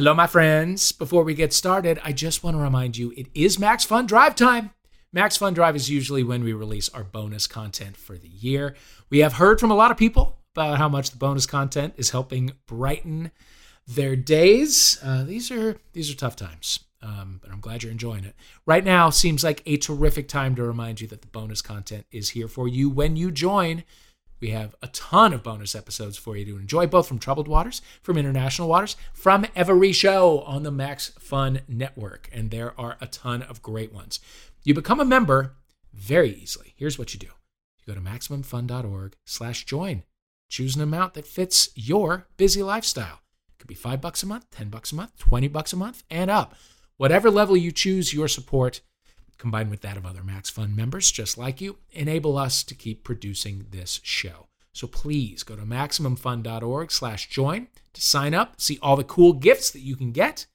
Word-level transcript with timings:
Hello, 0.00 0.14
my 0.14 0.26
friends. 0.26 0.92
Before 0.92 1.24
we 1.24 1.34
get 1.34 1.52
started, 1.52 2.00
I 2.02 2.12
just 2.12 2.42
want 2.42 2.56
to 2.56 2.62
remind 2.62 2.96
you 2.96 3.12
it 3.18 3.26
is 3.34 3.58
Max 3.58 3.84
Fun 3.84 4.06
Drive 4.06 4.34
time. 4.34 4.70
Max 5.12 5.36
Fun 5.36 5.52
Drive 5.52 5.76
is 5.76 5.90
usually 5.90 6.22
when 6.22 6.42
we 6.42 6.54
release 6.54 6.88
our 6.88 7.04
bonus 7.04 7.46
content 7.46 7.98
for 7.98 8.16
the 8.16 8.30
year. 8.30 8.74
We 9.10 9.18
have 9.18 9.34
heard 9.34 9.60
from 9.60 9.70
a 9.70 9.74
lot 9.74 9.90
of 9.90 9.98
people 9.98 10.38
about 10.56 10.78
how 10.78 10.88
much 10.88 11.10
the 11.10 11.18
bonus 11.18 11.44
content 11.44 11.92
is 11.98 12.12
helping 12.12 12.52
brighten 12.66 13.30
their 13.86 14.16
days. 14.16 14.98
Uh, 15.04 15.24
these 15.24 15.50
are 15.50 15.76
these 15.92 16.10
are 16.10 16.16
tough 16.16 16.34
times, 16.34 16.80
um, 17.02 17.38
but 17.42 17.52
I'm 17.52 17.60
glad 17.60 17.82
you're 17.82 17.92
enjoying 17.92 18.24
it. 18.24 18.34
Right 18.64 18.86
now 18.86 19.10
seems 19.10 19.44
like 19.44 19.62
a 19.66 19.76
terrific 19.76 20.28
time 20.28 20.54
to 20.54 20.62
remind 20.62 21.02
you 21.02 21.08
that 21.08 21.20
the 21.20 21.28
bonus 21.28 21.60
content 21.60 22.06
is 22.10 22.30
here 22.30 22.48
for 22.48 22.66
you 22.66 22.88
when 22.88 23.16
you 23.16 23.30
join. 23.30 23.84
We 24.40 24.50
have 24.50 24.74
a 24.80 24.88
ton 24.88 25.34
of 25.34 25.42
bonus 25.42 25.74
episodes 25.74 26.16
for 26.16 26.36
you 26.36 26.46
to 26.46 26.56
enjoy, 26.58 26.86
both 26.86 27.06
from 27.06 27.18
Troubled 27.18 27.46
Waters, 27.46 27.82
from 28.02 28.16
International 28.16 28.68
Waters, 28.68 28.96
from 29.12 29.46
every 29.54 29.92
show 29.92 30.40
on 30.40 30.62
the 30.62 30.70
Max 30.70 31.10
Fun 31.18 31.60
Network. 31.68 32.30
And 32.32 32.50
there 32.50 32.78
are 32.80 32.96
a 33.00 33.06
ton 33.06 33.42
of 33.42 33.62
great 33.62 33.92
ones. 33.92 34.18
You 34.64 34.72
become 34.72 34.98
a 34.98 35.04
member 35.04 35.56
very 35.92 36.30
easily. 36.30 36.74
Here's 36.76 36.98
what 36.98 37.12
you 37.12 37.20
do. 37.20 37.26
You 37.26 37.94
go 37.94 37.94
to 37.94 38.00
MaximumFun.org 38.00 39.14
slash 39.26 39.64
join. 39.66 40.04
Choose 40.48 40.74
an 40.74 40.82
amount 40.82 41.14
that 41.14 41.26
fits 41.26 41.68
your 41.74 42.26
busy 42.36 42.62
lifestyle. 42.62 43.20
It 43.48 43.58
could 43.58 43.68
be 43.68 43.74
five 43.74 44.00
bucks 44.00 44.22
a 44.22 44.26
month, 44.26 44.50
10 44.50 44.68
bucks 44.68 44.90
a 44.90 44.94
month, 44.94 45.18
20 45.18 45.48
bucks 45.48 45.72
a 45.72 45.76
month, 45.76 46.02
and 46.10 46.30
up. 46.30 46.54
Whatever 46.96 47.30
level 47.30 47.56
you 47.56 47.72
choose, 47.72 48.12
your 48.12 48.28
support 48.28 48.80
combined 49.40 49.70
with 49.70 49.80
that 49.80 49.96
of 49.96 50.06
other 50.06 50.22
Max 50.22 50.50
Fun 50.50 50.76
members 50.76 51.10
just 51.10 51.36
like 51.36 51.60
you, 51.60 51.78
enable 51.90 52.38
us 52.38 52.62
to 52.62 52.74
keep 52.74 53.02
producing 53.02 53.66
this 53.70 54.00
show. 54.04 54.46
So 54.72 54.86
please 54.86 55.42
go 55.42 55.56
to 55.56 55.62
MaximumFun.org 55.62 56.92
slash 56.92 57.28
join 57.28 57.66
to 57.94 58.00
sign 58.00 58.34
up, 58.34 58.60
see 58.60 58.78
all 58.80 58.96
the 58.96 59.02
cool 59.02 59.32
gifts 59.32 59.70
that 59.70 59.80
you 59.80 59.96
can 59.96 60.12
get 60.12 60.46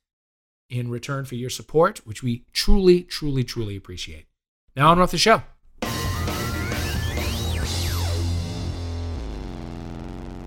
in 0.69 0.89
return 0.89 1.25
for 1.25 1.35
your 1.35 1.49
support, 1.49 2.05
which 2.05 2.23
we 2.23 2.45
truly, 2.53 3.01
truly, 3.01 3.43
truly 3.43 3.75
appreciate. 3.75 4.27
Now 4.75 4.91
on 4.91 4.99
with 4.99 5.11
the 5.11 5.17
show. 5.17 5.41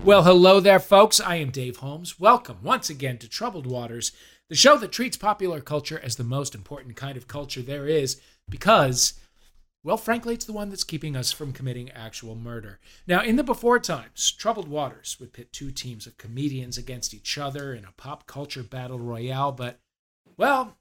Well, 0.03 0.23
hello 0.23 0.61
there, 0.61 0.79
folks. 0.79 1.19
I 1.19 1.35
am 1.35 1.51
Dave 1.51 1.77
Holmes. 1.77 2.19
Welcome 2.19 2.59
once 2.63 2.89
again 2.89 3.17
to 3.17 3.27
Troubled 3.27 3.67
Waters, 3.67 4.13
the 4.49 4.55
show 4.55 4.77
that 4.77 4.91
treats 4.91 5.15
popular 5.15 5.61
culture 5.61 5.99
as 6.03 6.15
the 6.15 6.23
most 6.23 6.55
important 6.55 6.95
kind 6.95 7.15
of 7.15 7.27
culture 7.27 7.61
there 7.61 7.87
is 7.87 8.19
because, 8.49 9.13
well, 9.83 9.97
frankly, 9.97 10.33
it's 10.33 10.45
the 10.45 10.53
one 10.53 10.69
that's 10.69 10.83
keeping 10.83 11.15
us 11.15 11.31
from 11.31 11.53
committing 11.53 11.91
actual 11.91 12.35
murder. 12.35 12.79
Now, 13.07 13.21
in 13.21 13.35
the 13.35 13.43
before 13.43 13.79
times, 13.79 14.31
Troubled 14.31 14.67
Waters 14.67 15.17
would 15.19 15.33
pit 15.33 15.53
two 15.53 15.71
teams 15.71 16.07
of 16.07 16.17
comedians 16.17 16.77
against 16.77 17.13
each 17.13 17.37
other 17.37 17.73
in 17.73 17.85
a 17.85 17.93
pop 17.95 18.25
culture 18.25 18.63
battle 18.63 18.99
royale, 18.99 19.51
but, 19.51 19.79
well, 20.35 20.77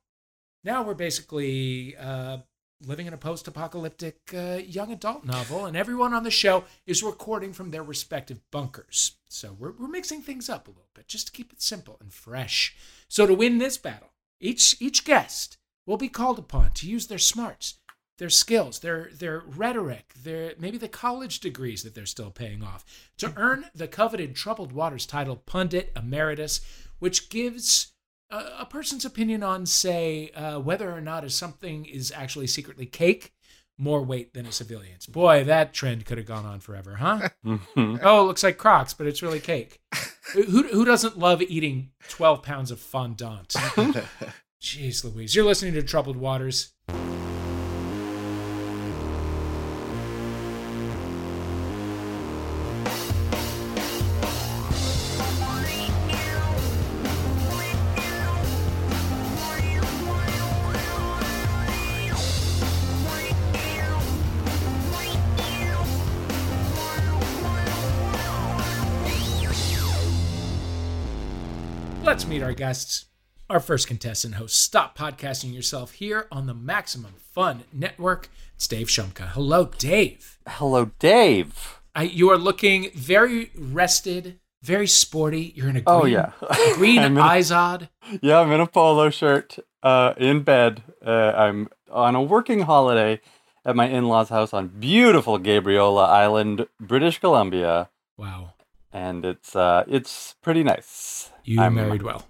now 0.65 0.83
we're 0.83 0.95
basically 0.95 1.95
uh, 1.97 2.39
living 2.87 3.07
in 3.07 3.15
a 3.15 3.19
post 3.19 3.48
apocalyptic 3.48 4.19
uh, 4.34 4.59
young 4.65 4.93
adult 4.93 5.25
novel, 5.25 5.67
and 5.67 5.77
everyone 5.77 6.15
on 6.15 6.23
the 6.23 6.31
show 6.31 6.65
is 6.87 7.03
recording 7.03 7.53
from 7.53 7.71
their 7.71 7.83
respective 7.83 8.41
bunkers. 8.51 9.17
So 9.29 9.57
we're, 9.59 9.73
we're 9.73 9.89
mixing 9.89 10.23
things 10.23 10.48
up 10.48 10.69
a 10.69 10.71
little 10.71 10.89
bit 10.95 11.09
just 11.09 11.27
to 11.27 11.33
keep 11.33 11.53
it 11.53 11.61
simple 11.61 11.97
and 12.01 12.12
fresh. 12.12 12.77
So 13.09 13.27
to 13.27 13.34
win 13.34 13.59
this 13.59 13.77
battle, 13.77 14.12
each, 14.41 14.77
each 14.81 15.05
guest 15.05 15.59
will 15.87 15.97
be 15.97 16.09
called 16.09 16.39
upon 16.39 16.73
to 16.73 16.89
use 16.89 17.09
their 17.09 17.19
smarts, 17.19 17.75
their 18.19 18.31
skills, 18.31 18.81
their, 18.81 19.11
their 19.12 19.43
rhetoric, 19.47 20.12
their 20.23 20.55
maybe 20.59 20.79
the 20.79 20.89
college 20.89 21.41
degrees 21.41 21.83
that 21.83 21.95
they're 21.95 22.06
still 22.06 22.31
paying 22.31 22.62
off 22.62 22.84
to 23.19 23.33
earn 23.37 23.67
the 23.75 23.89
coveted 23.89 24.34
Troubled 24.37 24.73
Waters 24.73 25.06
title 25.06 25.37
Pundit 25.37 25.93
Emeritus, 25.97 26.61
which 26.99 27.29
gives 27.29 27.93
a, 28.31 28.45
a 28.61 28.67
person's 28.67 29.05
opinion 29.05 29.43
on, 29.43 29.67
say, 29.67 30.31
uh, 30.31 30.59
whether 30.59 30.91
or 30.91 31.01
not 31.01 31.25
is 31.25 31.34
something 31.34 31.84
is 31.84 32.12
actually 32.15 32.47
secretly 32.47 32.87
cake 32.87 33.33
more 33.79 34.03
weight 34.03 34.34
than 34.34 34.45
a 34.45 34.53
civilian's. 34.53 35.07
Boy, 35.07 35.45
that 35.45 35.73
trend 35.73 36.05
could 36.05 36.19
have 36.19 36.27
gone 36.27 36.44
on 36.44 36.61
forever, 36.61 36.97
huh? 36.97 37.28
oh, 37.47 37.59
it 37.77 38.27
looks 38.27 38.43
like 38.43 38.59
Crocs, 38.59 38.93
but 38.93 39.06
it's 39.06 39.22
really 39.22 39.41
cake. 39.41 39.81
who, 40.33 40.65
who 40.65 40.84
doesn't 40.84 41.19
love 41.19 41.41
eating 41.41 41.91
12 42.09 42.43
pounds 42.43 42.71
of 42.71 42.81
fondant? 42.81 43.49
Jeez 44.60 45.05
Louise. 45.05 45.34
You're 45.34 45.45
listening 45.45 45.75
to 45.75 45.83
Troubled 45.83 46.16
Waters. 46.16 46.72
Let's 72.69 73.06
our 73.49 73.61
first 73.61 73.87
contestant 73.89 74.34
host, 74.34 74.61
Stop 74.62 74.95
Podcasting 74.99 75.55
Yourself 75.55 75.93
here 75.93 76.27
on 76.31 76.47
the 76.47 76.53
Maximum 76.53 77.15
Fun 77.33 77.65
Network. 77.73 78.29
It's 78.56 78.69
Dave 78.69 78.89
Shumka. 78.89 79.29
Hello, 79.29 79.71
Dave. 79.79 80.39
Hello, 80.47 80.91
Dave. 80.99 81.81
I, 81.95 82.03
you 82.03 82.28
are 82.28 82.37
looking 82.37 82.91
very 82.91 83.51
rested, 83.57 84.39
very 84.62 84.87
sporty. 84.87 85.55
You're 85.57 85.71
in 85.71 85.77
a 85.77 85.81
green, 85.81 85.97
Oh, 85.99 86.05
yeah. 86.05 86.33
green 86.75 86.99
I'm 86.99 87.17
a- 87.17 87.23
Izod. 87.23 87.89
Yeah, 88.21 88.41
I'm 88.41 88.53
in 88.53 88.61
a 88.61 88.67
polo 88.67 89.09
shirt, 89.09 89.59
uh, 89.83 90.12
in 90.19 90.43
bed. 90.43 90.83
Uh, 91.03 91.33
I'm 91.34 91.71
on 91.91 92.15
a 92.17 92.21
working 92.23 92.61
holiday 92.61 93.19
at 93.65 93.77
my 93.77 93.89
in-laws' 93.89 94.28
house 94.28 94.53
on 94.53 94.69
beautiful 94.69 95.39
Gabriola 95.39 96.07
Island, 96.07 96.67
British 96.78 97.19
Columbia, 97.19 97.89
Wow. 98.19 98.53
and 98.93 99.25
it's 99.25 99.57
uh, 99.57 99.84
it's 99.89 100.34
pretty 100.43 100.62
nice. 100.65 101.31
You 101.45 101.62
I'm- 101.62 101.75
married 101.75 102.03
well. 102.03 102.27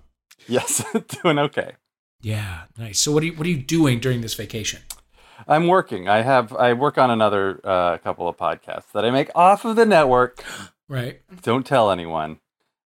Yes, 0.56 0.82
doing 1.22 1.38
okay. 1.38 1.72
Yeah, 2.20 2.62
nice. 2.78 2.98
So 2.98 3.12
what 3.12 3.22
are 3.22 3.26
you 3.26 3.32
what 3.34 3.46
are 3.46 3.50
you 3.50 3.58
doing 3.62 4.00
during 4.00 4.20
this 4.22 4.34
vacation? 4.34 4.80
I'm 5.46 5.66
working. 5.68 6.08
I 6.08 6.22
have 6.22 6.52
I 6.54 6.72
work 6.72 6.98
on 6.98 7.10
another 7.10 7.60
uh, 7.62 7.98
couple 7.98 8.28
of 8.28 8.36
podcasts 8.36 8.90
that 8.92 9.04
I 9.04 9.10
make 9.10 9.30
off 9.34 9.64
of 9.64 9.76
the 9.76 9.86
network. 9.86 10.42
Right. 10.90 11.20
Don't 11.42 11.66
tell 11.66 11.90
anyone. 11.90 12.40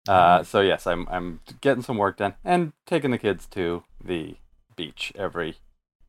Uh, 0.08 0.42
so 0.42 0.62
yes, 0.62 0.86
I'm 0.86 1.06
I'm 1.10 1.40
getting 1.60 1.82
some 1.82 1.98
work 1.98 2.16
done 2.16 2.32
and 2.42 2.72
taking 2.86 3.10
the 3.10 3.18
kids 3.18 3.44
to 3.48 3.82
the 4.02 4.36
beach 4.74 5.12
every 5.16 5.56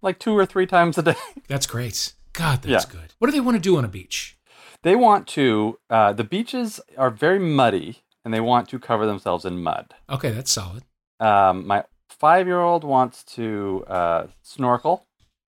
like 0.01 0.18
two 0.18 0.31
or 0.38 0.45
three 0.45 0.66
times 0.66 0.97
a 0.97 1.01
day. 1.12 1.16
That's 1.50 1.68
great. 1.68 2.13
God, 2.31 2.62
that's 2.62 2.85
Yeah. 2.85 2.89
good. 3.01 3.13
What 3.19 3.28
do 3.28 3.33
they 3.33 3.41
want 3.41 3.56
to 3.57 3.62
do 3.62 3.75
on 3.78 3.83
a 3.83 3.89
beach? 3.89 4.38
They 4.83 4.95
want 4.95 5.28
to. 5.35 5.79
Uh, 5.89 6.13
the 6.13 6.23
beaches 6.23 6.79
are 6.97 7.09
very 7.12 7.39
muddy, 7.39 8.03
and 8.23 8.33
they 8.33 8.39
want 8.39 8.69
to 8.69 8.79
cover 8.79 9.06
themselves 9.06 9.44
in 9.44 9.62
mud. 9.62 9.94
Okay, 10.09 10.31
that's 10.31 10.50
solid. 10.50 10.83
Um, 11.21 11.65
my 11.67 11.83
five-year-old 12.09 12.83
wants 12.83 13.23
to 13.35 13.85
uh, 13.87 14.27
snorkel, 14.41 15.05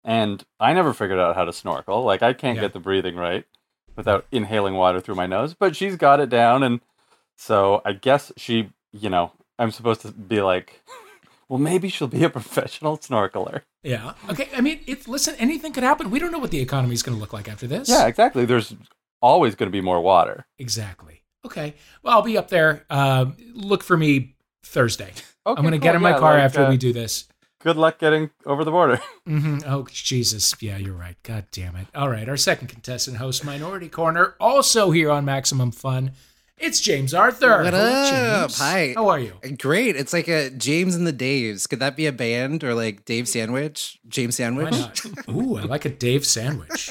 and 0.05 0.45
I 0.61 0.73
never 0.75 0.93
figured 0.93 1.19
out 1.19 1.35
how 1.37 1.45
to 1.45 1.53
snorkel. 1.53 2.03
Like 2.05 2.23
I 2.23 2.33
can't 2.35 2.57
Yeah. 2.57 2.63
get 2.63 2.73
the 2.73 2.81
breathing 2.81 3.17
right 3.17 3.45
without 3.97 4.27
inhaling 4.33 4.75
water 4.75 5.01
through 5.01 5.15
my 5.15 5.27
nose, 5.27 5.55
but 5.55 5.75
she's 5.77 5.97
got 5.97 6.21
it 6.21 6.29
down, 6.29 6.63
and 6.63 6.81
so 7.37 7.81
I 7.85 7.93
guess 7.93 8.33
she, 8.37 8.71
you 8.93 9.09
know, 9.09 9.33
I'm 9.59 9.71
supposed 9.71 10.01
to 10.03 10.13
be 10.13 10.41
like, 10.43 10.83
well, 11.49 11.59
maybe 11.59 11.89
she'll 11.89 12.09
be 12.09 12.25
a 12.25 12.31
professional 12.31 12.99
snorkeler. 12.99 13.63
Yeah. 13.83 14.15
Okay. 14.31 14.49
I 14.57 14.61
mean, 14.61 14.81
it, 14.87 15.07
listen, 15.09 15.35
anything 15.39 15.73
could 15.73 15.83
happen. 15.83 16.11
We 16.11 16.19
don't 16.19 16.33
know 16.33 16.39
what 16.39 16.51
the 16.51 16.61
economy 16.61 16.95
is 16.95 17.03
going 17.03 17.17
to 17.17 17.21
look 17.21 17.33
like 17.33 17.49
after 17.49 17.67
this. 17.67 17.89
Yeah, 17.89 18.07
exactly. 18.07 18.45
There's 18.45 18.75
always 19.21 19.55
going 19.55 19.69
to 19.69 19.73
be 19.73 19.81
more 19.81 20.01
water. 20.01 20.47
Exactly. 20.59 21.23
Okay. 21.45 21.75
Well, 22.03 22.15
I'll 22.15 22.23
be 22.23 22.39
up 22.39 22.49
there. 22.49 22.85
Um, 22.91 23.37
look 23.55 23.83
for 23.83 23.97
me 23.97 24.37
Thursday. 24.65 25.13
Okay, 25.47 25.59
I'm 25.59 25.63
going 25.65 25.73
to 25.73 25.79
cool. 25.79 25.83
get 25.85 25.95
in 25.97 26.03
my 26.03 26.11
Yeah, 26.11 26.19
car 26.19 26.35
like, 26.35 26.43
after 26.45 26.65
uh, 26.65 26.69
we 26.71 26.77
do 26.77 26.93
this. 26.93 27.27
Good 27.61 27.77
luck 27.77 27.99
getting 27.99 28.31
over 28.47 28.65
the 28.65 28.71
border. 28.71 29.01
hmm 29.27 29.59
Oh, 29.67 29.87
Jesus. 29.91 30.55
Yeah, 30.61 30.77
you're 30.79 30.95
right. 30.95 31.17
God 31.23 31.47
damn 31.53 31.77
it. 31.77 31.87
All 31.95 32.09
right. 32.09 32.29
Our 32.29 32.37
second 32.37 32.69
contestant 32.69 33.17
host, 33.19 33.45
Minority 33.45 33.89
Korner, 33.89 34.35
also 34.41 34.91
here 34.91 35.11
on 35.11 35.25
Maximum 35.25 35.71
Fun. 35.71 36.13
It's 36.59 36.81
James 36.81 37.13
Arthur. 37.13 37.63
What 37.65 37.73
Hello, 37.75 37.93
up? 37.93 38.09
James. 38.09 38.59
Hi. 38.59 38.93
How 38.95 39.09
are 39.09 39.19
you? 39.19 39.35
Great. 39.59 39.97
It's 39.97 40.13
like 40.13 40.29
a 40.29 40.51
James 40.51 40.95
and 40.95 41.07
the 41.07 41.13
Daves. 41.13 41.69
Could 41.69 41.81
that 41.81 41.97
be 41.97 42.07
a 42.07 42.13
band 42.13 42.63
or 42.63 42.75
like 42.75 43.05
Dave 43.05 43.27
Sandwich? 43.27 43.99
James 44.07 44.39
Why 44.39 44.45
Sandwich? 44.45 44.71
not? 44.73 45.05
Ooh, 45.29 45.57
I 45.57 45.63
like 45.63 45.85
a 45.85 45.89
Dave 45.91 46.25
sandwich. 46.25 46.91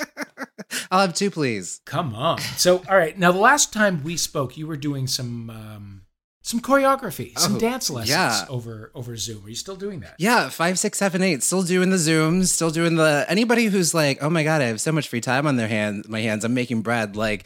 I'll 0.89 1.01
have 1.01 1.13
two, 1.13 1.31
please. 1.31 1.80
Come 1.86 2.13
on. 2.15 2.39
So, 2.57 2.81
all 2.89 2.98
right. 2.98 3.18
Now, 3.18 3.31
the 3.31 3.39
last 3.39 3.71
time 3.71 4.03
we 4.03 4.18
spoke, 4.18 4.57
you 4.57 4.68
were 4.68 4.75
doing 4.77 5.07
some 5.07 5.50
um, 5.50 6.00
some 6.43 6.59
choreography, 6.59 7.38
some 7.38 7.55
Oh, 7.55 7.59
dance 7.59 7.89
lessons 7.89 8.09
yeah. 8.09 8.45
over 8.49 8.91
over 8.95 9.15
Zoom. 9.15 9.45
Are 9.45 9.49
you 9.49 9.55
still 9.55 9.75
doing 9.75 9.99
that? 10.01 10.15
Yeah, 10.17 10.49
five, 10.49 10.79
six, 10.79 10.97
seven, 10.97 11.21
eight. 11.21 11.43
Still 11.43 11.63
doing 11.63 11.89
the 11.91 11.97
zooms. 11.97 12.47
Still 12.47 12.71
doing 12.71 12.95
the. 12.95 13.25
Anybody 13.29 13.65
who's 13.65 13.93
like, 13.93 14.21
oh 14.23 14.29
my 14.29 14.43
god, 14.43 14.61
I 14.61 14.65
have 14.65 14.81
so 14.81 14.91
much 14.91 15.07
free 15.07 15.21
time 15.21 15.45
on 15.45 15.55
their 15.57 15.67
hand, 15.67 16.05
my 16.09 16.21
hands. 16.21 16.43
I'm 16.43 16.53
making 16.53 16.81
bread. 16.81 17.15
Like, 17.15 17.45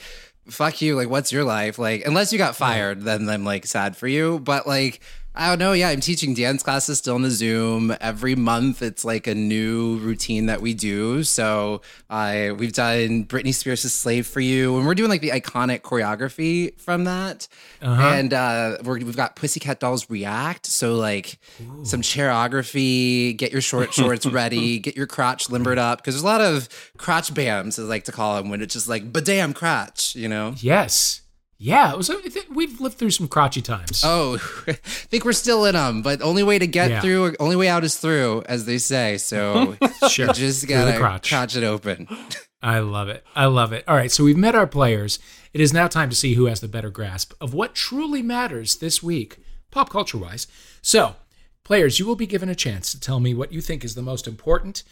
fuck 0.50 0.82
you. 0.82 0.96
Like, 0.96 1.10
what's 1.10 1.32
your 1.32 1.44
life? 1.44 1.78
Like, 1.78 2.06
unless 2.06 2.32
you 2.32 2.38
got 2.38 2.56
fired, 2.56 3.02
then 3.02 3.28
I'm 3.30 3.44
like 3.44 3.66
sad 3.66 3.98
for 3.98 4.08
you. 4.08 4.40
But 4.40 4.66
like, 4.66 5.02
I 5.38 5.50
don't 5.50 5.60
know. 5.60 5.74
Yeah, 5.74 5.90
I'm 5.90 6.00
teaching 6.00 6.34
dance 6.34 6.64
classes 6.64 6.98
still 6.98 7.18
in 7.18 7.24
the 7.24 7.32
Zoom. 7.32 7.96
Every 8.00 8.36
month, 8.36 8.82
it's 8.82 9.04
like 9.04 9.28
a 9.28 9.36
new 9.36 9.98
routine 9.98 10.46
that 10.46 10.62
we 10.62 10.74
do. 10.74 11.24
So 11.24 11.82
I 12.10 12.52
we've 12.52 12.72
done 12.72 13.26
Britney 13.26 13.54
Spears' 13.54 13.92
"Slave 13.92 14.28
for 14.28 14.40
You," 14.40 14.78
and 14.78 14.86
we're 14.88 14.96
doing 14.96 15.10
like 15.10 15.22
the 15.22 15.32
iconic 15.32 15.82
choreography 15.82 16.80
from 16.80 17.04
that. 17.04 17.48
Uh-huh. 17.82 18.02
And 18.02 18.34
uh, 18.34 18.78
we're, 18.84 19.00
we've 19.00 19.18
got 19.18 19.36
Pussycat 19.36 19.80
Dolls 19.82 20.10
React. 20.10 20.66
So 20.66 20.96
like 20.96 21.38
some 21.84 22.02
choreography. 22.02 23.36
Get 23.36 23.52
your 23.52 23.62
short 23.62 23.94
shorts 23.94 24.26
ready. 24.26 24.80
Get 24.80 24.96
your 24.96 25.08
crotch 25.08 25.50
limbered 25.50 25.78
up 25.78 26.00
because 26.00 26.16
there's 26.16 26.24
a 26.24 26.26
lot 26.26 26.42
of 26.42 26.70
crotch 26.98 27.34
bams, 27.34 27.78
as 27.78 27.80
I 27.80 27.84
like 27.84 28.06
to 28.06 28.12
call 28.12 28.38
them, 28.38 28.50
when 28.50 28.62
it's 28.62 28.74
just 28.74 28.88
like, 28.88 29.12
but 29.12 29.26
damn 29.26 29.54
crotch, 29.54 30.16
you 30.16 30.30
know. 30.30 30.56
Yes. 30.58 31.22
Yeah, 31.58 31.94
it 31.94 31.98
was. 31.98 32.12
We've 32.50 32.82
lived 32.82 32.98
through 32.98 33.12
some 33.12 33.28
crotchy 33.30 33.64
times. 33.64 34.02
Oh, 34.06 34.36
I 34.68 34.74
think 34.74 35.24
we're 35.24 35.32
still 35.34 35.64
in 35.66 35.74
them, 35.74 36.02
but 36.02 36.22
only 36.22 36.44
way 36.44 36.60
to 36.60 36.68
get 36.68 36.90
Yeah. 36.90 37.02
through, 37.02 37.36
only 37.40 37.56
way 37.56 37.70
out 37.70 37.84
is 37.86 37.98
through, 37.98 38.44
as 38.48 38.66
they 38.66 38.78
say. 38.78 39.18
So 39.18 39.78
sure. 40.10 40.34
just 40.34 40.68
gotta 40.68 40.98
crotch. 40.98 41.30
crotch 41.30 41.56
it 41.56 41.64
open. 41.64 42.08
I 42.62 42.80
love 42.80 43.08
it. 43.10 43.24
I 43.36 43.46
love 43.46 43.72
it. 43.74 43.86
All 43.88 43.96
right, 43.96 44.12
so 44.12 44.24
we've 44.24 44.36
met 44.38 44.56
our 44.56 44.68
players. 44.68 45.20
It 45.54 45.62
is 45.62 45.72
now 45.72 45.88
time 45.88 46.10
to 46.10 46.16
see 46.16 46.34
who 46.34 46.46
has 46.48 46.60
the 46.60 46.68
better 46.68 46.90
grasp 46.90 47.34
of 47.40 47.54
what 47.54 47.74
truly 47.76 48.22
matters 48.22 48.76
this 48.78 49.02
week, 49.02 49.38
pop 49.72 49.90
culture 49.90 50.18
wise. 50.18 50.48
So, 50.82 51.16
players, 51.64 52.00
you 52.00 52.06
will 52.06 52.16
be 52.18 52.26
given 52.28 52.50
a 52.50 52.56
chance 52.56 52.92
to 52.92 53.00
tell 53.00 53.20
me 53.22 53.34
what 53.34 53.54
you 53.54 53.62
think 53.62 53.86
is 53.86 53.96
the 53.96 54.02
most 54.02 54.28
important 54.28 54.84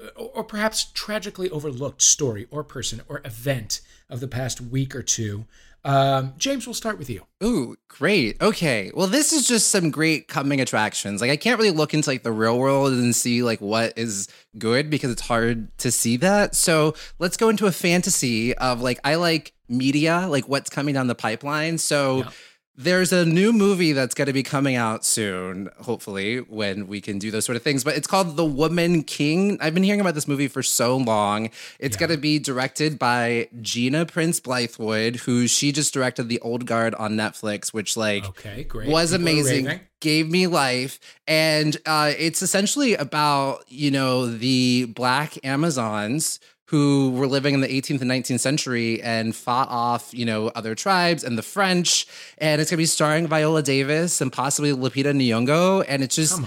uh, 0.00 0.08
or 0.18 0.44
perhaps 0.44 0.84
tragically 0.94 1.50
overlooked 1.50 2.00
story 2.00 2.46
or 2.50 2.64
person 2.64 3.02
or 3.08 3.20
event 3.24 3.80
of 4.08 4.20
the 4.20 4.28
past 4.28 4.60
week 4.62 4.94
or 4.94 5.02
two. 5.02 5.44
Um, 5.86 6.34
James, 6.36 6.66
we'll 6.66 6.74
start 6.74 6.98
with 6.98 7.08
you. 7.08 7.24
Ooh, 7.44 7.76
great. 7.86 8.42
Okay. 8.42 8.90
Well, 8.92 9.06
this 9.06 9.32
is 9.32 9.46
just 9.46 9.68
some 9.68 9.90
great 9.90 10.26
coming 10.26 10.60
attractions. 10.60 11.20
Like 11.20 11.30
I 11.30 11.36
can't 11.36 11.58
really 11.58 11.70
look 11.70 11.94
into 11.94 12.10
like 12.10 12.24
the 12.24 12.32
real 12.32 12.58
world 12.58 12.92
and 12.92 13.14
see 13.14 13.42
like 13.44 13.60
what 13.60 13.92
is 13.96 14.28
good 14.58 14.90
because 14.90 15.12
it's 15.12 15.22
hard 15.22 15.76
to 15.78 15.92
see 15.92 16.16
that. 16.18 16.56
So 16.56 16.94
let's 17.20 17.36
go 17.36 17.48
into 17.48 17.66
a 17.66 17.72
fantasy 17.72 18.52
of 18.54 18.80
like 18.82 18.98
I 19.04 19.14
like 19.14 19.52
media, 19.68 20.26
like 20.28 20.48
what's 20.48 20.68
coming 20.68 20.94
down 20.94 21.06
the 21.06 21.14
pipeline. 21.14 21.78
So 21.78 22.18
Yeah. 22.18 22.30
There's 22.78 23.10
a 23.10 23.24
new 23.24 23.54
movie 23.54 23.92
that's 23.92 24.14
going 24.14 24.26
to 24.26 24.34
be 24.34 24.42
coming 24.42 24.76
out 24.76 25.02
soon, 25.02 25.70
hopefully, 25.80 26.38
when 26.38 26.86
we 26.88 27.00
can 27.00 27.18
do 27.18 27.30
those 27.30 27.46
sort 27.46 27.56
of 27.56 27.62
things. 27.62 27.82
But 27.82 27.96
it's 27.96 28.06
called 28.06 28.36
The 28.36 28.44
Woman 28.44 29.02
King. 29.02 29.56
I've 29.62 29.72
been 29.72 29.82
hearing 29.82 30.00
about 30.02 30.14
this 30.14 30.28
movie 30.28 30.46
for 30.48 30.62
so 30.62 30.96
long. 30.96 31.48
It's 31.78 31.96
Yeah. 31.96 32.00
going 32.00 32.10
to 32.10 32.18
be 32.18 32.38
directed 32.38 32.98
by 32.98 33.48
Gina 33.62 34.04
Prince 34.04 34.40
Bythewood, 34.40 35.16
who 35.20 35.46
she 35.46 35.72
just 35.72 35.94
directed 35.94 36.28
The 36.28 36.38
Old 36.40 36.66
Guard 36.66 36.94
on 36.96 37.12
Netflix, 37.12 37.68
which 37.72 37.96
like 37.96 38.26
Okay, 38.26 38.64
great. 38.64 38.88
was 38.88 39.12
People 39.12 39.22
amazing 39.22 39.80
gave 40.00 40.30
me 40.30 40.46
life 40.46 41.00
and 41.26 41.78
uh, 41.86 42.12
it's 42.18 42.42
essentially 42.42 42.94
about 42.94 43.64
you 43.66 43.90
know 43.90 44.26
the 44.26 44.84
black 44.94 45.38
amazons 45.42 46.38
who 46.66 47.10
were 47.12 47.26
living 47.28 47.54
in 47.54 47.60
the 47.60 47.68
18th 47.68 48.00
and 48.00 48.10
19th 48.10 48.40
century 48.40 49.00
and 49.02 49.34
fought 49.34 49.68
off 49.68 50.12
you 50.12 50.24
know 50.24 50.48
other 50.48 50.74
tribes 50.74 51.22
and 51.24 51.38
the 51.38 51.42
french 51.42 52.06
and 52.38 52.60
it's 52.60 52.70
going 52.70 52.76
to 52.76 52.82
be 52.82 52.86
starring 52.86 53.26
viola 53.26 53.62
davis 53.62 54.20
and 54.20 54.32
possibly 54.32 54.72
lupita 54.72 55.12
nyong'o 55.14 55.84
and 55.88 56.02
it's 56.02 56.16
just 56.16 56.40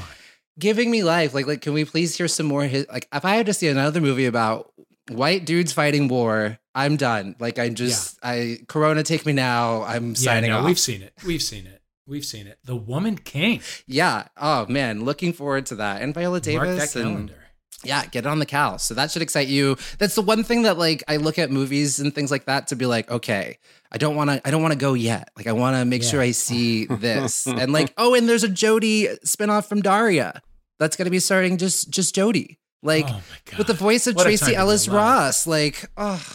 giving 0.57 0.91
me 0.91 1.03
life 1.03 1.33
like 1.33 1.47
like 1.47 1.61
can 1.61 1.73
we 1.73 1.85
please 1.85 2.15
hear 2.17 2.27
some 2.27 2.45
more 2.45 2.63
his, 2.63 2.85
like 2.89 3.07
if 3.13 3.23
i 3.23 3.35
had 3.35 3.45
to 3.45 3.53
see 3.53 3.67
another 3.67 4.01
movie 4.01 4.25
about 4.25 4.71
white 5.09 5.45
dudes 5.45 5.71
fighting 5.71 6.07
war 6.09 6.59
i'm 6.75 6.97
done 6.97 7.35
like 7.39 7.57
i 7.57 7.69
just 7.69 8.19
i 8.21 8.57
corona 8.67 9.01
take 9.03 9.25
me 9.25 9.31
now 9.33 9.83
i'm 9.83 10.09
Yeah, 10.09 10.15
signing 10.15 10.49
no, 10.51 10.59
off 10.59 10.65
we've 10.65 10.77
seen 10.79 11.01
it. 11.01 11.13
We've 11.25 11.41
seen 11.41 11.65
it. 11.65 11.81
We've 12.07 12.25
seen 12.25 12.47
it. 12.47 12.57
The 12.63 12.75
Woman 12.75 13.17
King. 13.19 13.61
Yeah. 13.85 14.29
Oh 14.35 14.65
man, 14.67 15.05
looking 15.05 15.31
forward 15.31 15.67
to 15.67 15.75
that. 15.75 16.01
And 16.01 16.11
Viola 16.11 16.41
Davis. 16.41 16.57
Mark 16.57 16.67
that 16.69 16.75
Davis 16.79 16.95
and 16.95 17.03
calendar. 17.05 17.43
Yeah, 17.83 18.05
get 18.07 18.25
it 18.25 18.27
on 18.27 18.39
the 18.39 18.45
cal. 18.45 18.77
So 18.77 18.93
that 18.95 19.09
should 19.11 19.21
excite 19.21 19.47
you. 19.47 19.77
That's 19.99 20.15
the 20.15 20.21
one 20.21 20.43
thing 20.43 20.63
that 20.63 20.77
like 20.77 21.03
I 21.07 21.15
look 21.17 21.39
at 21.39 21.49
movies 21.49 21.99
and 21.99 22.13
things 22.13 22.29
like 22.31 22.45
that 22.45 22.67
to 22.67 22.75
be 22.75 22.85
like, 22.85 23.09
okay, 23.09 23.57
I 23.91 23.97
don't 23.97 24.15
want 24.15 24.29
to 24.29 24.41
I 24.45 24.51
don't 24.51 24.61
want 24.61 24.73
to 24.73 24.77
go 24.79 24.93
yet. 24.95 25.29
Like 25.37 25.47
I 25.47 25.53
want 25.53 25.75
to 25.77 25.85
make 25.85 26.03
Yeah. 26.03 26.09
sure 26.09 26.21
I 26.21 26.31
see 26.31 26.85
this. 26.89 27.47
and 27.47 27.71
like, 27.71 27.93
oh, 27.97 28.15
and 28.15 28.27
there's 28.27 28.43
a 28.43 28.49
Jodie 28.49 29.17
spinoff 29.25 29.67
from 29.67 29.81
Daria. 29.81 30.41
That's 30.77 30.95
going 30.95 31.05
to 31.05 31.11
be 31.11 31.19
starting 31.19 31.57
just 31.57 31.89
just 31.89 32.15
Jodie. 32.15 32.57
Like 32.83 33.05
oh 33.09 33.21
with 33.57 33.67
the 33.67 33.73
voice 33.73 34.07
of 34.07 34.15
What 34.15 34.23
Tracee 34.23 34.55
Ellis. 34.55 34.87
Ross. 34.87 35.47
Like, 35.47 35.89
oh, 35.97 36.25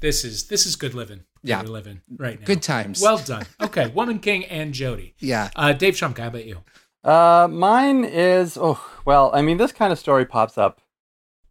This 0.00 0.24
is 0.24 0.48
this 0.48 0.66
is 0.66 0.76
good 0.76 0.94
living. 0.94 1.22
Yeah. 1.42 1.62
we're 1.62 1.68
living 1.68 2.00
right 2.16 2.40
now. 2.40 2.46
good 2.46 2.62
times. 2.62 3.02
Well 3.02 3.18
done. 3.18 3.44
Okay, 3.60 3.88
Woman 3.88 4.18
King 4.18 4.44
and 4.46 4.72
Jodie. 4.72 5.12
yeah. 5.18 5.50
Uh, 5.54 5.72
Dave 5.74 5.94
Shumka, 5.94 6.18
how 6.20 6.28
about 6.28 6.46
you? 6.46 6.60
Uh, 7.04 7.46
mine 7.50 8.04
is 8.04 8.56
oh 8.58 8.80
well. 9.04 9.30
I 9.34 9.42
mean, 9.42 9.58
this 9.58 9.72
kind 9.72 9.92
of 9.92 9.98
story 9.98 10.24
pops 10.24 10.56
up. 10.56 10.80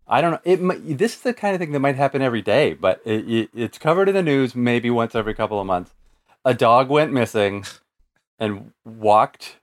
I 0.08 0.20
don't 0.20 0.32
know. 0.32 0.40
It 0.44 0.98
this 0.98 1.16
is 1.16 1.22
the 1.22 1.34
kind 1.34 1.54
of 1.54 1.60
thing 1.60 1.72
that 1.74 1.80
might 1.80 1.96
happen 1.96 2.22
every 2.22 2.42
day, 2.42 2.74
but 2.74 3.02
it, 3.06 3.30
it, 3.30 3.50
it's 3.54 3.78
covered 3.78 4.10
in 4.10 4.16
the 4.16 4.24
news 4.24 4.56
maybe 4.56 4.90
once 4.90 5.16
every 5.16 5.34
couple 5.34 5.62
of 5.62 5.68
months. 5.68 5.94
A 6.44 6.54
dog 6.54 6.90
went 6.90 7.14
missing 7.14 7.66
and 8.40 8.72
walked 8.84 9.58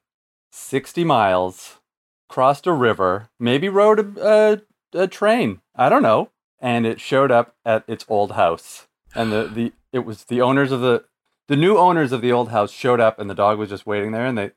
sixty 0.52 1.02
miles, 1.02 1.80
crossed 2.28 2.66
a 2.66 2.72
river, 2.72 3.28
maybe 3.38 3.68
rode 3.68 4.16
a, 4.16 4.62
a, 4.94 5.00
a 5.02 5.08
train. 5.08 5.60
I 5.74 5.88
don't 5.88 6.02
know, 6.02 6.30
and 6.60 6.86
it 6.86 7.00
showed 7.00 7.32
up 7.32 7.54
at 7.66 7.84
its 7.88 8.06
old 8.08 8.32
house. 8.32 8.86
And 9.14 9.32
the, 9.32 9.50
the 9.52 9.72
it 9.92 10.06
was 10.06 10.24
the 10.24 10.40
owners 10.40 10.70
of 10.70 10.80
the 10.80 11.04
the 11.48 11.56
new 11.56 11.76
owners 11.76 12.12
of 12.12 12.22
the 12.22 12.30
old 12.30 12.50
house 12.50 12.70
showed 12.70 13.00
up, 13.00 13.18
and 13.18 13.28
the 13.28 13.34
dog 13.34 13.58
was 13.58 13.70
just 13.70 13.86
waiting 13.86 14.12
there, 14.12 14.24
and 14.24 14.38
they 14.38 14.52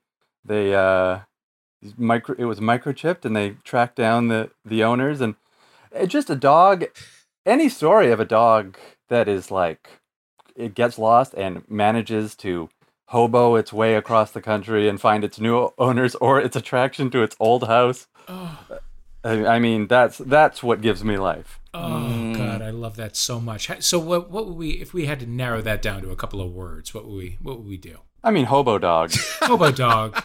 they 0.46 0.76
uh 0.76 1.20
micro 1.98 2.36
it 2.38 2.46
was 2.46 2.60
microchipped 2.60 3.26
and 3.26 3.36
they 3.36 3.52
tracked 3.64 3.96
down 3.96 4.28
the 4.28 4.50
the 4.64 4.84
owners 4.84 5.22
and 5.22 5.36
it 5.92 6.08
just 6.08 6.30
a 6.30 6.36
dog 6.36 6.86
any 7.46 7.68
story 7.70 8.12
of 8.12 8.20
a 8.20 8.26
dog 8.26 8.78
that 9.10 9.28
is 9.28 9.52
like 9.52 10.00
it 10.56 10.76
gets 10.76 10.98
lost 10.98 11.34
and 11.34 11.64
manages 11.70 12.36
to 12.36 12.70
hobo 13.08 13.56
its 13.56 13.74
way 13.74 13.96
across 13.96 14.32
the 14.32 14.42
country 14.42 14.88
and 14.88 15.02
find 15.02 15.24
its 15.24 15.40
new 15.40 15.70
owners 15.78 16.16
or 16.16 16.40
its 16.40 16.56
attraction 16.56 17.10
to 17.10 17.22
its 17.22 17.36
old 17.40 17.68
house 17.68 18.08
Oh, 18.28 18.60
i, 19.26 19.46
I 19.46 19.60
mean 19.60 19.88
that's 19.88 20.18
that's 20.20 20.64
what 20.64 20.82
gives 20.82 21.04
me 21.04 21.18
life 21.18 21.60
oh 21.74 21.80
Mm. 21.84 22.38
God, 22.38 22.62
I 22.62 22.70
love 22.70 22.98
that 22.98 23.16
so 23.16 23.40
much. 23.40 23.70
So, 23.84 23.98
what 23.98 24.30
what 24.30 24.46
would 24.46 24.56
we 24.56 24.72
if 24.72 24.94
we 24.94 25.06
had 25.08 25.20
to 25.22 25.26
narrow 25.26 25.62
that 25.64 25.82
down 25.82 26.02
to 26.04 26.12
a 26.12 26.16
couple 26.16 26.40
of 26.40 26.52
words? 26.52 26.94
What 26.94 27.06
would 27.06 27.16
we 27.16 27.38
what 27.42 27.58
would 27.58 27.68
we 27.68 27.78
do? 27.78 27.98
I 28.24 28.32
mean 28.32 28.46
hobo 28.46 28.78
dog 28.78 29.12
Hobo 29.42 29.72
dog. 29.72 30.22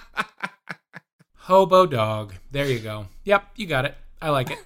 Hobo 1.35 1.87
dog. 1.87 2.35
There 2.51 2.67
you 2.67 2.79
go. 2.79 3.07
Yep, 3.25 3.45
you 3.57 3.67
got 3.67 3.85
it. 3.87 3.97
I 4.21 4.31
like 4.31 4.51
it. 4.51 4.59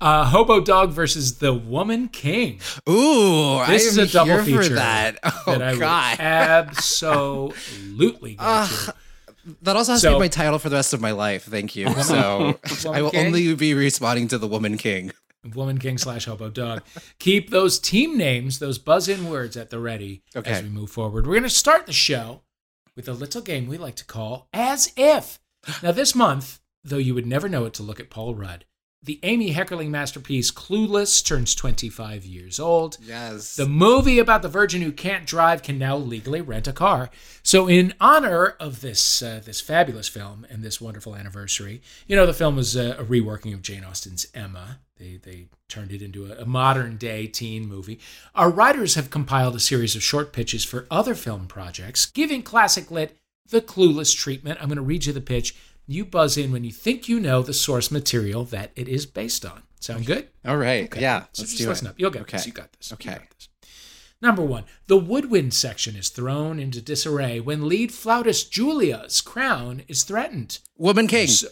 Uh, 0.00 0.24
Hobo 0.24 0.60
dog 0.60 0.90
versus 0.92 1.38
the 1.38 1.52
Woman 1.52 2.08
King. 2.08 2.60
Ooh, 2.88 3.58
This 3.66 3.84
I 3.86 3.88
is 3.88 3.98
am 3.98 4.04
a 4.04 4.08
double 4.08 4.32
here 4.32 4.44
feature 4.44 4.62
for 4.64 4.68
that. 4.74 5.18
Oh 5.24 5.42
that 5.58 5.62
I 5.62 5.76
god. 5.76 6.18
would 6.18 6.24
absolutely 6.24 8.34
go 8.34 8.66
to. 8.66 8.94
That 9.62 9.76
also 9.76 9.92
has 9.92 10.02
So- 10.02 10.10
to 10.10 10.16
be 10.16 10.20
my 10.20 10.28
title 10.28 10.58
for 10.58 10.68
the 10.68 10.76
rest 10.76 10.92
of 10.92 11.00
my 11.00 11.12
life. 11.12 11.44
Thank 11.44 11.74
you. 11.76 11.88
So 12.02 12.58
I 12.92 13.02
will 13.02 13.10
King? 13.10 13.26
only 13.26 13.54
be 13.54 13.74
responding 13.74 14.28
to 14.28 14.38
the 14.38 14.46
Woman 14.46 14.76
King. 14.76 15.12
Woman 15.54 15.78
King 15.78 15.96
slash 15.96 16.26
Hobo 16.26 16.50
Dog. 16.50 16.82
Keep 17.18 17.48
those 17.50 17.78
team 17.78 18.18
names, 18.18 18.58
those 18.58 18.78
buzz 18.78 19.08
in 19.08 19.30
words 19.30 19.56
at 19.56 19.70
the 19.70 19.78
ready 19.78 20.22
okay. 20.36 20.50
as 20.52 20.62
we 20.62 20.68
move 20.68 20.90
forward. 20.90 21.26
We're 21.26 21.32
going 21.34 21.44
to 21.44 21.48
start 21.50 21.86
the 21.86 21.94
show 21.94 22.42
with 22.96 23.08
a 23.08 23.12
little 23.12 23.42
game 23.42 23.66
we 23.66 23.78
like 23.78 23.96
to 23.96 24.04
call 24.04 24.48
As 24.52 24.92
If. 24.96 25.38
Now, 25.82 25.92
this 25.92 26.14
month, 26.14 26.60
though 26.82 26.96
you 26.96 27.14
would 27.14 27.26
never 27.26 27.48
know 27.48 27.66
it 27.66 27.74
to 27.74 27.82
look 27.82 28.00
at 28.00 28.10
Paul 28.10 28.34
Rudd, 28.34 28.64
the 29.02 29.18
Amy 29.22 29.54
Heckerling 29.54 29.88
masterpiece 29.88 30.50
Clueless 30.50 31.24
turns 31.24 31.54
25 31.54 32.26
years 32.26 32.60
old. 32.60 32.98
Yes. 33.00 33.56
The 33.56 33.66
movie 33.66 34.18
about 34.18 34.42
the 34.42 34.48
virgin 34.48 34.82
who 34.82 34.92
can't 34.92 35.26
drive 35.26 35.62
can 35.62 35.78
now 35.78 35.96
legally 35.96 36.42
rent 36.42 36.68
a 36.68 36.72
car. 36.72 37.08
So, 37.42 37.66
in 37.66 37.94
honor 37.98 38.56
of 38.60 38.82
this 38.82 39.22
uh, 39.22 39.40
this 39.42 39.60
fabulous 39.60 40.08
film 40.08 40.46
and 40.50 40.62
this 40.62 40.80
wonderful 40.80 41.16
anniversary, 41.16 41.80
you 42.06 42.14
know, 42.14 42.26
the 42.26 42.34
film 42.34 42.56
was 42.56 42.76
a, 42.76 42.92
a 42.92 43.04
reworking 43.04 43.54
of 43.54 43.62
Jane 43.62 43.84
Austen's 43.84 44.26
Emma. 44.34 44.80
They 44.98 45.18
they 45.22 45.46
turned 45.68 45.92
it 45.92 46.02
into 46.02 46.30
a, 46.30 46.42
a 46.42 46.44
modern 46.44 46.98
day 46.98 47.26
teen 47.26 47.66
movie. 47.66 48.00
Our 48.34 48.50
writers 48.50 48.96
have 48.96 49.08
compiled 49.08 49.56
a 49.56 49.60
series 49.60 49.96
of 49.96 50.02
short 50.02 50.34
pitches 50.34 50.64
for 50.64 50.86
other 50.90 51.14
film 51.14 51.46
projects, 51.46 52.04
giving 52.04 52.42
classic 52.42 52.90
lit 52.90 53.16
the 53.48 53.60
clueless 53.62 54.16
treatment. 54.16 54.58
I'm 54.60 54.68
going 54.68 54.76
to 54.76 54.82
read 54.82 55.06
you 55.06 55.12
the 55.12 55.20
pitch. 55.20 55.56
You 55.90 56.04
buzz 56.04 56.36
in 56.36 56.52
when 56.52 56.62
you 56.62 56.70
think 56.70 57.08
you 57.08 57.18
know 57.18 57.42
the 57.42 57.52
source 57.52 57.90
material 57.90 58.44
that 58.44 58.70
it 58.76 58.86
is 58.88 59.06
based 59.06 59.44
on. 59.44 59.62
Sound 59.80 60.06
good? 60.06 60.28
All 60.44 60.56
right. 60.56 60.88
Yeah. 60.96 61.24
So 61.32 61.42
let's 61.42 61.50
just 61.52 61.58
do 61.58 61.68
listen 61.68 61.86
it. 61.86 61.90
up. 61.90 61.96
You'll 61.98 62.10
get 62.12 62.22
Okay. 62.22 62.36
this. 62.36 62.46
You 62.46 62.52
got 62.52 62.72
this. 62.74 62.92
Okay. 62.92 63.10
got 63.10 63.22
this. 63.30 63.48
Number 64.22 64.42
one, 64.42 64.64
the 64.86 64.98
woodwind 64.98 65.52
section 65.54 65.96
is 65.96 66.10
thrown 66.10 66.60
into 66.60 66.80
disarray 66.82 67.40
when 67.40 67.68
lead 67.68 67.90
flautist 67.92 68.52
Julia's 68.52 69.20
crown 69.20 69.82
is 69.88 70.04
threatened. 70.04 70.58
Woman 70.76 71.06
King. 71.08 71.26
So- 71.28 71.48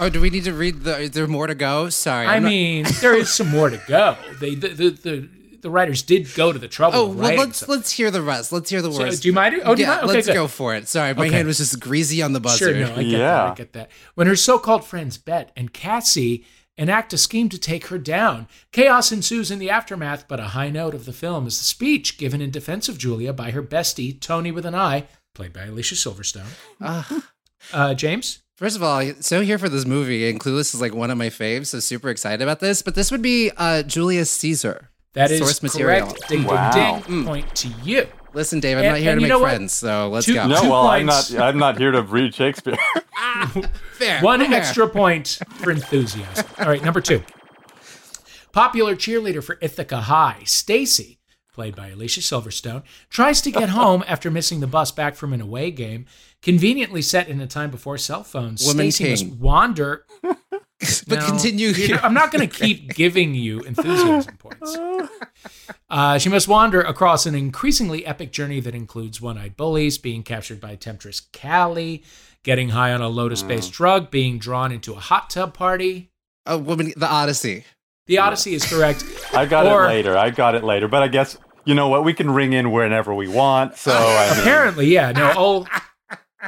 Oh, 0.00 0.08
do 0.08 0.20
we 0.20 0.30
need 0.30 0.44
to 0.44 0.54
read 0.54 0.82
the? 0.84 0.98
Is 0.98 1.10
there 1.12 1.26
more 1.28 1.46
to 1.46 1.54
go? 1.54 1.90
Sorry. 1.90 2.26
I 2.26 2.38
not- 2.38 2.48
mean, 2.48 2.86
there 3.00 3.14
is 3.16 3.32
some 3.32 3.50
more 3.50 3.68
to 3.70 3.80
go. 3.86 4.16
They 4.40 4.54
the 4.56 4.68
the, 4.68 4.90
the 4.90 5.28
the 5.62 5.70
writers 5.70 6.02
did 6.02 6.32
go 6.34 6.52
to 6.52 6.58
the 6.58 6.68
trouble. 6.68 6.98
Oh 6.98 7.06
of 7.10 7.16
well, 7.16 7.34
let's 7.36 7.58
something. 7.58 7.76
let's 7.76 7.92
hear 7.92 8.10
the 8.10 8.20
rest. 8.22 8.52
Let's 8.52 8.68
hear 8.68 8.82
the 8.82 8.92
So, 8.92 8.98
worst. 9.00 9.22
do 9.22 9.28
you 9.28 9.32
mind? 9.32 9.60
Oh, 9.64 9.74
do 9.74 9.80
you 9.82 9.86
yeah, 9.88 9.94
mind? 9.94 10.04
Okay, 10.04 10.14
let's 10.14 10.26
good. 10.26 10.34
go 10.34 10.46
for 10.48 10.74
it. 10.74 10.88
Sorry, 10.88 11.14
my 11.14 11.26
Okay. 11.26 11.36
hand 11.36 11.46
was 11.48 11.58
just 11.58 11.80
greasy 11.80 12.20
on 12.22 12.32
the 12.34 12.40
buzzer. 12.40 12.66
Sure, 12.72 12.74
no, 12.74 12.84
I 12.84 12.86
get 12.88 12.96
that. 12.96 13.04
Yeah. 13.18 13.50
I 13.50 13.54
get 13.54 13.72
that. 13.72 13.90
When 14.14 14.26
her 14.26 14.36
so-called 14.36 14.84
friends 14.84 15.16
Bet 15.16 15.50
and 15.56 15.72
Cassie 15.72 16.44
enact 16.76 17.12
a 17.12 17.18
scheme 17.18 17.48
to 17.50 17.58
take 17.58 17.86
her 17.88 17.98
down, 17.98 18.48
chaos 18.72 19.12
ensues 19.12 19.50
in 19.50 19.58
the 19.58 19.70
aftermath. 19.70 20.26
But 20.28 20.40
a 20.40 20.48
high 20.48 20.70
note 20.70 20.94
of 20.94 21.04
the 21.04 21.12
film 21.12 21.46
is 21.46 21.58
the 21.58 21.64
speech 21.64 22.18
given 22.18 22.40
in 22.40 22.50
defense 22.50 22.88
of 22.88 22.98
Julia 22.98 23.32
by 23.32 23.50
her 23.50 23.62
bestie 23.62 24.20
Tony 24.20 24.50
with 24.50 24.66
an 24.66 24.74
eye, 24.74 25.06
played 25.34 25.52
by 25.52 25.64
Alicia 25.64 25.94
Silverstone. 25.94 26.46
Ah. 26.80 27.24
Uh, 27.72 27.94
James. 27.94 28.40
First 28.56 28.76
of 28.76 28.82
all, 28.82 29.02
so 29.20 29.40
here 29.40 29.58
for 29.58 29.68
this 29.68 29.84
movie, 29.86 30.28
and 30.28 30.38
Clueless 30.38 30.72
is 30.74 30.80
like 30.80 30.94
one 30.94 31.10
of 31.10 31.18
my 31.18 31.28
faves, 31.30 31.66
so 31.66 31.80
super 31.80 32.10
excited 32.10 32.40
about 32.42 32.60
this. 32.60 32.80
But 32.82 32.94
this 32.94 33.10
would 33.10 33.22
be 33.22 33.50
uh, 33.56 33.82
Julius 33.82 34.30
Caesar. 34.30 34.90
That 35.14 35.30
is 35.30 35.38
Source 35.40 35.62
material. 35.62 36.06
correct. 36.06 36.28
Ding, 36.28 36.44
Wow. 36.44 36.70
ding, 36.72 37.00
ding. 37.02 37.22
Mm. 37.22 37.26
Point 37.26 37.54
to 37.56 37.68
you. 37.84 38.06
Listen, 38.34 38.60
Dave, 38.60 38.78
I'm 38.78 38.84
And- 38.84 38.92
not 38.94 39.00
here 39.00 39.14
to 39.14 39.20
make 39.20 39.28
know 39.28 39.38
what? 39.40 39.48
friends, 39.50 39.74
so 39.74 40.08
let's 40.08 40.24
Two- 40.26 40.34
go. 40.34 40.46
No, 40.46 40.62
Two 40.62 40.70
well, 40.70 40.86
I'm 40.88 41.04
not. 41.04 41.34
I'm 41.38 41.58
not 41.58 41.76
here 41.78 41.90
to 41.90 42.00
read 42.02 42.34
Shakespeare. 42.34 42.76
Fair. 43.94 44.20
One 44.22 44.40
fair. 44.40 44.54
extra 44.54 44.88
point 44.88 45.38
for 45.56 45.70
enthusiasm. 45.70 46.46
All 46.58 46.66
right, 46.66 46.82
number 46.82 47.00
two. 47.02 47.22
Popular 48.52 48.94
cheerleader 48.96 49.42
for 49.44 49.58
Ithaca 49.60 50.02
High, 50.02 50.40
Stacy, 50.44 51.18
played 51.54 51.74
by 51.76 51.88
Alicia 51.88 52.20
Silverstone, 52.20 52.82
tries 53.10 53.40
to 53.42 53.50
get 53.50 53.68
home 53.80 54.04
after 54.06 54.30
missing 54.30 54.60
the 54.60 54.66
bus 54.66 54.92
back 54.92 55.14
from 55.14 55.32
an 55.32 55.40
away 55.40 55.70
game. 55.70 56.06
Conveniently 56.42 57.02
set 57.02 57.28
in 57.28 57.40
a 57.40 57.46
time 57.46 57.70
before 57.70 57.96
cell 57.98 58.24
phones, 58.24 58.66
Woman 58.66 58.90
Stacy 58.90 59.26
must 59.26 59.36
wander. 59.40 60.04
But 61.08 61.20
No, 61.20 61.26
continue 61.26 61.68
you 61.68 61.74
here. 61.74 61.96
know, 61.96 62.02
I'm 62.02 62.14
not 62.14 62.30
going 62.32 62.48
to 62.48 62.52
keep 62.54 62.94
giving 62.94 63.34
you 63.34 63.60
enthusiasm 63.60 64.36
points. 64.36 64.76
Uh, 65.90 66.18
she 66.18 66.28
must 66.28 66.48
wander 66.48 66.80
across 66.80 67.26
an 67.26 67.34
increasingly 67.34 68.04
epic 68.06 68.32
journey 68.32 68.60
that 68.60 68.74
includes 68.74 69.20
one-eyed 69.20 69.56
bullies, 69.56 69.98
being 69.98 70.22
captured 70.22 70.60
by 70.60 70.74
temptress 70.76 71.20
Callie, 71.20 72.02
getting 72.44 72.70
high 72.70 72.92
on 72.92 73.00
a 73.00 73.08
lotus-based 73.08 73.72
drug, 73.72 74.10
being 74.10 74.38
drawn 74.38 74.72
into 74.72 74.92
a 74.94 75.00
hot 75.00 75.30
tub 75.30 75.54
party. 75.54 76.10
A 76.46 76.58
woman, 76.58 76.92
the 76.96 77.06
Odyssey. 77.08 77.64
The 78.06 78.18
Odyssey 78.18 78.54
is 78.54 78.64
correct. 78.64 79.04
I 79.34 79.46
got 79.46 79.66
Or- 79.66 79.84
it 79.84 79.88
later. 79.88 80.16
I 80.18 80.30
got 80.30 80.54
it 80.54 80.64
later. 80.64 80.88
But 80.88 81.02
I 81.02 81.08
guess 81.08 81.38
you 81.64 81.74
know 81.74 81.88
what? 81.88 82.02
We 82.04 82.12
can 82.14 82.30
ring 82.30 82.52
in 82.52 82.72
whenever 82.72 83.14
we 83.14 83.28
want. 83.28 83.76
So 83.76 83.92
I 83.92 84.30
mean, 84.30 84.40
Apparently, 84.40 84.86
yeah. 84.86 85.12
No, 85.12 85.30
all 85.32 85.68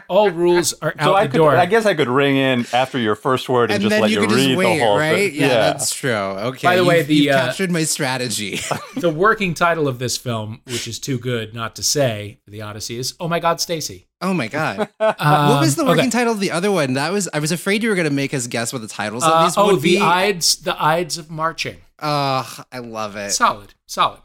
all 0.09 0.31
rules 0.31 0.73
are 0.83 0.95
out 0.99 1.05
so 1.05 1.15
I 1.15 1.25
the 1.27 1.31
could. 1.33 1.39
door. 1.39 1.57
I 1.57 1.67
guess 1.67 1.87
I 1.87 1.95
could 1.95 2.09
ring 2.09 2.37
in 2.37 2.67
after 2.73 2.99
your 2.99 3.15
first 3.15 3.49
word 3.49 3.71
and, 3.71 3.75
And 3.75 3.83
just 3.83 3.91
then 3.91 4.03
let 4.03 4.11
you 4.11 4.23
you, 4.23 4.27
read 4.29 4.47
just 4.47 4.57
wait, 4.59 4.79
the 4.79 4.85
whole 4.85 4.99
right? 4.99 5.31
thing. 5.33 5.41
Yeah, 5.41 5.49
that's 5.49 5.95
true. 5.95 6.11
Okay. 6.13 6.67
By 6.67 6.77
the 6.77 6.85
way, 6.85 6.99
you've- 6.99 7.09
the, 7.09 7.15
you've 7.15 7.35
uh, 7.35 7.45
captured 7.47 7.71
my 7.71 7.85
strategy. 7.85 8.61
the 8.97 9.11
working 9.11 9.55
title 9.55 9.87
of 9.89 9.99
this 9.99 10.17
film, 10.17 10.61
which 10.67 10.89
is 10.89 10.99
too 10.99 11.19
good 11.19 11.55
not 11.55 11.77
to 11.77 11.83
say, 11.83 12.41
The 12.47 12.63
Odyssey, 12.63 12.99
is 12.99 13.15
"Oh 13.21 13.29
My 13.29 13.41
God, 13.41 13.61
Stacy." 13.61 14.07
oh 14.21 14.33
my 14.33 14.49
god. 14.49 14.89
Um, 14.99 15.15
what 15.51 15.61
was 15.61 15.77
the 15.77 15.85
working 15.85 16.05
okay. 16.05 16.11
title 16.11 16.33
of 16.33 16.41
the 16.41 16.51
other 16.51 16.73
one? 16.73 16.95
That 16.95 17.13
was 17.13 17.29
I 17.35 17.41
was 17.41 17.53
afraid 17.53 17.83
you 17.83 17.91
were 17.91 17.95
going 17.95 18.09
to 18.09 18.15
make 18.15 18.33
us 18.33 18.47
guess 18.47 18.73
what 18.73 18.81
the 18.81 18.89
titles 18.89 19.23
of 19.23 19.31
Uh, 19.31 19.45
these 19.45 19.55
oh, 19.59 19.67
would 19.67 19.83
the 19.83 19.97
be. 19.97 20.01
Ides, 20.01 20.57
the 20.63 20.83
Ides 20.83 21.19
of 21.19 21.31
Marching. 21.31 21.77
Oh, 22.01 22.59
I 22.73 22.79
love 22.79 23.17
it. 23.17 23.33
Solid, 23.33 23.75
solid. 23.87 24.21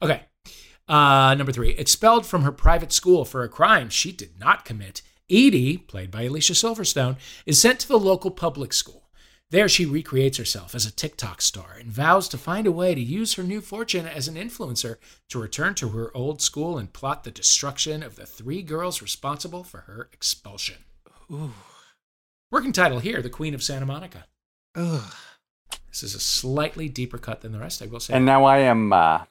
Okay. 0.00 0.22
Uh, 0.88 1.34
number 1.34 1.52
three, 1.52 1.70
expelled 1.70 2.26
from 2.26 2.42
her 2.42 2.50
private 2.52 2.92
school 2.92 3.24
for 3.24 3.42
a 3.44 3.48
crime 3.48 3.88
she 3.88 4.10
did 4.12 4.38
not 4.40 4.64
commit. 4.64 5.02
Edie, 5.30 5.78
played 5.78 6.10
by 6.10 6.22
Alicia 6.22 6.54
Silverstone, 6.54 7.16
is 7.46 7.60
sent 7.60 7.80
to 7.80 7.88
the 7.88 7.98
local 7.98 8.30
public 8.30 8.72
school. 8.72 9.08
There, 9.50 9.68
she 9.68 9.84
recreates 9.84 10.38
herself 10.38 10.76
as 10.76 10.86
a 10.86 10.92
TikTok 10.92 11.42
star 11.42 11.76
and 11.78 11.90
vows 11.90 12.28
to 12.28 12.38
find 12.38 12.66
a 12.66 12.72
way 12.72 12.94
to 12.94 13.00
use 13.00 13.34
her 13.34 13.42
new 13.42 13.60
fortune 13.60 14.06
as 14.06 14.28
an 14.28 14.36
influencer 14.36 14.96
to 15.28 15.40
return 15.40 15.74
to 15.76 15.88
her 15.88 16.16
old 16.16 16.40
school 16.40 16.78
and 16.78 16.92
plot 16.92 17.24
the 17.24 17.32
destruction 17.32 18.02
of 18.02 18.14
the 18.14 18.26
three 18.26 18.62
girls 18.62 19.02
responsible 19.02 19.64
for 19.64 19.78
her 19.82 20.08
expulsion. 20.12 20.84
Ooh. 21.32 21.52
Working 22.52 22.72
title 22.72 23.00
here 23.00 23.22
The 23.22 23.30
Queen 23.30 23.54
of 23.54 23.62
Santa 23.62 23.86
Monica. 23.86 24.26
Ugh. 24.76 25.14
This 25.88 26.04
is 26.04 26.14
a 26.14 26.20
slightly 26.20 26.88
deeper 26.88 27.18
cut 27.18 27.40
than 27.40 27.50
the 27.50 27.58
rest, 27.58 27.82
I 27.82 27.86
will 27.86 27.98
say. 27.98 28.14
And 28.14 28.24
now 28.24 28.44
I 28.44 28.58
am. 28.58 28.92
Uh, 28.92 29.24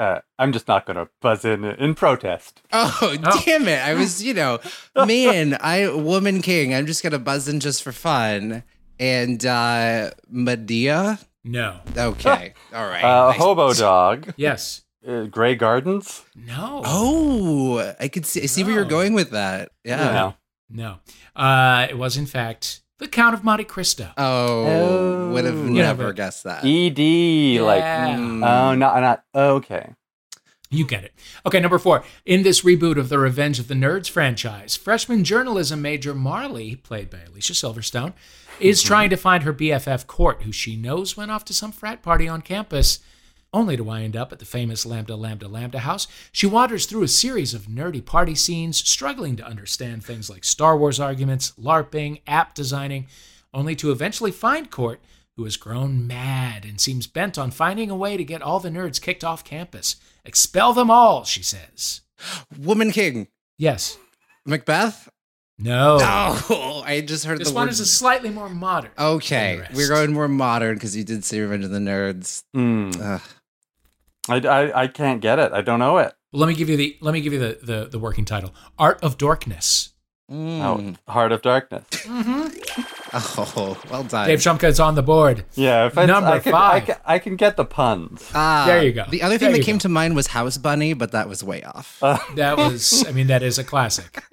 uh, 0.00 0.20
I'm 0.38 0.52
just 0.52 0.66
not 0.66 0.86
going 0.86 0.96
to 0.96 1.08
buzz 1.20 1.44
in 1.44 1.64
in 1.64 1.94
protest. 1.94 2.62
Oh, 2.72 2.98
Oh. 3.02 3.42
damn 3.44 3.68
it. 3.68 3.80
I 3.84 3.94
was, 3.94 4.22
you 4.22 4.34
know, 4.34 4.58
man, 4.96 5.56
I 5.60 5.88
woman 5.90 6.40
king. 6.42 6.74
I'm 6.74 6.86
just 6.86 7.02
gonna 7.02 7.18
buzz 7.18 7.46
in 7.48 7.60
just 7.60 7.82
for 7.82 7.92
fun. 7.92 8.62
And 8.98 9.44
uh 9.46 10.10
Medea? 10.28 11.18
no. 11.44 11.80
Okay. 11.96 12.54
All 12.74 12.86
right. 12.86 13.02
Uh, 13.04 13.28
Nice. 13.30 13.38
hobo 13.38 13.72
dog. 13.88 14.32
Yes. 14.36 14.82
Uh, 15.06 15.24
Grey 15.24 15.54
Gardens. 15.54 16.22
No. 16.34 16.82
Oh, 16.84 17.94
I 17.98 18.08
could 18.08 18.26
see 18.26 18.42
I 18.42 18.46
see 18.46 18.62
where 18.64 18.74
you're 18.74 18.84
going 18.84 19.14
with 19.14 19.30
that. 19.30 19.70
Yeah. 19.84 20.06
You 20.06 20.12
know. 20.12 20.34
No. 20.72 20.98
Uh, 21.34 21.86
it 21.90 21.96
was, 21.98 22.16
in 22.16 22.26
fact, 22.26 22.82
the 22.98 23.08
Count 23.08 23.34
of 23.34 23.42
Monte 23.42 23.64
Cristo. 23.64 24.10
Oh, 24.18 24.66
Oh. 24.66 25.09
Would 25.44 25.52
have 25.54 25.64
You 25.66 25.74
never 25.74 26.06
but- 26.08 26.16
guessed 26.16 26.44
that. 26.44 26.64
Ed. 26.64 26.98
Like. 27.62 27.80
Yeah. 27.80 28.16
Mm. 28.16 28.46
Oh, 28.46 28.74
not 28.74 29.00
not. 29.00 29.22
Okay. 29.34 29.94
You 30.72 30.86
get 30.86 31.02
it. 31.02 31.12
Okay, 31.44 31.58
number 31.58 31.80
four. 31.80 32.04
In 32.24 32.44
this 32.44 32.60
reboot 32.62 32.96
of 32.96 33.08
the 33.08 33.18
Revenge 33.18 33.58
of 33.58 33.66
the 33.66 33.74
Nerds 33.74 34.08
franchise, 34.08 34.76
freshman 34.76 35.24
journalism 35.24 35.82
major 35.82 36.14
Marley, 36.14 36.76
played 36.76 37.10
by 37.10 37.18
Alicia 37.28 37.54
Silverstone, 37.54 38.12
is 38.60 38.80
trying 38.80 39.10
to 39.10 39.16
find 39.16 39.42
her 39.42 39.52
BFF 39.52 40.06
Court, 40.06 40.42
who 40.42 40.52
she 40.52 40.76
knows 40.76 41.16
went 41.16 41.32
off 41.32 41.44
to 41.46 41.54
some 41.54 41.72
frat 41.72 42.02
party 42.02 42.28
on 42.28 42.40
campus, 42.40 43.00
only 43.52 43.76
to 43.76 43.82
wind 43.82 44.14
up 44.14 44.30
at 44.30 44.38
the 44.38 44.44
famous 44.44 44.86
Lambda 44.86 45.16
Lambda 45.16 45.48
Lambda 45.48 45.80
house. 45.80 46.06
She 46.30 46.46
wanders 46.46 46.86
through 46.86 47.02
a 47.02 47.08
series 47.08 47.52
of 47.52 47.62
nerdy 47.62 48.04
party 48.04 48.36
scenes, 48.36 48.76
struggling 48.76 49.34
to 49.36 49.44
understand 49.44 50.04
things 50.04 50.30
like 50.30 50.44
Star 50.44 50.76
Wars 50.76 51.00
arguments, 51.00 51.52
LARPing, 51.60 52.20
app 52.28 52.54
designing, 52.54 53.08
only 53.52 53.74
to 53.74 53.90
eventually 53.90 54.30
find 54.30 54.70
Court, 54.70 55.00
who 55.40 55.44
has 55.44 55.56
grown 55.56 56.06
mad 56.06 56.66
and 56.66 56.78
seems 56.78 57.06
bent 57.06 57.38
on 57.38 57.50
finding 57.50 57.90
a 57.90 57.96
way 57.96 58.18
to 58.18 58.24
get 58.24 58.42
all 58.42 58.60
the 58.60 58.68
nerds 58.68 59.00
kicked 59.00 59.24
off 59.24 59.42
campus. 59.42 59.96
Expel 60.22 60.74
them 60.74 60.90
all, 60.90 61.24
she 61.24 61.42
says. 61.42 62.02
Woman 62.58 62.92
king. 62.92 63.28
Yes. 63.56 63.96
Macbeth? 64.44 65.08
No. 65.58 65.96
Oh, 66.02 66.82
I 66.86 67.00
just 67.00 67.24
heard 67.24 67.38
This 67.38 67.48
the 67.48 67.54
one 67.54 67.68
word. 67.68 67.70
is 67.72 67.80
a 67.80 67.86
slightly 67.86 68.28
more 68.28 68.50
modern. 68.50 68.90
okay, 68.98 69.62
we're 69.72 69.88
going 69.88 70.12
more 70.12 70.28
modern 70.28 70.74
because 70.74 70.94
you 70.94 71.04
did 71.04 71.24
see 71.24 71.40
Revenge 71.40 71.64
of 71.64 71.70
the 71.70 71.78
Nerds. 71.78 72.42
Ugh. 72.54 73.20
I, 74.28 74.36
I 74.46 74.82
I 74.82 74.86
can't 74.88 75.22
get 75.22 75.38
it. 75.38 75.52
I 75.52 75.62
don't 75.62 75.78
know 75.78 75.96
it. 75.96 76.12
Let 76.34 76.48
me 76.48 76.54
give 76.54 76.68
you 76.68 76.76
the 76.76 76.98
let 77.00 77.12
me 77.14 77.22
give 77.22 77.32
you 77.32 77.38
the 77.38 77.58
the, 77.62 77.84
the 77.86 77.98
working 77.98 78.26
title. 78.26 78.54
Art 78.78 79.02
of 79.02 79.16
Darkness. 79.16 79.94
Mm. 80.30 80.60
Oh, 81.08 81.12
Heart 81.12 81.32
of 81.32 81.40
Darkness. 81.42 81.84
Oh, 83.56 83.80
well 83.90 84.04
done. 84.04 84.28
Dave 84.28 84.38
Shumka 84.38 84.64
is 84.64 84.78
on 84.80 84.94
the 84.94 85.02
board. 85.02 85.44
Yeah, 85.54 85.86
if 85.86 85.96
it's, 85.98 86.06
Number 86.06 86.30
I 86.30 86.38
can, 86.38 86.52
five. 86.52 86.82
I 86.82 86.86
can, 86.86 86.96
I 87.04 87.18
can 87.18 87.36
get 87.36 87.56
the 87.56 87.64
puns. 87.64 88.30
Ah, 88.34 88.64
There 88.66 88.82
you 88.84 88.92
go. 88.92 89.04
The 89.10 89.22
other 89.22 89.36
There 89.38 89.48
thing 89.50 89.58
that 89.58 89.64
came 89.64 89.76
go. 89.76 89.80
to 89.80 89.88
mind 89.88 90.14
was 90.14 90.28
House 90.28 90.56
Bunny, 90.58 90.92
but 90.94 91.10
that 91.12 91.28
was 91.28 91.42
way 91.42 91.62
off. 91.64 91.98
Uh, 92.02 92.18
That 92.36 92.56
was 92.56 93.04
I 93.08 93.12
mean 93.12 93.26
that 93.28 93.42
is 93.42 93.58
a 93.58 93.64
classic. 93.64 94.22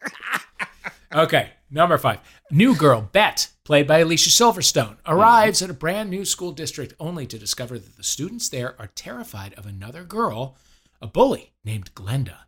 Okay, 1.16 1.52
number 1.72 1.98
5. 1.98 2.20
New 2.52 2.76
girl 2.76 3.02
Bet, 3.14 3.50
played 3.64 3.88
by 3.88 4.00
Alicia 4.00 4.30
Silverstone, 4.30 4.98
arrives 5.08 5.62
at 5.62 5.70
a 5.70 5.74
brand 5.74 6.10
new 6.10 6.26
school 6.26 6.52
district 6.52 6.94
only 7.00 7.26
to 7.28 7.40
discover 7.40 7.80
that 7.80 7.96
the 7.96 8.04
students 8.04 8.50
there 8.50 8.76
are 8.78 8.88
terrified 8.94 9.54
of 9.54 9.66
another 9.66 10.04
girl, 10.04 10.58
a 11.02 11.08
bully 11.08 11.54
named 11.64 11.96
Glenda. 11.96 12.40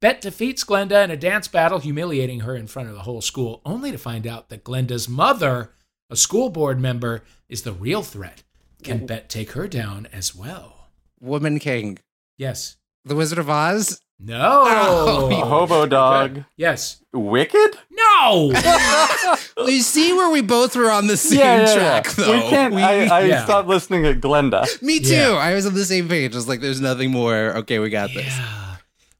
Bet 0.00 0.22
defeats 0.22 0.64
Glenda 0.64 1.04
in 1.04 1.10
a 1.10 1.16
dance 1.16 1.46
battle, 1.46 1.78
humiliating 1.78 2.40
her 2.40 2.56
in 2.56 2.66
front 2.66 2.88
of 2.88 2.94
the 2.94 3.02
whole 3.02 3.20
school, 3.20 3.60
only 3.66 3.92
to 3.92 3.98
find 3.98 4.26
out 4.26 4.48
that 4.48 4.64
Glenda's 4.64 5.10
mother, 5.10 5.72
a 6.08 6.16
school 6.16 6.48
board 6.48 6.80
member, 6.80 7.22
is 7.50 7.62
the 7.62 7.72
real 7.72 8.02
threat. 8.02 8.42
Can 8.82 9.04
Bet 9.04 9.28
take 9.28 9.52
her 9.52 9.68
down 9.68 10.08
as 10.10 10.34
well? 10.34 10.88
Woman 11.20 11.58
King. 11.58 11.98
Yes. 12.38 12.76
The 13.04 13.14
Wizard 13.14 13.38
of 13.38 13.50
Oz? 13.50 14.00
No. 14.18 14.64
Oh, 14.66 15.44
Hobo 15.44 15.84
Dog. 15.84 16.34
Good. 16.34 16.44
Yes. 16.56 17.02
Wicked? 17.12 17.76
No. 17.90 18.52
Well, 18.54 19.38
you 19.68 19.82
see 19.82 20.14
where 20.14 20.30
we 20.30 20.40
both 20.40 20.76
were 20.76 20.90
on 20.90 21.08
the 21.08 21.18
same 21.18 21.40
yeah, 21.40 21.66
yeah, 21.66 21.74
track, 21.74 22.06
yeah. 22.06 22.24
though. 22.24 22.32
We 22.32 22.40
can't. 22.48 22.74
I, 22.74 23.04
I 23.06 23.20
yeah. 23.24 23.44
stopped 23.44 23.68
listening 23.68 24.06
at 24.06 24.20
Glenda. 24.20 24.82
Me 24.82 24.98
too. 24.98 25.12
Yeah. 25.12 25.32
I 25.32 25.52
was 25.52 25.66
on 25.66 25.74
the 25.74 25.84
same 25.84 26.08
page. 26.08 26.32
I 26.32 26.36
was 26.36 26.48
like, 26.48 26.60
there's 26.62 26.80
nothing 26.80 27.10
more. 27.10 27.56
Okay, 27.58 27.78
we 27.78 27.90
got 27.90 28.14
this. 28.14 28.34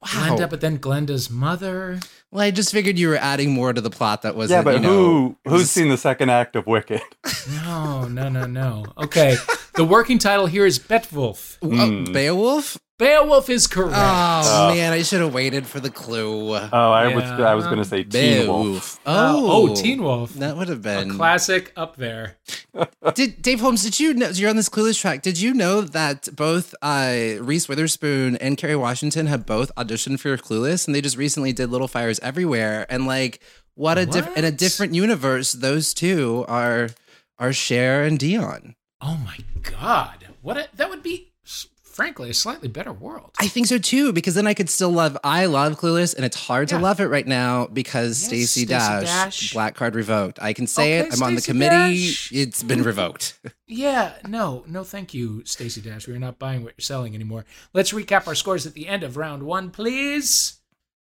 Yeah. 0.02 0.30
Wow. 0.30 0.37
Glenda, 0.37 0.49
but 0.50 0.61
then 0.61 0.78
Glenda's 0.78 1.28
mother. 1.30 2.00
Well, 2.30 2.42
I 2.42 2.50
just 2.50 2.73
figured 2.73 2.99
you 2.99 3.09
were 3.09 3.16
adding 3.16 3.50
more 3.52 3.73
to 3.73 3.80
the 3.80 3.90
plot 3.90 4.23
that 4.23 4.35
wasn't, 4.35 4.59
Yeah, 4.59 4.62
but 4.62 4.75
you 4.76 4.80
know, 4.80 4.88
who 4.88 5.37
who's 5.45 5.61
was- 5.61 5.71
seen 5.71 5.88
the 5.90 5.99
second 5.99 6.30
act 6.30 6.57
of 6.57 6.66
Wicked? 6.66 7.00
No, 7.64 8.07
no, 8.09 8.28
no, 8.28 8.47
no. 8.47 8.85
Okay. 8.99 9.37
the 9.75 9.85
working 9.85 10.19
title 10.19 10.47
here 10.47 10.64
is 10.66 10.78
Betwolf. 10.78 11.59
Oh, 11.62 11.69
Hmm. 11.69 12.12
Beowulf? 12.12 12.78
Beowulf 13.00 13.49
is 13.50 13.66
correct. 13.66 13.95
Oh, 13.97 14.69
Oh. 14.71 14.75
man, 14.75 14.92
I 14.92 15.02
should 15.02 15.21
have 15.23 15.33
waited 15.35 15.66
for 15.66 15.80
the 15.80 15.90
clue. 15.90 16.54
Oh, 16.54 16.90
I 16.92 17.12
was 17.14 17.25
I 17.25 17.54
was 17.54 17.64
gonna 17.64 17.85
say 17.85 18.04
Teen 18.04 18.47
Wolf. 18.47 18.64
Beowulf. 18.66 19.00
Uh, 19.07 19.33
Oh, 19.35 19.71
oh, 19.71 19.75
Teen 19.75 20.02
Wolf. 20.02 20.35
That 20.35 20.57
would 20.57 20.69
have 20.69 20.83
been 20.83 21.11
A 21.11 21.14
classic 21.14 21.73
up 21.76 21.97
there. 21.97 22.37
Did 23.14 23.40
Dave 23.42 23.61
Holmes? 23.61 23.83
Did 23.83 23.99
you 23.99 24.14
know 24.14 24.28
you're 24.28 24.50
on 24.50 24.57
this 24.57 24.69
clueless 24.69 25.00
track? 25.00 25.23
Did 25.23 25.40
you 25.40 25.54
know 25.54 25.80
that 25.80 26.28
both 26.37 26.75
uh, 26.83 27.16
Reese 27.40 27.69
Witherspoon 27.69 28.37
and 28.37 28.57
Kerry 28.59 28.76
Washington 28.76 29.26
have 29.26 29.47
both 29.47 29.73
auditioned 29.76 30.21
for 30.21 30.37
Clueless, 30.37 30.87
and 30.87 30.95
they 30.95 31.00
just 31.00 31.16
recently 31.16 31.52
did 31.52 31.71
Little 31.71 31.88
Fires 31.88 32.21
Everywhere, 32.21 32.87
and 32.90 33.07
like 33.07 33.40
what 33.75 33.97
a 33.99 34.04
diff- 34.07 34.37
in 34.37 34.45
a 34.45 34.49
What? 34.49 34.59
different 34.59 34.95
universe, 34.95 35.52
those 35.52 35.95
two 35.95 36.45
are 36.49 36.90
are 37.38 37.52
Cher 37.54 38.02
and 38.04 38.19
Dion. 38.19 38.75
Oh 39.00 39.19
my 39.25 39.38
god. 39.62 40.26
What 40.42 40.57
a, 40.59 40.69
that 40.76 40.90
would 40.90 41.02
be 41.02 41.14
s- 41.14 41.29
frankly 42.00 42.30
a 42.30 42.35
slightly 42.35 42.66
better 42.66 42.92
world. 42.95 43.30
I 43.38 43.47
think 43.47 43.66
so 43.66 43.76
too, 43.76 44.11
because 44.14 44.35
then 44.35 44.47
I 44.47 44.54
could 44.54 44.71
still 44.71 44.90
love. 44.90 45.19
I 45.23 45.45
love 45.45 45.78
Clueless, 45.78 46.14
and 46.16 46.25
it's 46.25 46.37
hard 46.47 46.71
Yeah. 46.71 46.78
to 46.78 46.83
love 46.83 46.99
it 46.99 47.09
right 47.09 47.26
now 47.26 47.66
because 47.66 48.21
Yes, 48.23 48.26
Stacey 48.28 48.47
Stacey 48.47 48.66
Dash, 48.66 49.04
Dash. 49.04 49.52
black 49.52 49.75
card 49.75 49.95
revoked. 49.95 50.38
I 50.40 50.54
can 50.54 50.66
say 50.66 50.99
Okay, 51.00 51.09
it. 51.09 51.14
I'm 51.14 51.23
on 51.23 51.35
the 51.35 51.42
committee. 51.42 52.07
Dash. 52.07 52.33
It's 52.33 52.62
been 52.62 52.83
revoked. 52.83 53.38
Yeah, 53.73 54.14
no, 54.26 54.64
no, 54.66 54.83
thank 54.83 55.14
you, 55.14 55.42
Stacey 55.45 55.80
Dash. 55.80 56.09
We're 56.09 56.19
not 56.19 56.40
buying 56.40 56.64
what 56.64 56.73
you're 56.76 56.83
selling 56.83 57.14
anymore. 57.14 57.45
Let's 57.73 57.92
recap 57.92 58.26
our 58.26 58.35
scores 58.35 58.66
at 58.66 58.75
the 58.75 58.88
end 58.88 59.04
of 59.04 59.16
round 59.16 59.45
one, 59.45 59.71
please. 59.71 60.54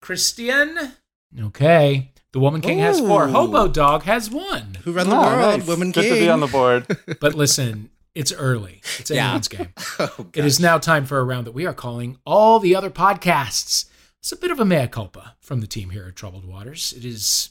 Christian. 0.01 0.93
Okay. 1.39 2.13
The 2.33 2.41
Woman 2.41 2.61
King 2.63 2.79
has 2.79 3.01
four. 3.01 3.29
Hobo 3.29 3.69
Dog 3.69 4.05
has 4.05 4.31
one. 4.31 4.79
Who 4.85 4.93
run 4.93 5.09
the 5.11 5.17
Oh, 5.17 5.21
world? 5.23 5.59
nice. 5.61 5.69
Woman 5.69 5.93
Good 5.93 6.05
King. 6.05 6.15
to 6.15 6.21
be 6.21 6.29
on 6.31 6.41
the 6.41 6.47
board. 6.47 6.87
But 7.21 7.35
listen, 7.35 7.91
it's 8.15 8.33
early. 8.33 8.81
It's 8.99 9.11
Yeah. 9.11 9.25
anyone's 9.27 9.49
game. 9.49 9.73
Oh, 9.99 10.27
It 10.35 10.45
is 10.45 10.61
now 10.61 10.79
time 10.79 11.05
for 11.07 11.19
a 11.19 11.25
round 11.25 11.47
that 11.47 11.53
we 11.53 11.67
are 11.67 11.75
calling 11.75 12.19
All 12.25 12.59
the 12.59 12.75
Other 12.75 12.91
Podcasts. 12.91 13.87
It's 14.21 14.33
a 14.33 14.37
bit 14.37 14.51
of 14.51 14.59
a 14.61 14.65
mea 14.65 14.87
culpa 14.89 15.37
from 15.41 15.61
the 15.61 15.67
team 15.67 15.91
here 15.91 16.07
at 16.09 16.17
Troubled 16.17 16.45
Waters. 16.47 16.93
It 16.97 17.05
is, 17.05 17.51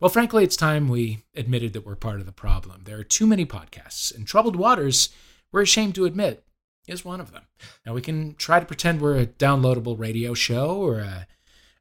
well, 0.00 0.08
frankly, 0.08 0.44
it's 0.44 0.56
time 0.56 0.88
we 0.88 1.24
admitted 1.34 1.72
that 1.72 1.84
we're 1.84 1.96
part 1.96 2.20
of 2.20 2.26
the 2.26 2.32
problem. 2.32 2.82
There 2.84 2.98
are 2.98 3.04
too 3.04 3.26
many 3.26 3.44
podcasts, 3.44 4.14
and 4.14 4.26
Troubled 4.26 4.54
Waters, 4.56 5.08
we're 5.50 5.62
ashamed 5.62 5.94
to 5.96 6.04
admit, 6.04 6.44
is 6.86 7.04
one 7.04 7.20
of 7.20 7.32
them. 7.32 7.42
Now, 7.84 7.94
we 7.94 8.02
can 8.02 8.36
try 8.36 8.60
to 8.60 8.66
pretend 8.66 9.00
we're 9.00 9.18
a 9.18 9.26
downloadable 9.26 9.98
radio 9.98 10.34
show 10.34 10.76
or 10.76 11.00
a, 11.00 11.26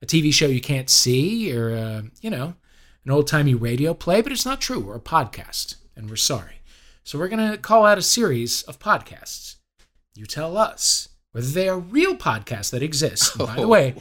a 0.01 0.05
TV 0.07 0.33
show 0.33 0.47
you 0.47 0.61
can't 0.61 0.89
see 0.89 1.55
or, 1.55 1.69
a, 1.69 2.03
you 2.21 2.31
know, 2.31 2.55
an 3.05 3.11
old 3.11 3.27
timey 3.27 3.53
radio 3.53 3.93
play, 3.93 4.21
but 4.21 4.31
it's 4.31 4.45
not 4.45 4.59
true. 4.61 4.79
We're 4.79 4.95
a 4.95 4.99
podcast, 4.99 5.75
and 5.95 6.09
we're 6.09 6.15
sorry. 6.15 6.61
So 7.05 7.19
we're 7.19 7.27
going 7.27 7.51
to 7.51 7.57
call 7.57 7.85
out 7.85 7.99
a 7.99 8.01
series 8.01 8.63
of 8.63 8.79
podcasts. 8.79 9.57
You 10.15 10.25
tell 10.25 10.57
us 10.57 11.09
whether 11.33 11.45
they 11.47 11.69
are 11.69 11.77
real 11.77 12.15
podcasts 12.15 12.71
that 12.71 12.81
exist. 12.81 13.35
And 13.37 13.47
by 13.47 13.55
the 13.57 13.67
way, 13.67 13.93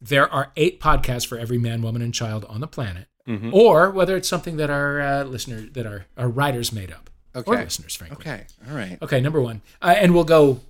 there 0.00 0.26
are 0.32 0.50
eight 0.56 0.80
podcasts 0.80 1.26
for 1.26 1.38
every 1.38 1.58
man, 1.58 1.82
woman, 1.82 2.00
and 2.00 2.14
child 2.14 2.46
on 2.48 2.60
the 2.60 2.66
planet, 2.66 3.08
Mhm. 3.28 3.52
or 3.52 3.90
whether 3.90 4.16
it's 4.16 4.28
something 4.28 4.56
that 4.56 4.70
our 4.70 5.00
uh, 5.02 5.24
listeners, 5.24 5.70
that 5.72 5.84
our, 5.86 6.06
our 6.16 6.28
writers 6.30 6.72
made 6.72 6.90
up, 6.90 7.10
or 7.34 7.40
Okay. 7.40 7.64
listeners, 7.64 7.94
frankly. 7.94 8.16
Okay. 8.20 8.46
All 8.66 8.74
right. 8.74 8.96
Okay, 9.02 9.20
number 9.20 9.42
one, 9.42 9.60
uh, 9.82 9.94
and 9.98 10.14
we'll 10.14 10.24
go 10.24 10.60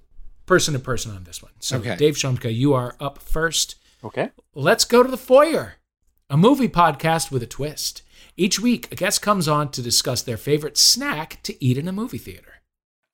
person 0.47 0.75
to 0.75 0.81
person 0.81 1.15
on 1.15 1.23
this 1.23 1.41
one. 1.41 1.53
So, 1.61 1.79
Okay. 1.79 1.95
Dave 1.95 2.17
Shumka, 2.17 2.53
you 2.53 2.75
are 2.75 2.97
up 2.99 3.19
first. 3.21 3.77
Okay. 4.03 4.31
Let's 4.57 4.85
go 4.85 5.05
to 5.05 5.11
the 5.11 5.17
foyer, 5.17 5.75
a 6.29 6.37
movie 6.37 6.69
podcast 6.69 7.31
with 7.31 7.45
a 7.45 7.47
twist. 7.47 8.03
Each 8.41 8.59
week, 8.59 8.91
a 8.91 8.95
guest 8.95 9.21
comes 9.21 9.47
on 9.49 9.71
to 9.73 9.83
discuss 9.83 10.23
their 10.23 10.39
favorite 10.39 10.79
snack 10.79 11.43
to 11.43 11.63
eat 11.63 11.77
in 11.77 11.87
a 11.87 11.93
movie 11.93 12.17
theater. 12.17 12.63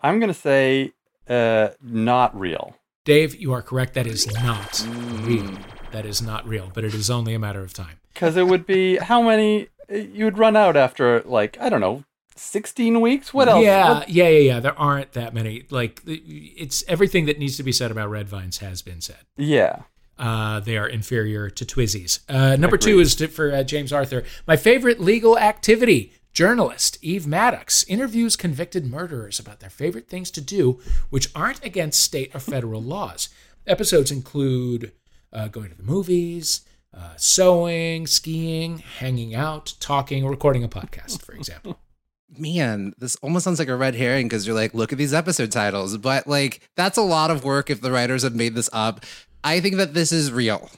I'm 0.01 0.21
gonna 0.21 0.33
say 0.33 0.93
uh, 1.29 1.71
not 1.83 2.39
real. 2.39 2.77
Dave, 3.05 3.35
you 3.35 3.53
are 3.53 3.61
correct. 3.61 3.95
That 3.95 4.07
is 4.07 4.33
not 4.45 4.71
Mm. 4.87 5.27
real. 5.27 5.59
That 5.91 6.07
is 6.07 6.23
not 6.23 6.47
real, 6.47 6.71
but 6.73 6.85
it 6.85 6.95
is 6.95 7.11
only 7.11 7.35
a 7.35 7.41
matter 7.41 7.63
of 7.63 7.73
time. 7.75 7.99
Because 8.15 8.37
it 8.37 8.47
would 8.47 8.67
be 8.67 8.99
how 8.99 9.21
many 9.21 9.67
you 9.89 10.25
would 10.27 10.39
run 10.39 10.55
out 10.57 10.77
after 10.77 11.23
like 11.23 11.59
I 11.61 11.71
don't 11.71 11.81
know, 11.81 12.05
sixteen 12.37 13.01
weeks. 13.01 13.35
What 13.35 13.49
else? 13.49 13.65
Yeah, 13.65 13.95
What- 13.95 14.09
yeah, 14.09 14.29
yeah, 14.29 14.39
yeah. 14.53 14.61
There 14.61 14.79
aren't 14.79 15.11
that 15.15 15.35
many. 15.35 15.65
Like, 15.71 16.03
it's 16.07 16.85
everything 16.87 17.27
that 17.27 17.41
needs 17.41 17.57
to 17.57 17.65
be 17.65 17.73
said 17.73 17.91
about 17.91 18.11
red 18.11 18.29
vines 18.29 18.59
has 18.59 18.81
been 18.81 19.01
said. 19.01 19.23
yeah. 19.37 19.83
Uh, 20.19 20.61
they 20.61 20.77
are 20.77 20.89
inferior 20.89 21.51
to 21.51 21.65
Twizzies. 21.65 22.21
Uh, 22.29 22.57
number 22.57 22.79
two 22.79 23.01
is 23.01 23.15
to, 23.17 23.29
for 23.29 23.53
uh, 23.53 23.63
James 23.63 23.93
Arthur. 23.93 24.25
My 24.47 24.57
favorite 24.57 25.01
legal 25.01 25.39
activity. 25.39 26.13
Journalist 26.33 26.99
Eve 27.01 27.27
Maddox 27.27 27.83
interviews 27.85 28.37
convicted 28.37 28.85
murderers 28.85 29.39
about 29.39 29.61
their 29.61 29.71
favorite 29.71 30.07
things 30.07 30.31
to 30.33 30.43
do, 30.43 30.79
which 31.09 31.31
aren't 31.35 31.65
against 31.65 32.03
state 32.03 32.35
or 32.35 32.41
federal 32.41 32.83
laws. 32.83 33.31
Episodes 33.67 34.11
include 34.11 34.93
uh, 35.33 35.49
going 35.49 35.71
to 35.71 35.75
the 35.75 35.83
movies, 35.83 36.61
uh, 36.95 37.15
sewing, 37.17 38.07
skiing, 38.07 38.79
hanging 38.79 39.35
out, 39.35 39.75
talking, 39.81 40.27
recording 40.27 40.63
a 40.63 40.69
podcast, 40.69 41.23
for 41.23 41.33
example. 41.33 41.79
Man, 42.39 42.93
this 42.99 43.17
almost 43.17 43.45
sounds 43.45 43.59
like 43.59 43.69
a 43.69 43.77
red 43.77 43.95
herring 43.95 44.27
because 44.27 44.47
you're 44.47 44.57
like, 44.57 44.75
look 44.75 44.93
at 44.93 44.99
these 44.99 45.15
episode 45.15 45.53
titles. 45.53 45.97
But 45.97 46.27
like, 46.27 46.69
that's 46.75 46.99
a 46.99 47.03
lot 47.03 47.31
of 47.31 47.45
work 47.45 47.71
if 47.71 47.81
the 47.81 47.91
writers 47.91 48.25
have 48.25 48.35
made 48.35 48.55
this 48.55 48.69
up. 48.73 49.05
I 49.45 49.61
think 49.61 49.77
that 49.77 49.95
this 49.95 50.13
is 50.13 50.33
real. 50.33 50.71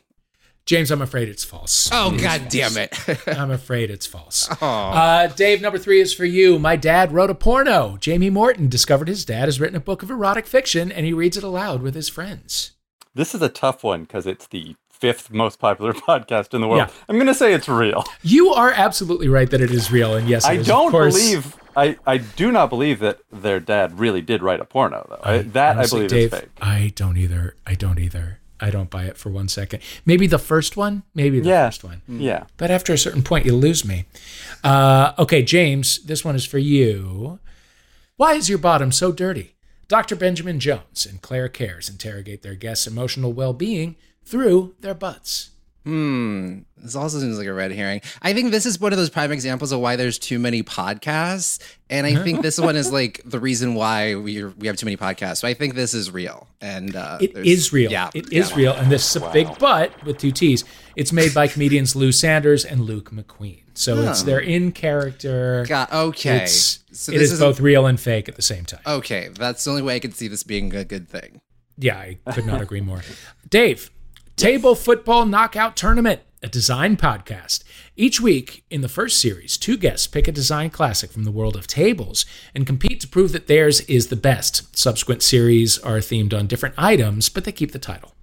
James, 0.66 0.90
I'm 0.90 1.00
afraid 1.00 1.28
it's 1.30 1.44
false. 1.44 1.88
Oh, 1.90 2.10
It 2.12 2.16
is 2.16 2.22
god 2.22 2.40
false. 2.42 2.52
damn 2.52 2.76
it. 2.76 3.18
I'm 3.38 3.50
afraid 3.50 3.90
it's 3.90 4.04
false. 4.06 4.48
Aw. 4.60 4.90
Uh, 4.92 5.26
Dave, 5.28 5.62
number 5.62 5.78
three 5.78 5.98
is 6.00 6.12
for 6.12 6.26
you. 6.26 6.58
My 6.58 6.76
dad 6.76 7.10
wrote 7.12 7.30
a 7.30 7.34
porno. 7.34 7.96
Jamie 7.98 8.28
Morton 8.28 8.68
discovered 8.68 9.08
his 9.08 9.24
dad 9.24 9.46
has 9.46 9.58
written 9.60 9.76
a 9.76 9.80
book 9.80 10.02
of 10.02 10.10
erotic 10.10 10.46
fiction 10.46 10.92
and 10.92 11.06
he 11.06 11.14
reads 11.14 11.38
it 11.38 11.42
aloud 11.44 11.80
with 11.80 11.94
his 11.94 12.10
friends. 12.10 12.72
This 13.14 13.34
is 13.34 13.40
a 13.40 13.48
tough 13.48 13.82
one 13.82 14.02
because 14.02 14.26
it's 14.26 14.46
the 14.48 14.76
fifth 14.90 15.30
most 15.32 15.58
popular 15.58 15.92
podcast 15.94 16.52
in 16.52 16.60
the 16.60 16.68
world. 16.68 16.80
Yeah. 16.88 16.94
I'm 17.08 17.16
gonna 17.18 17.32
say 17.32 17.54
it's 17.54 17.68
real. 17.68 18.04
You 18.22 18.50
are 18.50 18.70
absolutely 18.70 19.28
right 19.28 19.48
that 19.50 19.62
it 19.62 19.70
is 19.70 19.90
real. 19.90 20.14
And 20.16 20.28
yes, 20.28 20.44
I 20.44 20.54
is, 20.54 20.66
don't 20.66 20.90
course- 20.90 21.14
believe. 21.16 21.56
I, 21.76 21.96
I 22.06 22.18
do 22.18 22.50
not 22.52 22.68
believe 22.70 22.98
that 22.98 23.20
their 23.32 23.60
dad 23.60 23.98
really 24.00 24.20
did 24.20 24.42
write 24.42 24.60
a 24.60 24.64
porno 24.66 25.06
though. 25.08 25.20
I, 25.22 25.38
that 25.38 25.76
honestly, 25.76 26.04
I 26.04 26.08
believe 26.08 26.10
Dave, 26.10 26.32
is 26.34 26.40
fake. 26.40 26.48
I 26.60 26.92
don't 26.96 27.16
either. 27.16 27.54
I 27.66 27.74
don't 27.74 27.98
either. 28.00 28.40
I 28.60 28.70
don't 28.70 28.90
buy 28.90 29.04
it 29.04 29.16
for 29.16 29.30
one 29.30 29.48
second. 29.48 29.82
Maybe 30.04 30.26
the 30.26 30.38
first 30.38 30.76
one. 30.76 31.02
Maybe 31.14 31.40
the 31.40 31.48
Yeah. 31.48 31.66
first 31.68 31.84
one. 31.84 32.02
Yeah. 32.08 32.44
But 32.56 32.70
after 32.70 32.92
a 32.92 32.98
certain 32.98 33.22
point, 33.22 33.46
you 33.46 33.54
lose 33.54 33.84
me. 33.84 34.06
Uh, 34.64 35.12
okay, 35.18 35.42
James, 35.42 35.98
this 36.04 36.24
one 36.24 36.34
is 36.36 36.44
for 36.44 36.58
you. 36.58 37.38
Why 38.16 38.34
is 38.34 38.48
your 38.48 38.58
bottom 38.58 38.90
so 38.92 39.12
dirty? 39.12 39.54
Dr. 39.86 40.16
Benjamin 40.16 40.58
Jones 40.60 41.06
and 41.08 41.22
Claire 41.22 41.48
Cares 41.48 41.88
interrogate 41.88 42.42
their 42.42 42.54
guests' 42.56 42.86
emotional 42.86 43.32
well 43.32 43.52
being 43.52 43.96
through 44.24 44.74
their 44.80 44.94
butts. 44.94 45.50
Hmm. 45.84 46.58
This 46.76 46.94
also 46.94 47.18
seems 47.18 47.38
like 47.38 47.46
a 47.46 47.52
red 47.52 47.72
herring. 47.72 48.02
I 48.22 48.32
think 48.34 48.50
this 48.50 48.66
is 48.66 48.78
one 48.78 48.92
of 48.92 48.98
those 48.98 49.10
prime 49.10 49.32
examples 49.32 49.72
of 49.72 49.80
why 49.80 49.96
there's 49.96 50.18
too 50.18 50.38
many 50.38 50.62
podcasts, 50.62 51.58
and 51.90 52.06
I 52.06 52.14
think 52.22 52.42
this 52.42 52.58
one 52.60 52.76
is 52.76 52.92
like 52.92 53.20
the 53.24 53.40
reason 53.40 53.74
why 53.74 54.14
we 54.14 54.44
we 54.44 54.66
have 54.66 54.76
too 54.76 54.86
many 54.86 54.96
podcasts. 54.96 55.38
So 55.38 55.48
I 55.48 55.54
think 55.54 55.74
this 55.74 55.94
is 55.94 56.10
real, 56.10 56.46
and 56.60 56.94
uh, 56.94 57.18
It 57.20 57.34
there's- 57.34 57.48
is 57.48 57.72
real. 57.72 57.90
Yeah, 57.90 58.10
it 58.14 58.32
is 58.32 58.50
yeah. 58.50 58.56
real. 58.56 58.72
And 58.74 58.92
this 58.92 59.08
is 59.16 59.22
a 59.22 59.30
big 59.30 59.48
but 59.58 60.04
with 60.04 60.18
two 60.18 60.30
T's. 60.30 60.64
It's 60.94 61.12
made 61.12 61.32
by 61.34 61.48
comedians 61.48 61.96
Lou 61.96 62.12
Sanders 62.12 62.64
and 62.64 62.82
Luke 62.82 63.10
McQueen. 63.10 63.62
So 63.74 64.02
it's 64.02 64.22
Oh. 64.22 64.24
they're 64.26 64.40
in 64.40 64.72
character. 64.72 65.64
Got 65.68 65.92
okay. 65.92 66.42
It's, 66.44 66.80
so 66.92 67.12
it 67.12 67.18
this 67.18 67.28
is 67.28 67.32
is 67.34 67.40
both 67.40 67.60
real 67.60 67.86
and 67.86 67.98
fake 67.98 68.28
at 68.28 68.36
the 68.36 68.42
same 68.42 68.64
time. 68.64 68.80
okay. 68.86 69.28
That's 69.32 69.64
the 69.64 69.70
only 69.70 69.82
way 69.82 69.96
I 69.96 70.00
could 70.00 70.14
see 70.14 70.28
this 70.28 70.42
being 70.42 70.74
a 70.74 70.84
good 70.84 71.08
thing. 71.08 71.40
Yeah, 71.76 71.96
I 71.98 72.18
could 72.32 72.46
not 72.46 72.60
agree 72.60 72.80
more. 72.80 73.02
Dave, 73.48 73.90
Table 74.38 74.76
Football 74.76 75.26
Knockout 75.26 75.76
Tournament, 75.76 76.20
a 76.44 76.48
design 76.48 76.96
podcast. 76.96 77.64
Each 77.96 78.20
week 78.20 78.62
in 78.70 78.82
the 78.82 78.88
first 78.88 79.20
series, 79.20 79.56
two 79.56 79.76
guests 79.76 80.06
pick 80.06 80.28
a 80.28 80.32
design 80.32 80.70
classic 80.70 81.10
from 81.10 81.24
the 81.24 81.32
world 81.32 81.56
of 81.56 81.66
tables 81.66 82.24
and 82.54 82.64
compete 82.64 83.00
to 83.00 83.08
prove 83.08 83.32
that 83.32 83.48
theirs 83.48 83.80
is 83.82 84.06
the 84.06 84.14
best. 84.16 84.76
Subsequent 84.78 85.24
series 85.24 85.76
are 85.80 85.96
themed 85.98 86.32
on 86.32 86.46
different 86.46 86.76
items, 86.78 87.28
but 87.28 87.42
they 87.42 87.50
keep 87.50 87.72
the 87.72 87.80
title. 87.80 88.14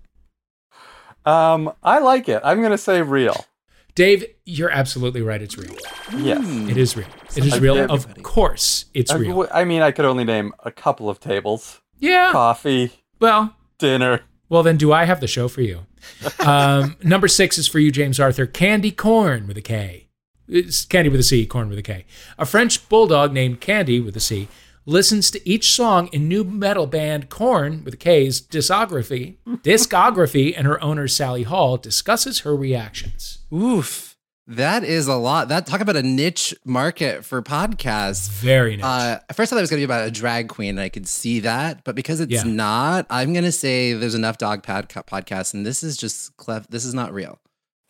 Um, 1.25 1.73
I 1.84 1.99
like 1.99 2.30
it. 2.30 2.39
I'm 2.45 2.62
gonna 2.62 2.78
say 2.78 3.01
real. 3.01 3.45
Dave, 3.93 4.23
you're 4.45 4.69
absolutely 4.69 5.21
right. 5.21 5.41
It's 5.41 5.58
real. 5.58 5.75
Yes. 6.17 6.45
It 6.69 6.78
is 6.78 6.95
real. 6.95 7.08
It 7.36 7.45
is 7.45 7.60
real. 7.60 7.91
Of 7.91 8.23
course, 8.23 8.86
it's 8.93 9.13
real. 9.13 9.49
I 9.54 9.65
mean, 9.65 9.82
I 9.82 9.91
could 9.91 10.06
only 10.06 10.23
name 10.23 10.54
a 10.63 10.71
couple 10.71 11.10
of 11.10 11.19
tables: 11.19 11.82
Yeah. 11.99 12.32
coffee, 12.32 13.04
Well, 13.19 13.54
dinner. 13.80 14.21
Well, 14.49 14.63
then, 14.63 14.77
do 14.77 14.93
I 14.93 15.05
have 15.05 15.19
the 15.19 15.27
show 15.27 15.47
for 15.47 15.62
you? 15.62 15.86
Um, 16.39 16.95
number 17.01 17.27
six 17.27 17.58
is 17.58 17.67
for 17.67 17.79
you, 17.79 17.91
James 17.91 18.19
Arthur. 18.19 18.45
Candy 18.45 18.91
Corn 18.91 19.47
with 19.47 19.58
a 19.58 19.62
K. 19.62 20.05
It's 20.47 20.86
Candy 20.86 21.10
with 21.10 21.19
a 21.19 21.23
C, 21.23 21.47
Corn 21.47 21.67
with 21.69 21.79
a 21.79 21.81
K. 21.81 22.05
A 22.38 22.45
French 22.45 22.88
bulldog 22.88 23.34
named 23.34 23.60
Candy 23.60 23.99
with 23.99 24.15
a 24.15 24.19
C 24.19 24.47
listens 24.86 25.31
to 25.31 25.49
each 25.49 25.71
song 25.71 26.08
in 26.12 26.27
nu 26.27 26.43
metal 26.43 26.88
band 26.88 27.29
Corn 27.29 27.84
with 27.84 27.95
a 27.95 27.97
K's 27.97 28.41
discography. 28.41 29.38
Discography, 29.47 30.53
and 30.55 30.67
her 30.67 30.81
owner 30.84 31.08
Sally 31.08 31.43
Hall 31.43 31.77
discusses 31.77 32.39
her 32.39 32.55
reactions. 32.55 33.39
Oof. 33.53 34.14
That 34.47 34.84
is 34.84 35.08
a 35.08 35.15
lot. 35.15 35.47
That 35.47 35.65
talk 35.65 35.81
about 35.81 35.95
a 35.95 36.03
niche 36.03 36.53
market 36.65 37.25
for 37.25 37.41
podcasts. 37.41 38.29
Very 38.29 38.77
nice. 38.77 38.86
Uh, 38.86 39.19
at 39.27 39.36
first, 39.36 39.51
I 39.51 39.55
thought 39.55 39.60
it 39.60 39.63
was 39.63 39.69
going 39.71 39.79
to 39.81 39.88
be 39.88 39.91
about 39.91 40.08
a 40.08 40.12
drag 40.12 40.49
queen. 40.49 40.71
And 40.71 40.79
I 40.81 40.89
could 40.89 41.08
see 41.08 41.39
that, 41.39 41.84
but 41.84 41.95
because 41.95 42.19
it's 42.19 42.31
Yeah. 42.31 42.43
not, 42.43 43.08
I'm 43.10 43.34
going 43.34 43.45
to 43.45 43.51
say 43.51 43.93
there's 43.93 44.13
enough 44.13 44.38
dog 44.38 44.62
pad 44.62 44.88
podcasts, 44.89 45.53
and 45.55 45.65
this 45.65 45.81
is 45.81 45.97
just 45.97 46.38
clef. 46.38 46.67
This 46.67 46.86
is 46.86 46.93
not 46.93 47.12
real. 47.12 47.39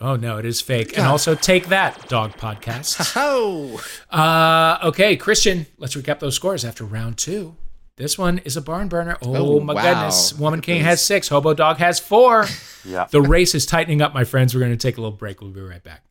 oh 0.02 0.16
no, 0.16 0.38
it 0.38 0.46
is 0.46 0.62
fake. 0.62 0.98
And 0.98 1.06
also 1.08 1.36
take 1.36 1.68
that, 1.68 2.08
dog 2.10 2.34
podcast. 2.38 3.14
Oh, 3.18 3.82
uh, 4.10 4.78
okay, 4.90 5.16
Christian, 5.18 5.66
let's 5.78 5.96
recap 5.96 6.20
those 6.20 6.36
scores 6.36 6.64
after 6.66 6.84
round 6.86 7.18
two. 7.18 7.56
This 7.98 8.18
one 8.18 8.40
is 8.40 8.58
a 8.58 8.62
barn 8.62 8.88
burner. 8.90 9.18
Oh, 9.22 9.56
Oh, 9.56 9.60
my 9.62 9.74
wow. 9.74 9.82
goodness. 9.82 10.34
Woman 10.38 10.60
King 10.62 10.82
has 10.84 11.02
six. 11.04 11.30
Hobo 11.30 11.54
Dog 11.54 11.78
has 11.78 12.00
four. 12.00 12.46
Yeah. 12.88 13.08
The 13.10 13.20
race 13.22 13.56
is 13.56 13.66
tightening 13.66 14.04
up, 14.04 14.14
my 14.14 14.24
friends. 14.26 14.54
We're 14.54 14.60
going 14.60 14.72
to 14.72 14.78
take 14.78 14.98
a 14.98 15.02
little 15.02 15.18
break. 15.18 15.42
We'll 15.42 15.50
be 15.50 15.60
right 15.62 15.82
back. 15.84 16.04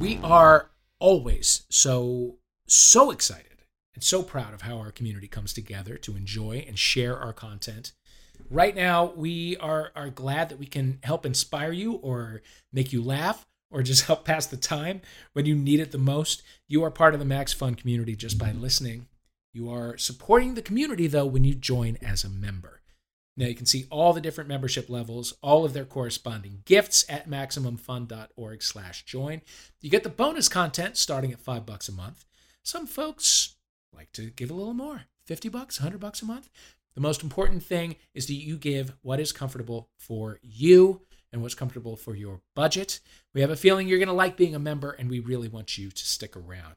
We 0.00 0.18
are 0.22 0.70
always 0.98 1.66
so, 1.68 2.38
so 2.66 3.10
excited 3.10 3.64
and 3.94 4.02
so 4.02 4.22
proud 4.22 4.54
of 4.54 4.62
how 4.62 4.78
our 4.78 4.90
community 4.90 5.28
comes 5.28 5.52
together 5.52 5.98
to 5.98 6.16
enjoy 6.16 6.64
and 6.66 6.78
share 6.78 7.18
our 7.18 7.34
content. 7.34 7.92
Right 8.48 8.74
now, 8.74 9.12
we 9.14 9.58
are, 9.58 9.92
are 9.94 10.08
glad 10.08 10.48
that 10.48 10.58
we 10.58 10.64
can 10.64 11.00
help 11.02 11.26
inspire 11.26 11.72
you 11.72 11.96
or 11.96 12.40
make 12.72 12.94
you 12.94 13.02
laugh 13.02 13.46
or 13.70 13.82
just 13.82 14.04
help 14.06 14.24
pass 14.24 14.46
the 14.46 14.56
time 14.56 15.02
when 15.34 15.44
you 15.44 15.54
need 15.54 15.80
it 15.80 15.92
the 15.92 15.98
most. 15.98 16.42
You 16.66 16.82
are 16.82 16.90
part 16.90 17.12
of 17.12 17.20
the 17.20 17.26
Max 17.26 17.52
Fun 17.52 17.74
community 17.74 18.16
just 18.16 18.38
by 18.38 18.52
listening. 18.52 19.06
You 19.52 19.68
are 19.68 19.98
supporting 19.98 20.54
the 20.54 20.62
community 20.62 21.08
though 21.08 21.26
when 21.26 21.44
you 21.44 21.54
join 21.54 21.98
as 22.00 22.24
a 22.24 22.30
member. 22.30 22.79
Now 23.40 23.46
you 23.46 23.54
can 23.54 23.64
see 23.64 23.86
all 23.88 24.12
the 24.12 24.20
different 24.20 24.50
membership 24.50 24.90
levels, 24.90 25.32
all 25.40 25.64
of 25.64 25.72
their 25.72 25.86
corresponding 25.86 26.60
gifts 26.66 27.06
at 27.08 27.26
maximumfun.org 27.26 28.62
slash 28.62 29.06
join. 29.06 29.40
You 29.80 29.88
get 29.88 30.02
the 30.02 30.10
bonus 30.10 30.46
content 30.46 30.98
starting 30.98 31.32
at 31.32 31.40
five 31.40 31.64
bucks 31.64 31.88
a 31.88 31.92
month. 31.92 32.26
Some 32.62 32.86
folks 32.86 33.56
like 33.94 34.12
to 34.12 34.28
give 34.28 34.50
a 34.50 34.54
little 34.54 34.74
more, 34.74 35.04
50 35.24 35.48
bucks, 35.48 35.80
100 35.80 35.98
bucks 35.98 36.20
a 36.20 36.26
month. 36.26 36.50
The 36.94 37.00
most 37.00 37.22
important 37.22 37.62
thing 37.62 37.96
is 38.12 38.26
that 38.26 38.34
you 38.34 38.58
give 38.58 38.92
what 39.00 39.20
is 39.20 39.32
comfortable 39.32 39.88
for 39.96 40.38
you 40.42 41.00
and 41.32 41.40
what's 41.40 41.54
comfortable 41.54 41.96
for 41.96 42.14
your 42.14 42.42
budget. 42.54 43.00
We 43.32 43.40
have 43.40 43.48
a 43.48 43.56
feeling 43.56 43.88
you're 43.88 43.96
going 43.96 44.08
to 44.08 44.12
like 44.12 44.36
being 44.36 44.54
a 44.54 44.58
member 44.58 44.90
and 44.90 45.08
we 45.08 45.18
really 45.18 45.48
want 45.48 45.78
you 45.78 45.90
to 45.90 46.06
stick 46.06 46.36
around. 46.36 46.74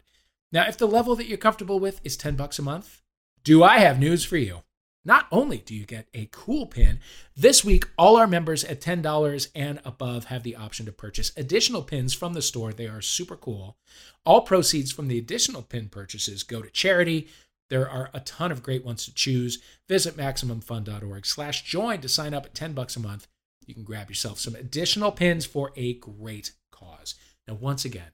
Now, 0.49 0.65
if 0.69 0.77
the 0.77 0.87
level 0.87 1.17
that 1.17 1.27
you're 1.27 1.37
comfortable 1.37 1.81
with 1.81 1.99
is 2.05 2.15
10 2.15 2.37
bucks 2.37 2.57
a 2.57 2.61
month, 2.61 3.01
do 3.43 3.63
I 3.63 3.79
have 3.79 3.99
news 3.99 4.23
for 4.23 4.37
you? 4.37 4.61
Not 5.05 5.27
only 5.31 5.57
do 5.57 5.75
you 5.75 5.85
get 5.85 6.07
a 6.13 6.29
cool 6.31 6.65
pin, 6.65 6.99
this 7.35 7.63
week 7.63 7.89
all 7.97 8.15
our 8.15 8.27
members 8.27 8.63
at 8.63 8.79
$10 8.79 9.47
and 9.53 9.81
above 9.83 10.25
have 10.25 10.43
the 10.43 10.55
option 10.55 10.85
to 10.85 10.93
purchase 10.93 11.33
additional 11.35 11.81
pins 11.81 12.13
from 12.13 12.33
the 12.33 12.41
store. 12.41 12.71
They 12.71 12.87
are 12.87 13.01
super 13.01 13.35
cool. 13.35 13.75
All 14.25 14.41
proceeds 14.41 14.93
from 14.93 15.09
the 15.09 15.17
additional 15.17 15.61
pin 15.61 15.89
purchases 15.89 16.43
go 16.43 16.61
to 16.61 16.69
charity. 16.69 17.27
There 17.69 17.89
are 17.89 18.09
a 18.13 18.21
ton 18.21 18.51
of 18.51 18.63
great 18.63 18.85
ones 18.85 19.03
to 19.05 19.13
choose. 19.13 19.59
Visit 19.89 20.15
maximumfun.org 20.15 21.25
slash 21.25 21.63
join 21.63 21.99
to 22.01 22.07
sign 22.07 22.33
up 22.33 22.45
at 22.45 22.53
10 22.53 22.73
bucks 22.73 22.95
a 22.95 23.01
month. 23.01 23.27
You 23.65 23.73
can 23.73 23.83
grab 23.83 24.09
yourself 24.09 24.39
some 24.39 24.55
additional 24.55 25.11
pins 25.11 25.45
for 25.45 25.71
a 25.75 25.95
great 25.95 26.53
cause. 26.71 27.15
Now, 27.47 27.55
once 27.55 27.83
again, 27.83 28.11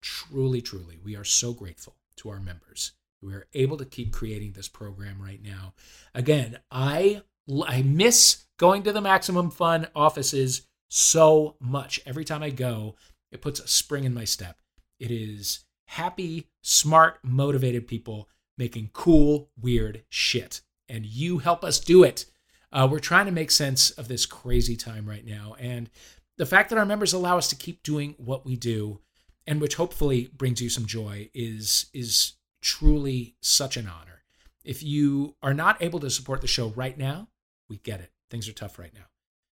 truly, 0.00 0.62
truly, 0.62 0.98
we 1.02 1.16
are 1.16 1.24
so 1.24 1.52
grateful 1.52 1.96
to 2.16 2.30
our 2.30 2.40
members. 2.40 2.92
We 3.22 3.34
are 3.34 3.46
able 3.54 3.76
to 3.78 3.84
keep 3.84 4.12
creating 4.12 4.52
this 4.52 4.68
program 4.68 5.20
right 5.20 5.42
now. 5.42 5.74
Again, 6.14 6.58
I 6.70 7.22
I 7.66 7.82
miss 7.82 8.44
going 8.58 8.82
to 8.84 8.92
the 8.92 9.00
Maximum 9.00 9.50
Fun 9.50 9.88
offices 9.94 10.62
so 10.88 11.56
much. 11.60 12.00
Every 12.06 12.24
time 12.24 12.42
I 12.42 12.50
go, 12.50 12.96
it 13.32 13.42
puts 13.42 13.60
a 13.60 13.68
spring 13.68 14.04
in 14.04 14.14
my 14.14 14.24
step. 14.24 14.58
It 14.98 15.10
is 15.10 15.64
happy, 15.86 16.48
smart, 16.62 17.18
motivated 17.22 17.86
people 17.88 18.28
making 18.56 18.90
cool, 18.92 19.50
weird 19.60 20.04
shit. 20.08 20.60
And 20.88 21.06
you 21.06 21.38
help 21.38 21.64
us 21.64 21.80
do 21.80 22.04
it. 22.04 22.26
Uh, 22.72 22.86
we're 22.90 22.98
trying 22.98 23.26
to 23.26 23.32
make 23.32 23.50
sense 23.50 23.90
of 23.90 24.06
this 24.06 24.26
crazy 24.26 24.76
time 24.76 25.08
right 25.08 25.24
now. 25.24 25.56
And 25.58 25.90
the 26.36 26.46
fact 26.46 26.70
that 26.70 26.78
our 26.78 26.86
members 26.86 27.12
allow 27.12 27.38
us 27.38 27.48
to 27.48 27.56
keep 27.56 27.82
doing 27.82 28.14
what 28.18 28.44
we 28.44 28.56
do 28.56 29.00
and 29.46 29.60
which 29.60 29.74
hopefully 29.74 30.30
brings 30.36 30.60
you 30.60 30.68
some 30.68 30.86
joy 30.86 31.28
is 31.34 31.86
is 31.92 32.34
truly 32.60 33.36
such 33.40 33.76
an 33.76 33.88
honor. 33.88 34.22
If 34.64 34.82
you 34.82 35.36
are 35.42 35.54
not 35.54 35.82
able 35.82 36.00
to 36.00 36.10
support 36.10 36.40
the 36.40 36.46
show 36.46 36.68
right 36.68 36.96
now, 36.96 37.28
we 37.68 37.78
get 37.78 38.00
it. 38.00 38.10
Things 38.28 38.48
are 38.48 38.52
tough 38.52 38.78
right 38.78 38.92
now. 38.94 39.06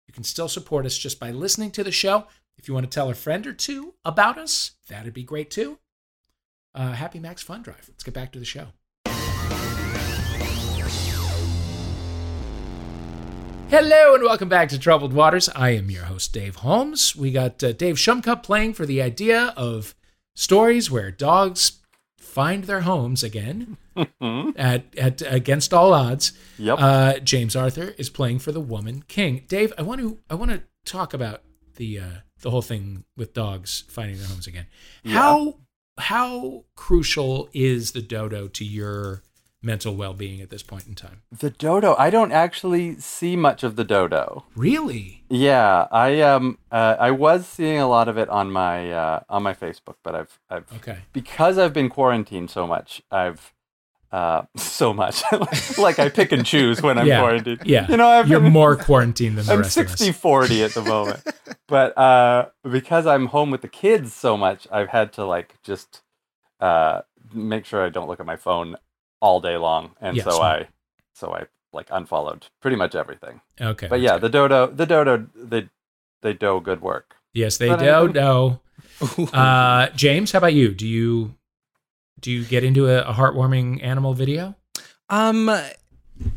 You 0.07 0.13
can 0.13 0.23
still 0.23 0.47
support 0.47 0.85
us 0.85 0.97
just 0.97 1.19
by 1.19 1.31
listening 1.31 1.71
to 1.71 1.83
the 1.83 1.91
show. 1.91 2.27
If 2.57 2.67
you 2.67 2.73
want 2.73 2.89
to 2.89 2.93
tell 2.93 3.09
a 3.09 3.13
friend 3.13 3.45
or 3.45 3.53
two 3.53 3.93
about 4.03 4.37
us, 4.37 4.71
that'd 4.87 5.13
be 5.13 5.23
great 5.23 5.51
too. 5.51 5.79
Uh, 6.73 6.93
happy 6.93 7.19
Max 7.19 7.41
Fun 7.41 7.61
Drive. 7.61 7.85
Let's 7.87 8.03
get 8.03 8.13
back 8.13 8.31
to 8.33 8.39
the 8.39 8.45
show. 8.45 8.67
Hello 13.69 14.13
and 14.13 14.23
welcome 14.23 14.47
back 14.47 14.69
to 14.69 14.79
Troubled 14.79 15.11
Waters. 15.11 15.49
I 15.55 15.71
am 15.71 15.89
your 15.89 16.05
host, 16.05 16.31
Dave 16.33 16.57
Holmes. 16.57 17.15
We 17.15 17.31
got 17.31 17.63
uh, 17.63 17.73
Dave 17.73 17.95
Shumcup 17.95 18.43
playing 18.43 18.73
for 18.73 18.85
the 18.85 19.01
idea 19.01 19.53
of 19.57 19.95
stories 20.35 20.91
where 20.91 21.11
dogs 21.11 21.79
find 22.35 22.65
their 22.65 22.81
homes 22.81 23.23
again 23.23 23.77
at, 24.57 24.93
at 24.97 25.21
against 25.21 25.73
all 25.73 25.93
odds. 25.93 26.33
Yep. 26.57 26.77
Uh, 26.77 27.19
James 27.19 27.55
Arthur 27.55 27.95
is 27.97 28.09
playing 28.09 28.39
for 28.39 28.51
the 28.51 28.59
Woman 28.59 29.05
King. 29.07 29.45
Dave, 29.47 29.71
I 29.77 29.83
want 29.83 30.01
to 30.01 30.19
I 30.29 30.35
want 30.35 30.51
to 30.51 30.61
talk 30.83 31.13
about 31.13 31.43
the 31.77 31.99
uh, 31.99 32.17
the 32.41 32.51
whole 32.51 32.61
thing 32.61 33.05
with 33.15 33.33
dogs 33.33 33.85
finding 33.87 34.17
their 34.17 34.27
homes 34.27 34.47
again. 34.47 34.67
How 35.05 35.59
how 35.97 36.65
crucial 36.75 37.47
is 37.53 37.93
the 37.93 38.01
dodo 38.01 38.49
to 38.49 38.65
your 38.65 39.23
mental 39.65 39.95
well 39.95 40.13
being 40.13 40.39
at 40.41 40.49
this 40.49 40.63
point 40.63 40.85
in 40.87 40.95
time? 40.95 41.21
the 41.37 41.49
dodo. 41.49 41.95
I 41.97 42.09
don't 42.09 42.31
actually 42.31 42.99
see 42.99 43.35
much 43.35 43.63
of 43.63 43.75
the 43.75 43.83
dodo. 43.83 44.45
Really? 44.55 45.23
Yeah, 45.29 45.87
I 45.91 46.21
um 46.21 46.57
uh, 46.71 46.95
I 46.99 47.11
was 47.11 47.47
seeing 47.47 47.79
a 47.79 47.87
lot 47.87 48.07
of 48.07 48.17
it 48.17 48.29
on 48.29 48.51
my 48.51 48.91
uh, 48.91 49.19
on 49.29 49.43
my 49.43 49.53
Facebook, 49.53 49.95
but 50.03 50.13
I've 50.15 50.39
I've 50.49 50.71
Okay. 50.77 50.99
because 51.13 51.57
I've 51.57 51.73
been 51.73 51.89
quarantined 51.89 52.49
so 52.51 52.67
much. 52.67 53.01
I've 53.11 53.53
uh 54.11 54.43
so 54.55 54.93
much 54.93 55.23
like 55.79 55.97
I 55.97 56.09
pick 56.09 56.31
and 56.31 56.45
choose 56.45 56.81
when 56.81 56.97
I'm 56.99 57.07
yeah. 57.07 57.19
quarantined. 57.21 57.61
Yeah. 57.65 57.87
you 57.89 57.97
know 57.97 58.07
I've 58.07 58.27
You're 58.29 58.39
been, 58.39 58.53
more 58.53 58.75
quarantined 58.75 59.37
than 59.37 59.45
the 59.47 59.53
I'm 59.53 59.59
rest 59.61 59.75
of 59.77 59.89
60 59.89 60.09
us. 60.09 60.17
40 60.17 60.63
at 60.63 60.71
the 60.71 60.81
moment. 60.95 61.23
but 61.67 61.97
uh 61.97 62.49
because 62.71 63.07
I'm 63.07 63.25
home 63.27 63.49
with 63.49 63.61
the 63.61 63.67
kids 63.67 64.13
so 64.13 64.37
much, 64.37 64.67
I've 64.71 64.89
had 64.89 65.11
to 65.13 65.25
like 65.25 65.55
just 65.63 66.03
uh 66.59 67.01
make 67.33 67.65
sure 67.65 67.83
I 67.83 67.89
don't 67.89 68.07
look 68.07 68.19
at 68.19 68.25
my 68.27 68.35
phone 68.37 68.77
all 69.25 69.39
day 69.41 69.57
long. 69.57 69.83
And 69.99 70.15
Yeah, 70.17 70.23
so 70.29 70.31
smart. 70.37 70.61
I 70.63 70.67
so 71.13 71.25
I 71.33 71.41
like 71.73 71.87
unfollowed 71.91 72.47
pretty 72.61 72.77
much 72.77 72.93
everything. 72.95 73.41
Okay. 73.59 73.87
But 73.87 73.99
yeah, 74.01 74.13
good. 74.19 74.21
the 74.25 74.29
dodo 74.37 74.59
the 74.67 74.85
dodo 74.85 75.13
they 75.35 75.69
they 76.21 76.33
do 76.33 76.61
good 76.61 76.81
work. 76.81 77.15
yes, 77.33 77.57
they 77.57 77.67
but 77.69 77.81
I- 77.81 78.07
do. 78.07 78.13
No. 78.13 78.59
Uh, 79.33 79.89
James, 79.95 80.31
how 80.31 80.37
about 80.37 80.53
you? 80.53 80.73
Do 80.73 80.87
you 80.87 81.35
do 82.19 82.31
you 82.31 82.45
get 82.45 82.63
into 82.63 82.87
a, 82.87 83.01
a 83.01 83.13
heartwarming 83.13 83.83
animal 83.83 84.13
video? 84.13 84.55
um, 85.09 85.49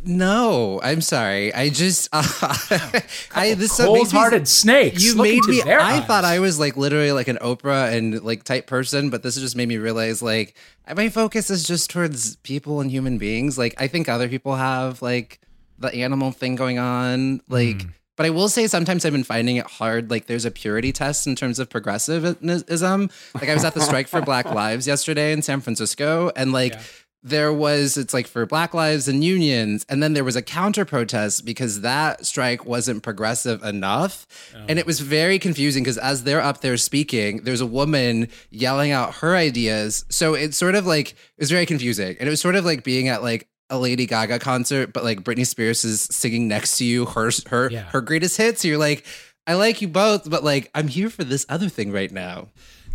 no, 0.04 0.80
I'm 0.82 1.00
sorry. 1.00 1.54
I 1.54 1.68
just, 1.68 2.08
I 2.12 3.54
this 3.56 3.76
Cold-hearted 3.76 4.48
snakes. 4.48 5.04
You 5.04 5.14
made 5.16 5.44
me. 5.44 5.62
I 5.62 5.98
eyes. 5.98 6.04
thought 6.04 6.24
I 6.24 6.40
was 6.40 6.58
like 6.58 6.76
literally 6.76 7.12
like 7.12 7.28
an 7.28 7.38
Oprah 7.40 7.92
and 7.96 8.20
like 8.22 8.42
type 8.44 8.66
person, 8.66 9.08
but 9.10 9.22
this 9.22 9.36
just 9.36 9.54
made 9.56 9.68
me 9.68 9.76
realize 9.76 10.20
like 10.22 10.56
my 10.96 11.08
focus 11.08 11.48
is 11.50 11.62
just 11.66 11.90
towards 11.90 12.36
people 12.36 12.80
and 12.80 12.90
human 12.90 13.18
beings. 13.18 13.56
Like 13.56 13.74
I 13.80 13.86
think 13.86 14.08
other 14.08 14.28
people 14.28 14.56
have 14.56 15.00
like 15.00 15.40
the 15.78 15.94
animal 15.94 16.32
thing 16.32 16.56
going 16.56 16.78
on. 16.78 17.40
Like, 17.48 17.82
Hmm. 17.82 17.88
but 18.16 18.26
I 18.26 18.30
will 18.30 18.48
say 18.48 18.66
sometimes 18.66 19.04
I've 19.04 19.12
been 19.12 19.22
finding 19.22 19.56
it 19.56 19.66
hard. 19.66 20.10
Like 20.10 20.26
there's 20.26 20.44
a 20.44 20.50
purity 20.50 20.90
test 20.92 21.26
in 21.28 21.36
terms 21.36 21.60
of 21.60 21.70
progressivism. 21.70 23.10
Like 23.34 23.48
I 23.48 23.54
was 23.54 23.64
at 23.64 23.74
the 23.74 23.80
strike 23.80 24.08
for 24.08 24.20
Black 24.22 24.46
Lives 24.52 24.88
yesterday 24.88 25.32
in 25.32 25.42
San 25.42 25.60
Francisco, 25.60 26.32
and 26.34 26.50
like 26.52 26.72
Yeah. 26.72 26.80
There 27.22 27.52
was 27.52 27.96
it's 27.96 28.14
like 28.14 28.26
for 28.28 28.46
black 28.46 28.72
lives 28.74 29.08
and 29.08 29.24
unions 29.24 29.84
and 29.88 30.00
then 30.02 30.12
there 30.12 30.22
was 30.22 30.36
a 30.36 30.42
counter 30.42 30.84
protest 30.84 31.44
because 31.44 31.80
that 31.80 32.24
strike 32.24 32.64
wasn't 32.64 33.02
progressive 33.02 33.62
enough. 33.64 34.26
And 34.68 34.78
it 34.78 34.84
oh. 34.84 34.86
was 34.86 35.00
very 35.00 35.38
confusing 35.38 35.82
because 35.82 35.98
as 35.98 36.22
they're 36.22 36.40
up 36.40 36.60
there 36.60 36.76
speaking 36.76 37.42
there's 37.42 37.60
a 37.60 37.66
woman 37.66 38.28
yelling 38.50 38.92
out 38.92 39.16
her 39.16 39.34
ideas. 39.34 40.04
So 40.08 40.34
it's 40.34 40.56
sort 40.56 40.76
of 40.76 40.86
like 40.86 41.10
it 41.10 41.40
was 41.40 41.50
very 41.50 41.66
confusing. 41.66 42.16
And 42.20 42.28
it 42.28 42.30
was 42.30 42.40
sort 42.40 42.54
of 42.54 42.64
like 42.64 42.84
being 42.84 43.08
at 43.08 43.22
like 43.22 43.48
a 43.68 43.78
Lady 43.78 44.06
Gaga 44.06 44.38
concert 44.38 44.92
but 44.92 45.02
like 45.02 45.22
Britney 45.24 45.46
Spears 45.46 45.84
is 45.84 46.02
singing 46.02 46.46
next 46.46 46.78
to 46.78 46.84
you 46.84 47.04
her 47.06 47.30
her 47.48 47.68
Yeah. 47.70 47.82
her 47.90 48.00
greatest 48.00 48.36
hits. 48.36 48.64
You're 48.64 48.78
like 48.78 49.04
I 49.46 49.54
like 49.54 49.82
you 49.82 49.88
both 49.88 50.30
but 50.30 50.44
like 50.44 50.70
I'm 50.72 50.86
here 50.88 51.10
for 51.10 51.24
this 51.24 51.44
other 51.48 51.68
thing 51.68 51.90
right 51.90 52.12
now 52.12 52.48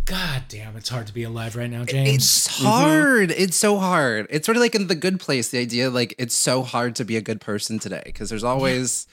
God 0.06 0.42
damn, 0.48 0.76
it's 0.76 0.88
hard 0.90 1.06
to 1.06 1.14
be 1.14 1.22
alive 1.22 1.56
right 1.56 1.70
now, 1.70 1.84
James. 1.84 2.14
it's 2.14 2.46
hard. 2.62 3.30
It's 3.30 3.56
so 3.56 3.78
hard. 3.78 4.26
It's 4.28 4.44
sort 4.44 4.56
of 4.56 4.60
like 4.60 4.74
in 4.74 4.88
the 4.88 4.94
good 4.94 5.18
place, 5.18 5.48
the 5.48 5.58
idea 5.58 5.88
like 5.88 6.14
it's 6.18 6.34
so 6.34 6.62
hard 6.62 6.94
to 6.96 7.04
be 7.04 7.16
a 7.16 7.22
good 7.22 7.40
person 7.40 7.78
today 7.78 8.02
because 8.04 8.28
there's 8.28 8.44
always 8.44 9.06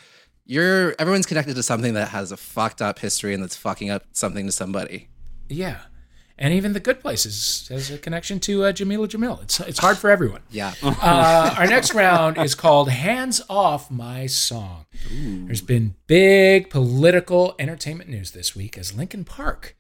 you're 0.46 0.94
everyone's 1.00 1.26
connected 1.26 1.56
to 1.56 1.64
something 1.64 1.94
that 1.94 2.10
has 2.10 2.32
a 2.34 2.38
fucked 2.38 2.82
up 2.82 3.00
history 3.00 3.34
and 3.34 3.42
that's 3.42 3.56
fucking 3.56 3.90
up 3.90 4.04
something 4.12 4.46
to 4.46 4.52
somebody. 4.52 5.08
Yeah. 5.48 5.78
And 6.38 6.54
even 6.56 6.74
the 6.74 6.80
good 6.80 7.00
places 7.00 7.68
has 7.70 7.92
a 7.92 8.00
connection 8.00 8.40
to 8.42 8.64
uh, 8.66 8.72
Jameela 8.74 9.08
Jamil. 9.08 9.42
It's 9.44 9.60
it's 9.62 9.80
hard 9.80 9.98
for 9.98 10.10
everyone. 10.10 10.42
Yeah. 10.50 10.74
Uh, 10.84 11.56
our 11.58 11.68
next 11.68 11.94
round 11.94 12.38
is 12.38 12.54
called 12.56 12.90
Hands 12.90 13.40
Off 13.50 13.90
My 13.90 14.26
Song. 14.26 14.86
There's 15.10 15.62
been 15.62 15.96
big 16.08 16.70
political 16.70 17.56
entertainment 17.60 18.10
news 18.10 18.32
this 18.32 18.56
week 18.56 18.78
as 18.78 18.94
Linkin 18.94 19.24
Park. 19.24 19.76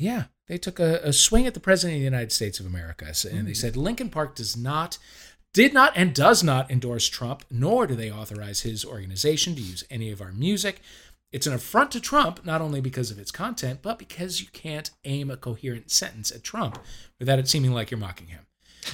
Yeah, 0.00 0.24
they 0.48 0.56
took 0.56 0.80
a, 0.80 0.98
a 1.04 1.12
swing 1.12 1.46
at 1.46 1.52
the 1.52 1.60
President 1.60 1.96
of 1.96 2.00
the 2.00 2.04
United 2.04 2.32
States 2.32 2.58
of 2.58 2.64
America. 2.64 3.04
And 3.30 3.46
they 3.46 3.50
hmm. 3.50 3.54
said 3.54 3.76
Linkin 3.76 4.08
Park 4.08 4.34
does 4.34 4.56
not, 4.56 4.96
did 5.52 5.74
not, 5.74 5.92
and 5.94 6.14
does 6.14 6.42
not 6.42 6.70
endorse 6.70 7.06
Trump, 7.06 7.44
nor 7.50 7.86
do 7.86 7.94
they 7.94 8.10
authorize 8.10 8.62
his 8.62 8.82
organization 8.82 9.54
to 9.54 9.60
use 9.60 9.84
any 9.90 10.10
of 10.10 10.22
our 10.22 10.32
music. 10.32 10.80
It's 11.32 11.46
an 11.46 11.52
affront 11.52 11.90
to 11.92 12.00
Trump, 12.00 12.46
not 12.46 12.62
only 12.62 12.80
because 12.80 13.10
of 13.10 13.18
its 13.18 13.30
content, 13.30 13.80
but 13.82 13.98
because 13.98 14.40
you 14.40 14.46
can't 14.54 14.90
aim 15.04 15.30
a 15.30 15.36
coherent 15.36 15.90
sentence 15.90 16.32
at 16.32 16.42
Trump 16.42 16.78
without 17.18 17.38
it 17.38 17.46
seeming 17.46 17.72
like 17.72 17.90
you're 17.90 18.00
mocking 18.00 18.28
him. 18.28 18.46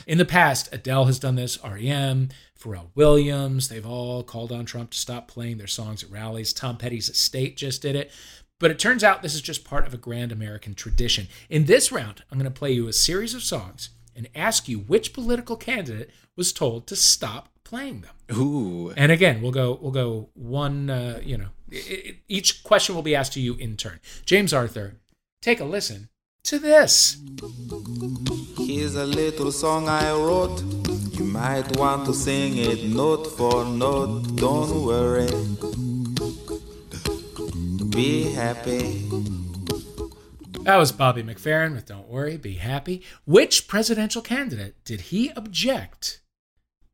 In 0.09 0.19
the 0.19 0.25
past, 0.25 0.69
Adele 0.73 1.05
has 1.05 1.21
done 1.21 1.37
this, 1.37 1.63
REM, 1.63 2.31
Pharrell 2.59 2.89
Williams, 2.97 3.69
they've 3.69 3.87
all 3.87 4.25
called 4.25 4.51
on 4.51 4.65
Trump 4.65 4.91
to 4.91 4.99
stop 4.99 5.29
playing 5.29 5.59
their 5.59 5.69
songs 5.69 6.03
at 6.03 6.11
rallies. 6.11 6.53
Tom 6.53 6.77
Petty's 6.77 7.09
estate 7.09 7.57
just 7.57 7.81
did 7.81 7.95
it. 7.95 8.11
But 8.59 8.71
it 8.71 8.79
turns 8.79 9.05
out 9.05 9.23
this 9.23 9.35
is 9.35 9.43
just 9.43 9.65
part 9.65 9.87
of 9.87 9.93
a 9.93 9.99
grand 9.99 10.33
American 10.33 10.75
tradition. 10.75 11.29
In 11.51 11.67
this 11.67 11.93
round, 11.93 12.23
I'm 12.31 12.39
going 12.39 12.51
to 12.51 12.59
play 12.59 12.73
you 12.73 12.89
a 12.89 12.93
series 12.93 13.35
of 13.35 13.43
songs 13.43 13.91
and 14.15 14.29
ask 14.35 14.69
you 14.69 14.79
which 14.79 15.13
political 15.13 15.57
candidate 15.57 16.11
was 16.37 16.53
told 16.53 16.87
to 16.87 16.97
stop 16.97 17.51
playing 17.65 18.03
them. 18.03 18.37
Ooh. 18.37 18.91
And 18.97 19.13
again, 19.13 19.43
we'll 19.43 19.53
go 19.53 19.79
we'll 19.81 19.93
go 19.93 20.31
one. 20.35 20.89
Uh, 20.89 21.21
you 21.23 21.37
know, 21.37 21.49
i 21.73 21.77
i 21.77 22.17
each 22.29 22.63
question 22.65 22.95
will 22.95 23.03
be 23.03 23.15
asked 23.15 23.35
to 23.35 23.41
you 23.41 23.55
in 23.55 23.77
turn. 23.77 24.01
James 24.25 24.53
Arthur, 24.53 24.97
take 25.43 25.61
a 25.61 25.65
listen 25.65 26.09
to 26.45 26.59
this. 26.59 27.19
Here's 28.57 28.95
a 28.95 29.05
little 29.05 29.53
song 29.53 29.89
I 29.89 30.11
wrote. 30.13 30.63
You 31.19 31.25
might 31.25 31.77
want 31.77 32.07
to 32.07 32.15
sing 32.15 32.57
it 32.57 32.85
note 32.85 33.27
for 33.37 33.65
note. 33.65 34.37
Don't 34.37 34.85
worry. 34.85 35.86
Be 37.97 38.25
happy. 38.25 39.09
That 40.65 40.77
was 40.77 40.93
Bobby 40.93 41.23
McFerrin 41.23 41.73
with 41.75 41.87
"Don't 41.87 42.09
Worry, 42.09 42.37
Be 42.37 42.57
Happy." 42.57 43.03
Which 43.25 43.67
presidential 43.67 44.21
candidate 44.21 44.75
did 44.85 45.01
he 45.01 45.31
object 45.31 46.21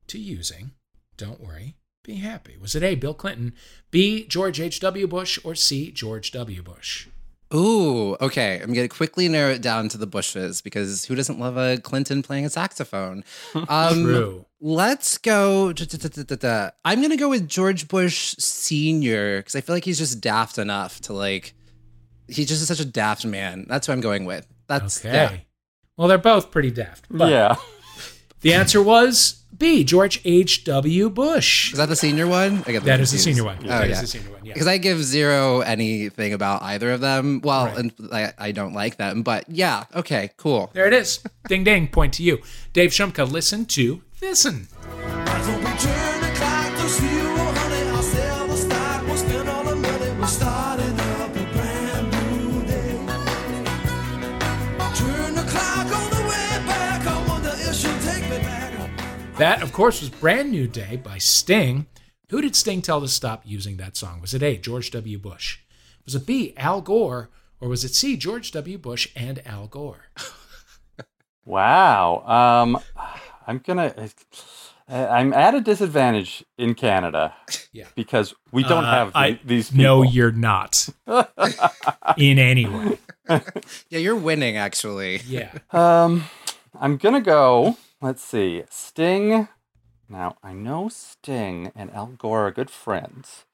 to 0.06 0.16
using 0.16 0.70
"Don't 1.16 1.40
Worry, 1.40 1.74
Be 2.04 2.18
Happy"? 2.18 2.56
Was 2.56 2.76
it 2.76 2.84
A. 2.84 2.94
Bill 2.94 3.14
Clinton, 3.14 3.52
B. 3.90 4.24
George 4.28 4.60
H. 4.60 4.78
W. 4.78 5.08
Bush, 5.08 5.40
or 5.42 5.56
C. 5.56 5.90
George 5.90 6.30
W. 6.30 6.62
Bush? 6.62 7.08
Ooh, 7.54 8.16
okay. 8.20 8.54
I'm 8.62 8.72
going 8.72 8.88
to 8.88 8.94
quickly 8.94 9.28
narrow 9.28 9.50
it 9.52 9.60
down 9.62 9.88
to 9.90 9.98
the 9.98 10.06
Bushes 10.06 10.60
because 10.62 11.04
who 11.04 11.14
doesn't 11.14 11.38
love 11.38 11.56
a 11.56 11.78
Clinton 11.78 12.22
playing 12.22 12.44
a 12.46 12.50
saxophone? 12.50 13.24
Um, 13.68 14.04
True. 14.04 14.46
Let's 14.60 15.18
go. 15.18 15.72
da, 15.72 15.84
da, 15.84 15.98
da, 15.98 16.08
da, 16.08 16.22
da, 16.22 16.36
da. 16.36 16.70
I'm 16.84 16.98
going 17.00 17.10
to 17.10 17.16
go 17.16 17.28
with 17.28 17.48
George 17.48 17.88
Bush 17.88 18.34
Sr. 18.38 19.38
because 19.38 19.54
I 19.56 19.60
feel 19.60 19.74
like 19.76 19.84
he's 19.84 19.98
just 19.98 20.20
daft 20.20 20.56
enough 20.58 21.00
to 21.02 21.12
like, 21.12 21.54
he's 22.28 22.48
just 22.48 22.64
such 22.66 22.80
a 22.80 22.84
daft 22.84 23.24
man. 23.26 23.66
That's 23.68 23.86
who 23.86 23.92
I'm 23.92 24.00
going 24.00 24.24
with. 24.24 24.46
That's, 24.68 25.04
Okay. 25.04 25.12
yeah. 25.14 25.36
Well, 25.96 26.08
they're 26.08 26.18
both 26.18 26.50
pretty 26.50 26.70
daft. 26.70 27.06
But 27.10 27.30
yeah. 27.30 27.56
The 28.40 28.54
answer 28.54 28.82
was 28.82 29.41
B. 29.62 29.84
George 29.84 30.20
H. 30.24 30.64
W. 30.64 31.08
Bush. 31.08 31.70
Is 31.72 31.78
that 31.78 31.88
the 31.88 31.94
senior 31.94 32.26
one? 32.26 32.64
I 32.66 32.72
get 32.72 32.80
them 32.80 32.84
That 32.86 32.98
is 33.00 33.12
the 33.12 33.18
senior 33.18 33.44
one. 33.44 33.58
Oh, 33.62 33.68
that 33.68 33.84
is 33.90 33.96
yeah. 33.96 34.00
the 34.00 34.06
senior 34.08 34.30
one. 34.32 34.44
Yeah. 34.44 34.54
Because 34.54 34.66
I 34.66 34.76
give 34.78 34.98
zero 35.04 35.60
anything 35.60 36.32
about 36.32 36.62
either 36.62 36.90
of 36.90 37.00
them. 37.00 37.40
Well, 37.44 37.66
Right. 37.66 37.78
and 37.78 37.92
I, 38.12 38.32
I 38.38 38.50
don't 38.50 38.72
like 38.72 38.96
them, 38.96 39.22
but 39.22 39.44
yeah, 39.48 39.84
okay, 39.94 40.32
cool. 40.36 40.70
There 40.74 40.88
it 40.88 40.92
is. 40.92 41.20
ding 41.46 41.62
ding. 41.62 41.86
Point 41.86 42.12
to 42.14 42.24
you. 42.24 42.42
Dave 42.72 42.90
Shumka, 42.90 43.24
listen 43.30 43.64
to 43.66 44.02
this'n. 44.20 44.66
That, 59.38 59.62
of 59.62 59.72
course, 59.72 60.00
was 60.00 60.10
Brand 60.10 60.50
New 60.50 60.66
Day 60.68 60.96
by 60.96 61.18
Sting. 61.18 61.86
Who 62.30 62.40
did 62.40 62.54
Sting 62.54 62.82
tell 62.82 63.00
to 63.00 63.08
stop 63.08 63.42
using 63.44 63.76
that 63.78 63.96
song? 63.96 64.20
Was 64.20 64.34
it 64.34 64.42
A. 64.42 64.56
George 64.56 64.90
W. 64.92 65.18
Bush? 65.18 65.58
Was 66.04 66.14
it 66.14 66.26
B. 66.26 66.54
Al 66.56 66.80
Gore? 66.80 67.30
Or 67.60 67.68
was 67.68 67.84
it 67.84 67.94
C. 67.94 68.16
George 68.16 68.52
W. 68.52 68.78
Bush 68.78 69.08
and 69.16 69.44
Al 69.46 69.66
Gore? 69.66 70.06
Wow. 71.44 72.22
Um, 72.64 72.78
I'm 73.48 73.58
gonna. 73.58 73.92
uh, 74.88 74.92
I'm 75.10 75.32
at 75.32 75.56
a 75.56 75.60
disadvantage 75.60 76.44
in 76.56 76.76
Canada 76.76 77.34
Yeah. 77.72 77.86
because 77.96 78.32
we 78.52 78.62
don't 78.62 78.84
Uh, 78.84 78.92
have 78.92 79.12
the- 79.12 79.18
I- 79.18 79.40
these 79.44 79.70
people. 79.70 79.82
No, 79.82 80.02
you're 80.04 80.30
not. 80.30 80.88
In 82.16 82.38
any 82.38 82.66
way. 82.68 82.96
Yeah, 83.28 83.98
you're 83.98 84.14
winning, 84.14 84.56
actually. 84.56 85.16
Yeah. 85.26 85.50
Um, 85.72 86.26
I'm 86.80 86.96
gonna 86.96 87.20
go. 87.20 87.76
Let's 88.02 88.22
see. 88.22 88.64
Sting. 88.68 89.48
Now 90.08 90.36
I 90.42 90.52
know 90.52 90.88
Sting 90.88 91.70
and 91.74 91.90
Al 91.92 92.06
Gore 92.18 92.48
are 92.48 92.50
good 92.50 92.68
friends, 92.68 93.46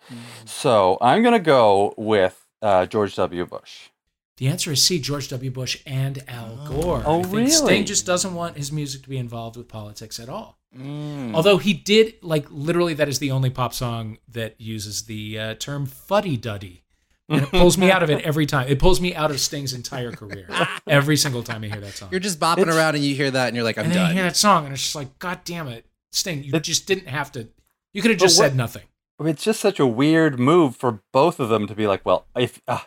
so 0.45 0.99
I'm 1.01 1.23
gonna 1.23 1.39
go 1.39 1.95
with 1.97 2.47
uh, 2.61 2.87
George 2.87 3.15
W. 3.17 3.47
Bush. 3.47 3.91
The 4.39 4.49
answer 4.49 4.73
is 4.73 4.83
C. 4.83 5.01
George 5.01 5.29
W. 5.29 5.51
Bush 5.51 5.83
and 5.85 6.25
Al 6.27 6.57
Gore. 6.67 7.03
Oh, 7.05 7.21
I 7.21 7.23
think 7.23 7.35
really? 7.35 7.51
Sting 7.51 7.85
just 7.85 8.07
doesn't 8.07 8.35
want 8.35 8.57
his 8.57 8.73
music 8.73 9.03
to 9.03 9.09
be 9.09 9.19
involved 9.19 9.57
with 9.57 9.69
politics 9.69 10.19
at 10.19 10.29
all. 10.29 10.59
Mm. 10.77 11.35
Although 11.35 11.59
he 11.59 11.75
did, 11.75 12.15
like, 12.23 12.47
literally, 12.51 12.95
that 12.95 13.09
is 13.09 13.19
the 13.19 13.31
only 13.31 13.51
pop 13.51 13.75
song 13.75 14.19
that 14.29 14.61
uses 14.61 15.05
the 15.05 15.39
uh, 15.39 15.55
term 15.55 15.87
fuddy 15.87 16.37
duddy. 16.37 16.85
And 17.29 17.43
it 17.43 17.51
pulls 17.51 17.77
me 17.77 17.91
out 17.91 18.03
of 18.03 18.11
it 18.11 18.23
every 18.25 18.47
time. 18.47 18.69
It 18.69 18.79
pulls 18.79 19.01
me 19.01 19.15
out 19.15 19.31
of 19.31 19.39
Sting's 19.41 19.75
entire 19.75 20.13
career. 20.13 20.49
Every 20.87 21.17
single 21.17 21.43
time 21.43 21.63
I 21.63 21.69
hear 21.69 21.81
that 21.81 21.93
song. 21.95 22.09
You're 22.11 22.21
just 22.21 22.41
bopping 22.41 22.59
It's- 22.63 22.77
around 22.77 22.95
and 22.95 23.05
you 23.05 23.15
hear 23.15 23.31
that 23.31 23.49
and 23.49 23.57
you're 23.57 23.65
like, 23.65 23.77
I'm 23.79 23.85
and 23.85 23.93
then 23.93 24.01
you 24.01 24.07
done. 24.09 24.15
hear 24.17 24.25
that 24.25 24.37
song, 24.37 24.65
and 24.65 24.73
it's 24.73 24.83
just 24.83 24.95
like, 24.95 25.19
God 25.19 25.41
damn 25.45 25.69
it, 25.69 25.85
Sting, 26.13 26.43
you 26.43 26.53
It- 26.55 26.63
just 26.63 26.87
didn't 26.87 27.09
have 27.09 27.31
to. 27.33 27.49
You 27.93 28.01
could 28.03 28.11
have 28.13 28.21
just 28.21 28.39
what- 28.39 28.47
said 28.49 28.57
nothing. 28.57 28.85
I 29.21 29.25
mean, 29.25 29.33
It's 29.33 29.43
just 29.45 29.61
such 29.61 29.79
a 29.81 29.87
weird 29.87 30.39
move 30.39 30.77
for 30.77 31.01
both 31.13 31.41
of 31.41 31.49
them 31.49 31.67
to 31.67 31.75
be 31.75 31.87
like, 31.89 32.07
well, 32.07 32.27
if 32.37 32.63
uh, 32.69 32.79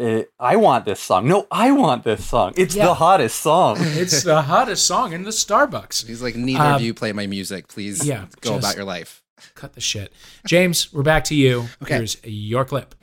uh, 0.00 0.22
I 0.38 0.54
want 0.56 0.84
this 0.84 1.00
song, 1.00 1.26
no, 1.26 1.46
I 1.50 1.72
want 1.72 2.04
this 2.04 2.24
song. 2.24 2.52
It's 2.56 2.74
Yeah. 2.76 2.86
the 2.86 2.94
hottest 2.94 3.40
song. 3.40 3.76
It's 3.80 4.22
the 4.22 4.42
hottest 4.42 4.86
song 4.86 5.12
in 5.12 5.24
the 5.24 5.30
Starbucks. 5.30 6.06
He's 6.06 6.22
like, 6.22 6.36
neither 6.36 6.62
Um, 6.62 6.74
of 6.76 6.80
you 6.80 6.94
play 6.94 7.12
my 7.12 7.26
music. 7.26 7.66
Please 7.68 8.06
yeah, 8.06 8.26
go 8.40 8.56
about 8.56 8.76
your 8.76 8.84
life. 8.84 9.22
Cut 9.56 9.72
the 9.74 9.80
shit. 9.80 10.12
James, 10.46 10.92
we're 10.92 11.02
back 11.02 11.24
to 11.24 11.34
you. 11.34 11.66
Okay. 11.82 11.96
Here's 11.96 12.16
your 12.24 12.64
clip. 12.64 12.94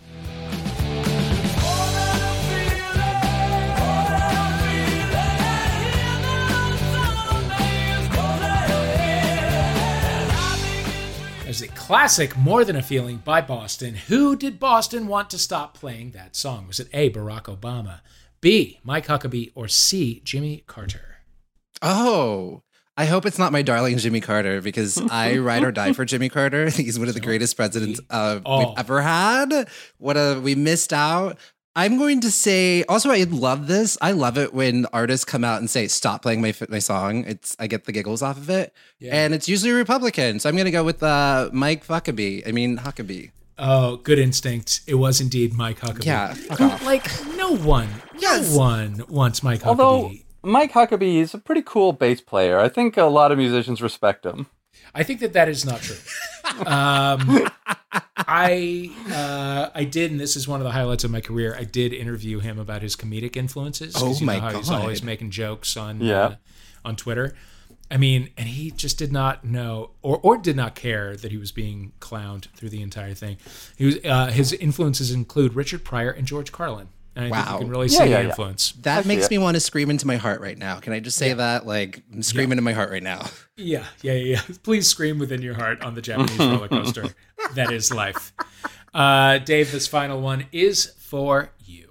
Classic 11.91 12.37
More 12.37 12.63
Than 12.63 12.77
a 12.77 12.81
Feeling 12.81 13.17
by 13.17 13.41
Boston, 13.41 13.95
who 13.95 14.37
did 14.37 14.61
Boston 14.61 15.07
want 15.07 15.29
to 15.31 15.37
stop 15.37 15.73
playing 15.73 16.11
that 16.11 16.37
song? 16.37 16.65
Was 16.67 16.79
it 16.79 16.87
A, 16.93 17.09
Barack 17.09 17.53
Obama, 17.53 17.99
B, 18.39 18.79
Mike 18.81 19.07
Huckabee, 19.07 19.51
or 19.55 19.67
C, 19.67 20.21
Jimmy 20.23 20.63
Carter? 20.67 21.17
Oh, 21.81 22.63
I 22.95 23.07
hope 23.07 23.25
it's 23.25 23.37
not 23.37 23.51
my 23.51 23.61
darling 23.61 23.97
Jimmy 23.97 24.21
Carter 24.21 24.61
because 24.61 24.97
I 25.11 25.35
ride 25.39 25.65
or 25.65 25.73
die 25.73 25.91
for 25.91 26.05
Jimmy 26.05 26.29
Carter. 26.29 26.69
He's 26.69 26.97
one 26.97 27.09
of 27.09 27.13
the 27.13 27.19
greatest 27.19 27.57
presidents 27.57 27.99
uh, 28.09 28.39
we've 28.47 28.77
ever 28.77 29.01
had. 29.01 29.67
What 29.97 30.15
a 30.15 30.39
we 30.41 30.55
missed 30.55 30.93
out. 30.93 31.39
I'm 31.75 31.97
going 31.97 32.19
to 32.21 32.31
say 32.31 32.83
also 32.83 33.11
I 33.11 33.23
love 33.23 33.67
this. 33.67 33.97
I 34.01 34.11
love 34.11 34.37
it 34.37 34.53
when 34.53 34.85
artists 34.91 35.23
come 35.23 35.43
out 35.45 35.59
and 35.59 35.69
say 35.69 35.87
stop 35.87 36.21
playing 36.21 36.41
my 36.41 36.53
my 36.69 36.79
song. 36.79 37.23
It's 37.25 37.55
I 37.59 37.67
get 37.67 37.85
the 37.85 37.91
giggles 37.93 38.21
off 38.21 38.37
of 38.37 38.49
it. 38.49 38.73
Yeah. 38.99 39.15
And 39.15 39.33
it's 39.33 39.47
usually 39.47 39.71
Republican. 39.71 40.39
So 40.39 40.49
I'm 40.49 40.55
going 40.55 40.65
to 40.65 40.71
go 40.71 40.83
with 40.83 41.01
uh, 41.01 41.49
Mike 41.53 41.85
Huckabee. 41.87 42.45
I 42.47 42.51
mean 42.51 42.77
Huckabee. 42.79 43.31
Oh, 43.57 43.97
good 43.97 44.19
instinct. 44.19 44.81
It 44.87 44.95
was 44.95 45.21
indeed 45.21 45.53
Mike 45.53 45.79
Huckabee. 45.79 46.05
Yeah, 46.05 46.33
fuck 46.33 46.57
Who- 46.57 46.65
off. 46.65 46.85
like 46.85 47.05
no 47.37 47.55
one, 47.55 47.89
Yes. 48.17 48.51
no 48.51 48.57
one 48.57 49.03
wants 49.07 49.43
Mike 49.43 49.61
Huckabee. 49.61 49.67
Although 49.67 50.11
Mike 50.43 50.71
Huckabee 50.73 51.17
is 51.21 51.33
a 51.33 51.37
pretty 51.37 51.61
cool 51.61 51.93
bass 51.93 52.19
player. 52.21 52.59
I 52.59 52.67
think 52.69 52.97
a 52.97 53.03
lot 53.03 53.31
of 53.31 53.37
musicians 53.37 53.81
respect 53.81 54.25
him. 54.25 54.47
I 54.93 55.03
think 55.03 55.19
that 55.21 55.33
that 55.33 55.47
is 55.49 55.65
not 55.65 55.81
true. 55.81 55.97
um, 56.65 57.49
I 58.17 58.89
uh, 59.11 59.69
I 59.73 59.83
did, 59.83 60.11
and 60.11 60.19
this 60.19 60.35
is 60.35 60.47
one 60.47 60.59
of 60.59 60.65
the 60.65 60.71
highlights 60.71 61.03
of 61.03 61.11
my 61.11 61.21
career. 61.21 61.55
I 61.57 61.63
did 61.63 61.93
interview 61.93 62.39
him 62.39 62.59
about 62.59 62.81
his 62.81 62.95
comedic 62.95 63.35
influences. 63.35 63.93
'cause 63.93 64.03
Oh 64.03 64.13
you 64.19 64.25
know 64.25 64.33
my 64.33 64.39
how 64.39 64.57
He's 64.57 64.69
always 64.69 65.03
making 65.03 65.31
jokes 65.31 65.75
on 65.77 66.01
Yeah. 66.01 66.15
uh, 66.23 66.35
on 66.85 66.95
Twitter. 66.95 67.35
I 67.89 67.97
mean, 67.97 68.29
and 68.37 68.47
he 68.47 68.71
just 68.71 68.97
did 68.97 69.11
not 69.11 69.43
know 69.43 69.91
or, 70.01 70.17
or 70.23 70.37
did 70.37 70.55
not 70.55 70.75
care 70.75 71.15
that 71.17 71.29
he 71.31 71.37
was 71.37 71.51
being 71.51 71.91
clowned 71.99 72.45
through 72.55 72.69
the 72.69 72.81
entire 72.81 73.13
thing. 73.13 73.35
He 73.77 73.85
was, 73.85 73.97
uh, 74.05 74.27
his 74.27 74.53
influences 74.53 75.11
include 75.11 75.55
Richard 75.55 75.83
Pryor 75.83 76.09
and 76.11 76.25
George 76.25 76.53
Carlin. 76.53 76.87
And 77.15 77.25
I 77.25 77.29
think 77.29 77.45
Wow. 77.47 77.53
you 77.55 77.59
can 77.59 77.69
really 77.69 77.87
Yeah, 77.87 77.97
see 77.97 77.97
yeah, 78.09 78.17
the 78.17 78.23
yeah. 78.23 78.29
influence. 78.29 78.71
That 78.83 79.03
see 79.03 79.07
makes 79.07 79.29
me 79.29 79.37
want 79.37 79.55
to 79.55 79.59
scream 79.59 79.89
into 79.89 80.07
my 80.07 80.15
heart 80.15 80.39
right 80.41 80.57
now. 80.57 80.79
Can 80.79 80.93
I 80.93 80.99
just 81.01 81.17
say 81.17 81.33
that? 81.33 81.65
Like, 81.67 82.01
I'm 82.13 82.23
screaming 82.23 82.57
in 82.57 82.63
my 82.63 82.71
heart 82.73 82.89
right 82.89 83.03
now. 83.03 83.25
Yeah, 83.57 83.85
yeah, 84.01 84.13
yeah. 84.13 84.41
yeah. 84.47 84.55
Please 84.63 84.87
scream 84.87 85.19
within 85.19 85.41
your 85.41 85.55
heart 85.55 85.81
on 85.83 85.93
the 85.95 86.01
Japanese 86.01 86.37
roller 86.39 86.67
coaster 86.69 87.05
that 87.55 87.71
is 87.71 87.91
life. 87.93 88.31
Uh, 88.93 89.37
Dave, 89.39 89.71
this 89.71 89.87
final 89.87 90.21
one 90.21 90.45
is 90.51 90.85
for 90.99 91.51
you. 91.65 91.90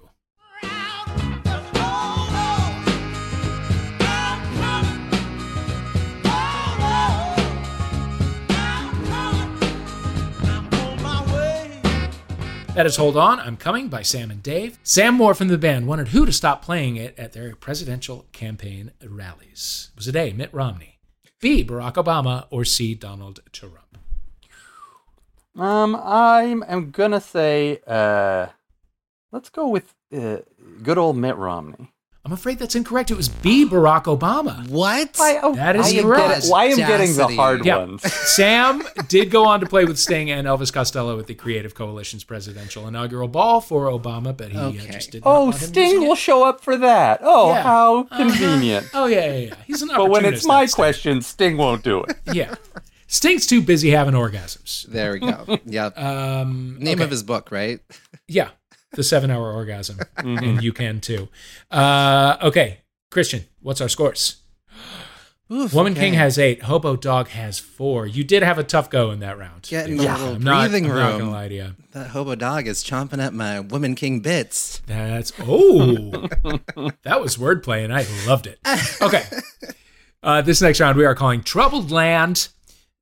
That 12.81 12.87
is 12.87 12.95
Hold 12.95 13.15
On, 13.15 13.39
I'm 13.39 13.57
Coming 13.57 13.89
by 13.89 14.01
Sam 14.01 14.31
and 14.31 14.41
Dave. 14.41 14.79
Sam 14.81 15.13
Moore 15.13 15.35
from 15.35 15.49
the 15.49 15.57
band 15.59 15.85
wanted 15.85 16.07
who 16.07 16.25
to 16.25 16.33
stop 16.33 16.65
playing 16.65 16.95
it 16.95 17.13
at 17.15 17.31
their 17.31 17.55
presidential 17.55 18.25
campaign 18.31 18.89
rallies. 19.05 19.91
Was 19.95 20.07
it 20.07 20.15
A, 20.15 20.33
Mitt 20.33 20.51
Romney, 20.51 20.97
B, 21.39 21.63
Barack 21.63 21.93
Obama, 22.03 22.47
or 22.49 22.65
C, 22.65 22.95
Donald 22.95 23.39
Trump? 23.51 23.99
Um, 25.55 25.95
I'm 25.95 26.63
I'm 26.63 26.89
gonna 26.89 27.21
say, 27.21 27.81
uh, 27.85 28.47
let's 29.31 29.49
go 29.49 29.67
with 29.67 29.93
uh, 30.11 30.37
good 30.81 30.97
old 30.97 31.17
Mitt 31.17 31.35
Romney. 31.35 31.93
I'm 32.23 32.33
afraid 32.33 32.59
that's 32.59 32.75
incorrect. 32.75 33.09
It 33.09 33.17
was 33.17 33.29
B, 33.29 33.65
Barack 33.67 34.03
Obama. 34.03 34.67
What? 34.69 35.17
oh, 35.19 35.55
That 35.55 35.75
is 35.75 35.87
I 35.87 35.97
am 35.97 36.03
correct. 36.03 36.27
getting- 36.35 36.49
Why 36.51 36.65
I'm 36.65 36.77
getting 36.77 37.15
the 37.15 37.27
hard 37.29 37.65
Yeah. 37.65 37.77
ones. 37.77 38.03
Sam 38.13 38.83
did 39.07 39.31
go 39.31 39.45
on 39.45 39.59
to 39.61 39.65
play 39.65 39.85
with 39.85 39.97
Sting 39.97 40.29
and 40.29 40.45
Elvis 40.47 40.71
Costello 40.71 41.17
at 41.17 41.25
the 41.25 41.33
Creative 41.33 41.73
Coalition's 41.73 42.23
presidential 42.23 42.87
inaugural 42.87 43.27
ball 43.27 43.59
for 43.59 43.87
Obama, 43.87 44.37
but 44.37 44.51
he 44.51 44.57
uh, 44.57 44.71
just 44.71 45.11
did 45.11 45.25
not 45.25 45.31
Oh, 45.35 45.49
Sting 45.51 46.01
will 46.07 46.13
show 46.15 46.43
up 46.47 46.61
for 46.63 46.77
that. 46.77 47.21
Oh, 47.23 47.49
Yeah. 47.53 47.63
how 47.63 48.01
Uh-huh. 48.01 48.17
convenient. 48.17 48.87
Oh 48.93 49.07
yeah, 49.07 49.25
yeah, 49.25 49.37
yeah. 49.37 49.53
He's 49.65 49.81
an 49.81 49.89
opportunist. 49.89 49.97
But 49.97 50.09
when 50.23 50.25
it's 50.33 50.45
my 50.45 50.61
that 50.61 50.69
Sting. 50.69 50.75
question, 50.75 51.21
Sting 51.23 51.57
won't 51.57 51.83
do 51.83 52.03
it. 52.03 52.17
yeah, 52.33 52.53
Sting's 53.07 53.47
too 53.47 53.61
busy 53.63 53.89
having 53.89 54.13
orgasms. 54.13 54.85
There 54.87 55.13
we 55.13 55.19
go. 55.21 55.57
Yep. 55.65 55.97
Um, 55.97 56.77
Name 56.79 56.97
okay. 56.99 57.03
of 57.03 57.09
his 57.09 57.23
book, 57.23 57.51
right? 57.51 57.79
Yeah, 58.27 58.49
the 58.93 59.03
seven-hour 59.03 59.51
orgasm, 59.51 59.99
and 60.17 60.61
you 60.63 60.73
can 60.73 60.99
too. 60.99 61.29
Uh, 61.69 62.37
okay, 62.41 62.79
Christian, 63.09 63.45
what's 63.61 63.81
our 63.81 63.89
scores? 63.89 64.37
Oof, 65.51 65.73
Woman 65.73 65.91
okay. 65.91 66.01
King 66.01 66.13
has 66.13 66.39
eight. 66.39 66.63
Hobo 66.63 66.95
Dog 66.95 67.27
has 67.29 67.59
four. 67.59 68.05
You 68.05 68.23
did 68.23 68.41
have 68.41 68.57
a 68.57 68.63
tough 68.63 68.89
go 68.89 69.11
in 69.11 69.19
that 69.19 69.37
round. 69.37 69.63
Get 69.63 69.89
in 69.89 69.97
Dave. 69.97 70.09
little 70.09 70.35
I'm 70.35 70.41
not, 70.41 70.69
breathing 70.69 70.89
I'm 70.89 70.97
not 70.97 71.19
gonna 71.19 71.29
lie 71.31 71.49
to 71.49 71.53
you. 71.53 71.75
That 71.91 72.07
hobo 72.07 72.35
dog 72.35 72.67
is 72.67 72.85
chomping 72.85 73.21
at 73.21 73.33
my 73.33 73.59
Woman 73.59 73.95
King 73.95 74.21
bits. 74.21 74.81
That's 74.87 75.33
oh, 75.41 76.09
that 77.03 77.19
was 77.21 77.35
wordplay, 77.35 77.83
and 77.83 77.93
I 77.93 78.05
loved 78.25 78.47
it. 78.47 78.59
Okay, 79.01 79.25
uh, 80.23 80.41
this 80.41 80.61
next 80.61 80.79
round 80.79 80.97
we 80.97 81.03
are 81.05 81.15
calling 81.15 81.43
Troubled 81.43 81.91
Land. 81.91 82.47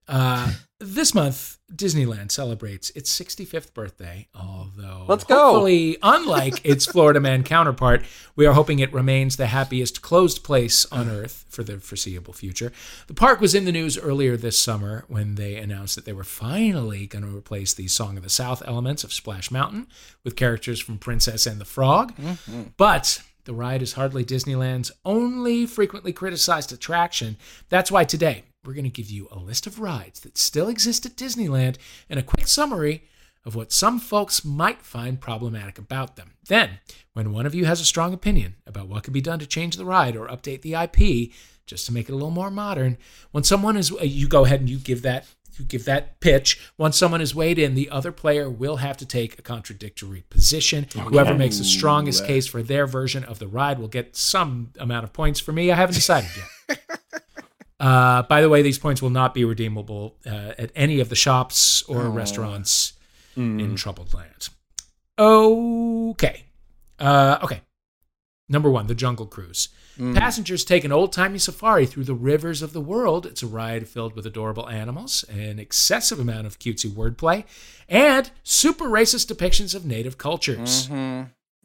Uh, 0.08 0.54
this 0.80 1.14
month, 1.14 1.59
Disneyland 1.74 2.32
celebrates 2.32 2.90
its 2.92 3.18
65th 3.18 3.74
birthday. 3.74 4.28
Although, 4.34 5.06
Let's 5.08 5.24
go. 5.24 5.54
Hopefully, 5.54 5.98
unlike 6.02 6.62
its 6.66 6.86
Florida 6.86 7.20
Man 7.20 7.44
counterpart, 7.44 8.04
we 8.36 8.46
are 8.46 8.54
hoping 8.54 8.80
it 8.80 8.94
remains 8.94 9.38
the 9.38 9.48
happiest 9.48 10.02
closed 10.02 10.44
place 10.44 10.86
on 10.92 11.10
uh. 11.10 11.14
Earth 11.14 11.46
for 11.50 11.64
the 11.64 11.80
foreseeable 11.80 12.34
future. 12.34 12.72
The 13.08 13.14
park 13.14 13.40
was 13.40 13.54
in 13.54 13.66
the 13.66 13.72
news 13.72 13.98
earlier 13.98 14.36
this 14.36 14.58
summer 14.58 15.06
when 15.08 15.36
they 15.36 15.56
announced 15.56 15.96
that 15.96 16.06
they 16.06 16.14
were 16.14 16.24
finally 16.24 17.06
going 17.06 17.26
to 17.26 17.36
replace 17.36 17.74
the 17.74 17.88
Song 17.88 18.18
of 18.18 18.24
the 18.24 18.30
South 18.30 18.64
elements 18.66 19.04
of 19.04 19.14
Splash 19.14 19.52
Mountain 19.52 19.88
with 20.24 20.36
characters 20.36 20.80
from 20.80 20.98
Princess 20.98 21.46
and 21.46 21.62
the 21.62 21.66
Frog. 21.66 22.16
Mm-hmm. 22.16 22.64
But 22.78 23.22
the 23.46 23.54
ride 23.54 23.82
is 23.82 23.94
hardly 23.94 24.24
Disneyland's 24.26 24.92
only 25.06 25.66
frequently 25.66 26.14
criticized 26.14 26.72
attraction. 26.72 27.38
That's 27.70 27.92
why 27.92 28.04
today 28.04 28.44
we're 28.66 28.74
going 28.74 28.84
to 28.84 28.90
give 28.90 29.10
you 29.10 29.28
a 29.32 29.40
list 29.40 29.68
of 29.68 29.80
rides 29.80 30.20
that 30.22 30.38
still 30.38 30.68
exist 30.68 31.06
at 31.06 31.16
Disneyland 31.16 31.78
and 32.10 32.20
a 32.20 32.24
quick 32.24 32.48
summary 32.48 33.04
of 33.46 33.56
what 33.56 33.72
some 33.72 34.00
folks 34.00 34.44
might 34.44 34.82
find 34.82 35.22
problematic 35.22 35.78
about 35.78 36.18
them. 36.18 36.34
Then, 36.48 36.80
when 37.14 37.32
one 37.32 37.46
of 37.46 37.56
you 37.56 37.66
has 37.66 37.80
a 37.80 37.86
strong 37.86 38.14
opinion 38.14 38.56
about 38.68 38.88
what 38.88 39.04
could 39.04 39.14
be 39.14 39.22
done 39.22 39.40
to 39.40 39.48
change 39.48 39.78
the 39.78 39.86
ride 39.86 40.16
or 40.16 40.28
update 40.28 40.62
the 40.62 40.74
IP 40.74 41.32
just 41.66 41.86
to 41.86 41.94
make 41.94 42.10
it 42.10 42.12
a 42.12 42.16
little 42.16 42.32
more 42.32 42.52
modern, 42.52 42.98
when 43.32 43.44
someone 43.44 43.78
is 43.78 43.92
uh, 43.92 44.04
you 44.04 44.28
go 44.28 44.44
ahead 44.46 44.60
and 44.60 44.70
you 44.70 44.78
give 44.78 45.02
that 45.04 45.26
you 45.58 45.66
give 45.66 45.86
that 45.86 46.20
pitch. 46.20 46.72
Once 46.78 46.98
someone 46.98 47.22
is 47.22 47.36
weighed 47.36 47.60
in, 47.60 47.76
the 47.76 47.90
other 47.90 48.12
player 48.12 48.50
will 48.50 48.78
have 48.78 48.98
to 48.98 49.06
take 49.06 49.38
a 49.38 49.42
contradictory 49.42 50.24
position. 50.30 50.88
Whoever 50.94 51.34
makes 51.36 51.58
the 51.58 51.66
strongest 51.66 52.26
case 52.26 52.48
for 52.48 52.64
their 52.64 52.88
version 52.88 53.24
of 53.26 53.40
the 53.40 53.48
ride 53.48 53.78
will 53.78 53.90
get 53.90 54.16
some 54.16 54.72
amount 54.80 55.04
of 55.04 55.14
points. 55.14 55.40
For 55.40 55.52
me, 55.52 55.70
I 55.70 55.76
haven't 55.76 55.96
decided 55.96 56.30
yet. 56.70 56.80
Uh, 57.80 58.24
by 58.24 58.42
the 58.42 58.50
way, 58.50 58.62
these 58.62 58.78
points 58.78 59.02
will 59.02 59.10
not 59.10 59.34
be 59.34 59.46
redeemable 59.46 60.18
uh, 60.26 60.54
at 60.58 60.72
any 60.76 61.00
of 61.00 61.10
the 61.10 61.16
shops 61.16 61.82
or 61.84 62.10
restaurants 62.10 62.94
in 63.36 63.76
Troubled 63.78 64.14
Land. 64.14 64.50
Okay. 65.18 66.44
Uh, 67.00 67.40
okay. 67.44 67.62
Number 68.50 68.70
one, 68.70 68.88
the 68.88 68.96
Jungle 68.96 69.26
Cruise. 69.28 69.70
Passengers 70.14 70.64
take 70.64 70.86
an 70.86 70.94
old 70.94 71.12
timey 71.12 71.38
safari 71.38 71.86
through 71.86 72.06
the 72.06 72.14
rivers 72.14 72.62
of 72.62 72.72
the 72.72 72.80
world. 72.82 73.26
It's 73.26 73.44
a 73.44 73.48
ride 73.48 73.86
filled 73.88 74.16
with 74.16 74.26
adorable 74.26 74.68
animals, 74.70 75.26
an 75.30 75.60
excessive 75.60 76.20
amount 76.20 76.48
of 76.48 76.58
cutesy 76.58 76.90
wordplay, 76.90 77.44
and 77.90 78.32
super 78.44 78.86
racist 78.86 79.32
depictions 79.34 79.76
of 79.76 79.86
native 79.86 80.18
cultures. 80.18 80.90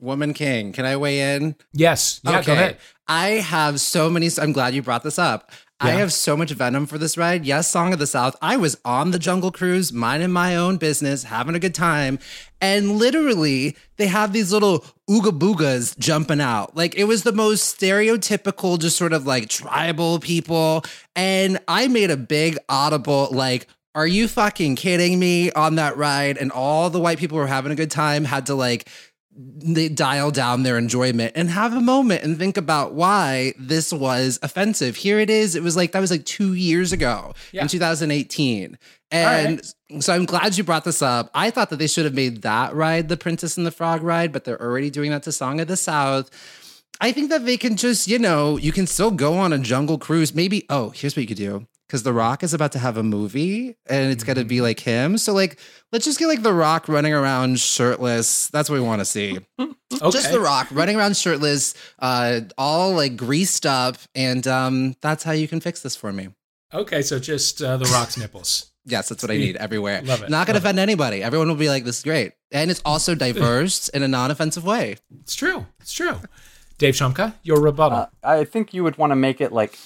Woman 0.00 0.34
King. 0.34 0.72
Can 0.72 0.84
I 0.84 0.96
weigh 0.96 1.36
in? 1.36 1.54
Yes. 1.72 2.20
Yeah, 2.24 2.42
go 2.42 2.52
ahead. 2.52 2.78
I 3.06 3.28
have 3.28 3.80
so 3.80 4.10
many. 4.10 4.28
I'm 4.40 4.52
glad 4.52 4.74
you 4.74 4.82
brought 4.82 5.04
this 5.04 5.18
up. 5.18 5.52
I 5.80 5.90
have 5.90 6.12
so 6.12 6.36
much 6.36 6.50
venom 6.52 6.86
for 6.86 6.98
this 6.98 7.18
ride. 7.18 7.44
Yes, 7.44 7.70
Song 7.70 7.92
of 7.92 7.98
the 7.98 8.06
South. 8.06 8.36
I 8.40 8.56
was 8.56 8.78
on 8.84 9.10
the 9.10 9.18
Jungle 9.18 9.50
Cruise, 9.50 9.92
minding 9.92 10.30
my 10.30 10.56
own 10.56 10.76
business, 10.76 11.24
having 11.24 11.54
a 11.54 11.58
good 11.58 11.74
time. 11.74 12.18
And 12.60 12.92
literally, 12.92 13.76
they 13.96 14.06
have 14.06 14.32
these 14.32 14.52
little 14.52 14.84
ooga 15.10 15.36
boogas 15.36 15.98
jumping 15.98 16.40
out. 16.40 16.76
Like 16.76 16.94
it 16.94 17.04
was 17.04 17.22
the 17.22 17.32
most 17.32 17.78
stereotypical, 17.78 18.78
just 18.78 18.96
sort 18.96 19.12
of 19.12 19.26
like 19.26 19.48
tribal 19.48 20.20
people. 20.20 20.84
And 21.14 21.58
I 21.68 21.88
made 21.88 22.10
a 22.10 22.16
big 22.16 22.56
audible, 22.68 23.28
like, 23.30 23.66
are 23.94 24.06
you 24.06 24.26
fucking 24.26 24.76
kidding 24.76 25.18
me 25.18 25.52
on 25.52 25.76
that 25.76 25.96
ride? 25.96 26.38
And 26.38 26.50
all 26.50 26.90
the 26.90 27.00
white 27.00 27.18
people 27.18 27.38
were 27.38 27.46
having 27.46 27.72
a 27.72 27.76
good 27.76 27.90
time, 27.90 28.24
had 28.24 28.46
to 28.46 28.54
like 28.54 28.88
they 29.36 29.88
dial 29.88 30.30
down 30.30 30.62
their 30.62 30.78
enjoyment 30.78 31.32
and 31.34 31.50
have 31.50 31.72
a 31.74 31.80
moment 31.80 32.22
and 32.22 32.38
think 32.38 32.56
about 32.56 32.94
why 32.94 33.52
this 33.58 33.92
was 33.92 34.38
offensive. 34.42 34.96
Here 34.96 35.18
it 35.18 35.28
is. 35.30 35.56
It 35.56 35.62
was 35.62 35.76
like 35.76 35.92
that 35.92 36.00
was 36.00 36.10
like 36.10 36.24
two 36.24 36.54
years 36.54 36.92
ago 36.92 37.34
Yeah. 37.52 37.62
in 37.62 37.68
2018. 37.68 38.78
And 39.10 39.62
so 40.00 40.12
I'm 40.14 40.24
glad 40.24 40.56
you 40.56 40.64
brought 40.64 40.84
this 40.84 41.02
up. 41.02 41.30
I 41.34 41.50
thought 41.50 41.70
that 41.70 41.76
they 41.78 41.86
should 41.86 42.04
have 42.04 42.14
made 42.14 42.42
that 42.42 42.74
ride 42.74 43.08
the 43.08 43.16
Princess 43.16 43.56
and 43.56 43.66
the 43.66 43.70
Frog 43.70 44.02
ride, 44.02 44.32
but 44.32 44.44
they're 44.44 44.60
already 44.60 44.90
doing 44.90 45.10
that 45.10 45.22
to 45.24 45.32
Song 45.32 45.60
of 45.60 45.68
the 45.68 45.76
South. 45.76 46.30
I 47.00 47.10
think 47.10 47.30
that 47.30 47.44
they 47.44 47.56
can 47.56 47.76
just, 47.76 48.06
you 48.06 48.18
know, 48.20 48.56
you 48.56 48.70
can 48.72 48.86
still 48.86 49.10
go 49.10 49.34
on 49.34 49.52
a 49.52 49.58
jungle 49.58 49.98
cruise. 49.98 50.32
Maybe, 50.34 50.64
oh, 50.70 50.90
here's 50.90 51.16
what 51.16 51.22
you 51.22 51.26
could 51.28 51.36
do. 51.36 51.66
Because 51.94 52.02
The 52.02 52.12
Rock 52.12 52.42
is 52.42 52.52
about 52.52 52.72
to 52.72 52.80
have 52.80 52.96
a 52.96 53.04
movie 53.04 53.76
and 53.86 54.10
it's 54.10 54.24
going 54.24 54.36
to 54.36 54.44
be 54.44 54.60
like 54.60 54.80
him. 54.80 55.16
So, 55.16 55.32
like, 55.32 55.60
let's 55.92 56.04
just 56.04 56.18
get 56.18 56.26
like 56.26 56.42
The 56.42 56.52
Rock 56.52 56.88
running 56.88 57.12
around 57.12 57.60
shirtless. 57.60 58.48
That's 58.48 58.68
what 58.68 58.74
we 58.74 58.80
want 58.80 58.98
to 59.00 59.04
see. 59.04 59.38
Okay. 59.60 59.72
Just 60.10 60.32
The 60.32 60.40
Rock 60.40 60.66
running 60.72 60.96
around 60.96 61.16
shirtless, 61.16 61.72
uh, 62.00 62.40
all 62.58 62.94
like 62.94 63.16
greased 63.16 63.64
up. 63.64 63.98
And 64.12 64.44
um, 64.48 64.96
that's 65.02 65.22
how 65.22 65.30
you 65.30 65.46
can 65.46 65.60
fix 65.60 65.82
this 65.82 65.94
for 65.94 66.12
me. 66.12 66.30
Okay, 66.72 67.00
so 67.00 67.20
just 67.20 67.62
uh, 67.62 67.76
the 67.76 67.84
Rock's 67.84 68.18
nipples. 68.18 68.72
Yes, 68.86 69.08
that's 69.08 69.22
what 69.22 69.30
I 69.30 69.36
need 69.36 69.54
everywhere. 69.56 70.02
Love 70.02 70.24
it. 70.24 70.30
Not 70.30 70.48
going 70.48 70.54
to 70.54 70.58
Love 70.58 70.64
it. 70.64 70.68
offend 70.68 70.78
anybody. 70.80 71.22
Everyone 71.22 71.48
will 71.48 71.54
be 71.54 71.68
like, 71.68 71.84
this 71.84 71.98
is 71.98 72.02
great. 72.02 72.32
And 72.50 72.72
it's 72.72 72.82
also 72.84 73.14
diverse 73.26 73.88
in 73.88 74.02
a 74.02 74.08
non 74.08 74.32
offensive 74.32 74.64
way. 74.64 74.96
It's 75.20 75.36
true. 75.36 75.64
It's 75.80 75.92
true. 75.92 76.20
Dave 76.76 76.94
Shumka, 76.94 77.34
your 77.44 77.60
rebuttal. 77.60 77.98
Uh, 77.98 78.06
I 78.24 78.44
think 78.44 78.74
you 78.74 78.82
would 78.82 78.98
want 78.98 79.12
to 79.12 79.16
make 79.16 79.40
it 79.40 79.52
like 79.52 79.78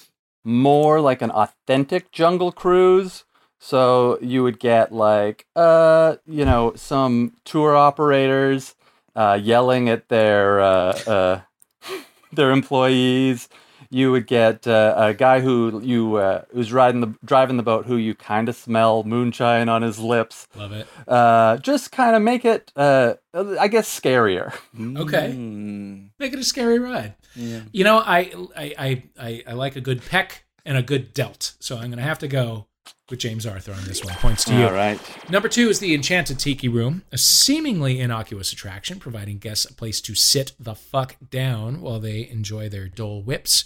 more 0.45 1.01
like 1.01 1.23
an 1.23 1.31
authentic 1.31 2.13
jungle 2.13 2.53
cruise. 2.53 3.25
So 3.59 4.19
you 4.21 4.43
would 4.45 4.61
get 4.61 4.93
like 4.93 5.47
uh 5.57 6.17
you 6.27 6.45
know 6.45 6.75
some 6.77 7.33
tour 7.45 7.75
operators 7.77 8.77
uh, 9.19 9.39
yelling 9.43 9.89
at 9.89 10.09
their 10.09 10.61
uh, 10.61 10.93
uh, 11.07 11.41
their 12.33 12.53
employees. 12.53 13.49
You 13.91 14.13
would 14.13 14.27
get 14.27 14.67
uh, 14.67 14.95
a 14.97 15.15
guy 15.15 15.41
who 15.41 15.81
you 15.83 16.17
uh, 16.17 16.43
who's 16.53 16.73
riding 16.73 17.01
the 17.01 17.15
driving 17.25 17.57
the 17.57 17.63
boat 17.63 17.87
who 17.87 17.97
you 17.97 18.15
kind 18.15 18.49
of 18.49 18.55
smell 18.55 19.03
moonshine 19.03 19.69
on 19.69 19.83
his 19.83 19.99
lips. 19.99 20.47
Love 20.55 20.73
it. 20.73 20.87
Uh, 21.09 21.57
just 21.57 21.91
kind 21.91 22.15
of 22.15 22.23
make 22.23 22.45
it 22.45 22.71
uh, 22.77 23.15
I 23.35 23.67
guess 23.69 23.89
scarier. 23.89 24.53
Okay. 24.79 25.35
Mm. 25.37 26.08
Make 26.19 26.33
it 26.33 26.39
a 26.39 26.45
scary 26.45 26.79
ride. 26.79 27.15
Yeah. 27.35 27.61
You 27.73 27.85
know, 27.85 27.99
I 27.99 28.33
I, 28.57 28.75
I, 28.79 29.03
I 29.21 29.43
I 29.49 29.53
like 29.53 29.77
a 29.77 29.81
good 29.81 30.05
peck 30.05 30.45
and 30.65 30.77
a 30.77 30.83
good 30.83 31.15
delt. 31.15 31.55
So 31.61 31.77
I'm 31.77 31.87
going 31.87 31.99
to 31.99 32.03
have 32.03 32.19
to 32.21 32.29
go 32.29 32.67
with 33.11 33.21
James 33.21 33.47
Arthur 33.47 33.73
on 33.73 33.85
this 33.85 34.05
one. 34.05 34.15
Points 34.15 34.45
to 34.45 34.55
you. 34.55 34.67
All 34.67 34.73
right. 34.73 35.01
Number 35.31 35.49
two 35.49 35.69
is 35.69 35.79
the 35.79 35.95
Enchanted 35.95 36.39
Tiki 36.39 36.69
Room, 36.69 37.03
a 37.11 37.19
seemingly 37.19 38.01
innocuous 38.01 38.53
attraction 38.53 38.99
providing 38.99 39.39
guests 39.39 39.65
a 39.65 39.73
place 39.73 40.01
to 40.03 40.15
sit 40.15 40.53
the 40.59 40.75
fuck 40.75 41.17
down 41.31 41.81
while 41.81 42.01
they 42.01 42.29
enjoy 42.29 42.69
their 42.69 42.89
Dole 42.89 43.23
Whips. 43.23 43.65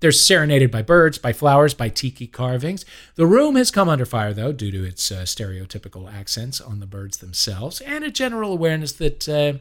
They're 0.00 0.12
serenaded 0.12 0.70
by 0.70 0.82
birds, 0.82 1.18
by 1.18 1.32
flowers, 1.32 1.72
by 1.74 1.88
tiki 1.88 2.26
carvings. 2.26 2.84
The 3.14 3.26
room 3.26 3.56
has 3.56 3.70
come 3.70 3.88
under 3.88 4.04
fire, 4.04 4.34
though, 4.34 4.52
due 4.52 4.70
to 4.70 4.84
its 4.84 5.10
uh, 5.10 5.22
stereotypical 5.22 6.12
accents 6.12 6.60
on 6.60 6.80
the 6.80 6.86
birds 6.86 7.16
themselves 7.16 7.80
and 7.80 8.04
a 8.04 8.10
general 8.10 8.52
awareness 8.52 8.92
that 8.92 9.28
uh, 9.28 9.54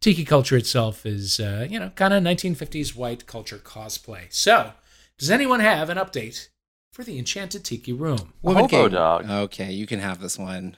tiki 0.00 0.24
culture 0.24 0.56
itself 0.56 1.04
is, 1.06 1.40
uh, 1.40 1.66
you 1.68 1.78
know, 1.78 1.90
kind 1.90 2.12
of 2.14 2.22
1950s 2.22 2.94
white 2.96 3.26
culture 3.26 3.58
cosplay. 3.58 4.32
So, 4.32 4.72
does 5.18 5.30
anyone 5.30 5.60
have 5.60 5.90
an 5.90 5.98
update 5.98 6.48
for 6.92 7.04
the 7.04 7.18
Enchanted 7.18 7.64
Tiki 7.64 7.92
Room? 7.92 8.32
Woman 8.42 8.64
Hobo 8.64 8.84
King. 8.84 8.90
dog. 8.92 9.30
Okay, 9.30 9.72
you 9.72 9.86
can 9.86 10.00
have 10.00 10.20
this 10.20 10.38
one. 10.38 10.76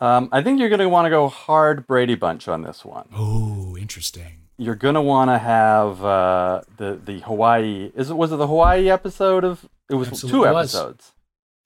Um, 0.00 0.28
I 0.32 0.42
think 0.42 0.58
you're 0.58 0.68
going 0.68 0.80
to 0.80 0.88
want 0.88 1.06
to 1.06 1.10
go 1.10 1.28
hard 1.28 1.86
Brady 1.86 2.16
Bunch 2.16 2.48
on 2.48 2.62
this 2.62 2.84
one. 2.84 3.08
Oh, 3.14 3.76
interesting. 3.76 4.40
You're 4.58 4.74
going 4.74 4.94
to 4.96 5.02
want 5.02 5.30
to 5.30 5.38
have 5.38 6.04
uh, 6.04 6.62
the 6.76 7.00
the 7.02 7.20
Hawaii. 7.20 7.90
Is 7.94 8.10
it 8.10 8.14
was 8.16 8.30
it 8.32 8.36
the 8.36 8.46
Hawaii 8.46 8.88
episode 8.90 9.44
of? 9.44 9.68
It 9.90 9.94
was 9.94 10.08
Absolutely 10.08 10.48
two 10.48 10.52
was. 10.52 10.74
episodes. 10.74 11.12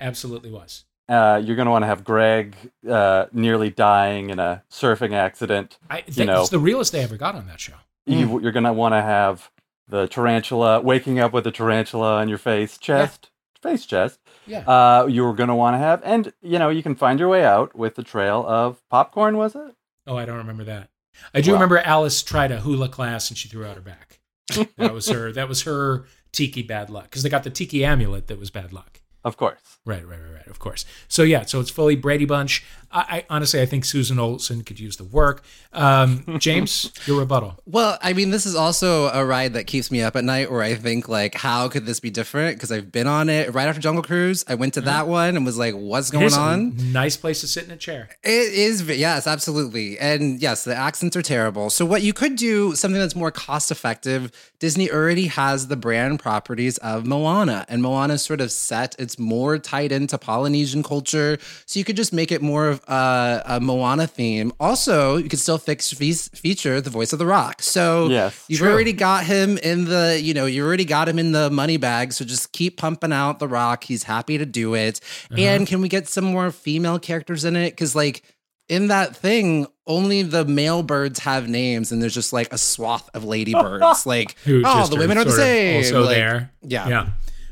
Absolutely 0.00 0.50
was. 0.50 0.84
Uh, 1.08 1.40
you're 1.42 1.56
going 1.56 1.66
to 1.66 1.70
want 1.72 1.82
to 1.82 1.86
have 1.86 2.04
Greg 2.04 2.54
uh, 2.88 3.26
nearly 3.32 3.70
dying 3.70 4.30
in 4.30 4.38
a 4.38 4.62
surfing 4.70 5.14
accident. 5.14 5.78
I, 5.88 6.02
that, 6.02 6.16
You 6.16 6.24
know. 6.26 6.40
It's 6.42 6.50
the 6.50 6.58
realest 6.58 6.92
they 6.92 7.00
ever 7.02 7.16
got 7.16 7.34
on 7.34 7.46
that 7.46 7.60
show. 7.60 7.74
You, 8.06 8.40
you're 8.40 8.52
going 8.52 8.64
to 8.64 8.72
want 8.72 8.92
to 8.94 9.02
have 9.02 9.50
the 9.88 10.06
tarantula 10.06 10.80
waking 10.80 11.18
up 11.18 11.32
with 11.32 11.46
a 11.46 11.50
tarantula 11.50 12.16
on 12.16 12.28
your 12.28 12.38
face, 12.38 12.76
chest, 12.78 13.30
face, 13.62 13.86
chest. 13.86 14.18
Yeah. 14.46 14.60
Uh, 14.60 15.06
you're 15.06 15.34
going 15.34 15.48
to 15.48 15.54
want 15.54 15.74
to 15.74 15.78
have, 15.78 16.00
and 16.04 16.32
you 16.42 16.58
know, 16.58 16.68
you 16.70 16.82
can 16.82 16.94
find 16.94 17.18
your 17.18 17.28
way 17.28 17.44
out 17.44 17.74
with 17.74 17.94
the 17.96 18.02
trail 18.02 18.44
of 18.46 18.86
popcorn. 18.88 19.36
Was 19.36 19.54
it? 19.54 19.74
oh, 20.06 20.16
I 20.16 20.24
don't 20.24 20.38
remember 20.38 20.64
that. 20.64 20.88
I 21.34 21.40
do 21.42 21.50
Well. 21.50 21.56
remember 21.60 21.78
Alice 21.78 22.22
tried 22.22 22.50
a 22.50 22.60
hula 22.60 22.88
class 22.88 23.28
and 23.28 23.36
she 23.36 23.48
threw 23.48 23.64
out 23.66 23.74
her 23.76 23.82
back. 23.82 24.20
that 24.78 24.94
was 24.94 25.08
her. 25.10 25.32
That 25.32 25.48
was 25.48 25.62
her 25.62 26.06
tiki 26.32 26.62
bad 26.62 26.88
luck 26.88 27.04
because 27.04 27.22
they 27.22 27.28
got 27.28 27.42
the 27.44 27.50
tiki 27.50 27.84
amulet 27.84 28.26
that 28.28 28.38
was 28.38 28.50
bad 28.50 28.72
luck. 28.72 29.00
Of 29.24 29.36
course. 29.36 29.58
Right, 29.84 30.06
right, 30.06 30.18
right, 30.20 30.32
right. 30.34 30.46
Of 30.46 30.58
course. 30.58 30.84
So 31.08 31.22
yeah, 31.22 31.44
so 31.44 31.60
it's 31.60 31.70
fully 31.70 31.96
Brady 31.96 32.24
Bunch. 32.24 32.64
I, 32.90 33.00
I 33.00 33.24
honestly, 33.30 33.60
I 33.60 33.66
think 33.66 33.84
Susan 33.84 34.18
Olsen 34.18 34.62
could 34.64 34.80
use 34.80 34.96
the 34.96 35.04
work. 35.04 35.42
Um, 35.72 36.24
James, 36.38 36.90
your 37.06 37.18
rebuttal. 37.20 37.58
Well, 37.66 37.98
I 38.02 38.12
mean, 38.14 38.30
this 38.30 38.46
is 38.46 38.54
also 38.54 39.08
a 39.08 39.24
ride 39.24 39.52
that 39.54 39.66
keeps 39.66 39.90
me 39.90 40.00
up 40.02 40.16
at 40.16 40.24
night 40.24 40.50
where 40.50 40.62
I 40.62 40.74
think, 40.74 41.08
like, 41.08 41.34
how 41.34 41.68
could 41.68 41.84
this 41.86 42.00
be 42.00 42.10
different? 42.10 42.56
Because 42.56 42.72
I've 42.72 42.90
been 42.90 43.06
on 43.06 43.28
it 43.28 43.52
right 43.52 43.68
after 43.68 43.80
Jungle 43.80 44.02
Cruise. 44.02 44.44
I 44.48 44.54
went 44.54 44.74
to 44.74 44.80
that 44.82 45.06
one 45.06 45.36
and 45.36 45.44
was 45.44 45.58
like, 45.58 45.74
what's 45.74 46.08
It 46.08 46.12
going 46.12 46.24
is 46.26 46.36
a 46.36 46.40
on? 46.40 46.92
nice 46.92 47.16
place 47.16 47.40
to 47.42 47.46
sit 47.46 47.64
in 47.64 47.70
a 47.70 47.76
chair. 47.76 48.08
It 48.22 48.52
is, 48.54 48.82
yes, 48.82 49.26
absolutely. 49.26 49.98
And 49.98 50.40
yes, 50.40 50.64
the 50.64 50.74
accents 50.74 51.16
are 51.16 51.22
terrible. 51.22 51.70
So, 51.70 51.84
what 51.84 52.02
you 52.02 52.12
could 52.12 52.36
do, 52.36 52.74
something 52.74 53.00
that's 53.00 53.14
more 53.16 53.30
cost 53.30 53.70
effective, 53.70 54.32
Disney 54.58 54.90
already 54.90 55.26
has 55.26 55.68
the 55.68 55.76
brand 55.76 56.20
properties 56.20 56.78
of 56.78 57.06
Moana, 57.06 57.64
and 57.68 57.82
Moana 57.82 58.14
is 58.14 58.22
sort 58.22 58.40
of 58.40 58.50
set, 58.50 58.96
it's 58.98 59.18
more 59.18 59.58
tied 59.58 59.92
into 59.92 60.16
Polynesian 60.18 60.82
culture. 60.82 61.38
So, 61.66 61.78
you 61.78 61.84
could 61.84 61.96
just 61.96 62.12
make 62.12 62.32
it 62.32 62.40
more 62.42 62.68
of 62.68 62.77
a, 62.86 62.90
uh, 62.90 63.42
a 63.46 63.60
Moana 63.60 64.06
theme. 64.06 64.52
Also, 64.60 65.16
you 65.16 65.28
could 65.28 65.38
still 65.38 65.58
fix 65.58 65.90
fe- 65.92 66.12
feature 66.12 66.80
the 66.80 66.90
voice 66.90 67.12
of 67.12 67.18
the 67.18 67.26
rock. 67.26 67.62
So, 67.62 68.08
Yes. 68.08 68.44
you've 68.48 68.60
True. 68.60 68.70
already 68.72 68.92
got 68.92 69.24
him 69.24 69.58
in 69.58 69.86
the, 69.86 70.20
you 70.22 70.34
know, 70.34 70.46
you 70.46 70.64
already 70.64 70.84
got 70.84 71.08
him 71.08 71.18
in 71.18 71.32
the 71.32 71.50
money 71.50 71.76
bag. 71.76 72.12
So, 72.12 72.24
just 72.24 72.52
keep 72.52 72.76
pumping 72.76 73.12
out 73.12 73.38
the 73.38 73.48
rock. 73.48 73.84
He's 73.84 74.04
happy 74.04 74.38
to 74.38 74.46
do 74.46 74.74
it. 74.74 75.00
Uh-huh. 75.30 75.40
And 75.40 75.66
can 75.66 75.80
we 75.80 75.88
get 75.88 76.08
some 76.08 76.24
more 76.24 76.50
female 76.50 76.98
characters 76.98 77.44
in 77.44 77.56
it? 77.56 77.70
Because, 77.70 77.94
like, 77.94 78.22
in 78.68 78.88
that 78.88 79.16
thing, 79.16 79.66
only 79.86 80.22
the 80.22 80.44
male 80.44 80.82
birds 80.82 81.20
have 81.20 81.48
names, 81.48 81.90
and 81.90 82.02
there's 82.02 82.12
just 82.14 82.34
like 82.34 82.52
a 82.52 82.58
swath 82.58 83.08
of 83.14 83.24
ladybirds. 83.24 84.04
like, 84.06 84.36
Who 84.44 84.62
oh, 84.64 84.86
the 84.86 84.96
women 84.96 85.16
are 85.16 85.24
the 85.24 85.30
sort 85.30 85.40
of 85.40 85.46
same. 85.46 85.76
Also 85.78 86.02
like, 86.02 86.14
there. 86.16 86.50
Yeah. 86.62 86.88
Yeah. 86.88 87.06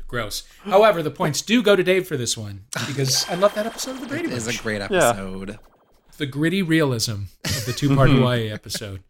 Gross. 0.07 0.43
However, 0.63 1.03
the 1.03 1.11
points 1.11 1.41
do 1.41 1.61
go 1.61 1.75
to 1.75 1.83
Dave 1.83 2.07
for 2.07 2.15
this 2.17 2.37
one 2.37 2.63
because 2.87 3.27
I 3.29 3.35
love 3.35 3.53
that 3.55 3.65
episode 3.65 3.91
of 3.95 4.01
the 4.01 4.07
Brady 4.07 4.27
It 4.29 4.33
is 4.33 4.45
Bunch. 4.45 4.59
a 4.59 4.63
great 4.63 4.81
episode. 4.81 5.59
the 6.17 6.25
gritty 6.25 6.61
realism 6.63 7.23
of 7.43 7.65
the 7.65 7.73
two 7.73 7.93
part 7.95 8.09
Hawaii 8.09 8.49
episode. 8.49 9.01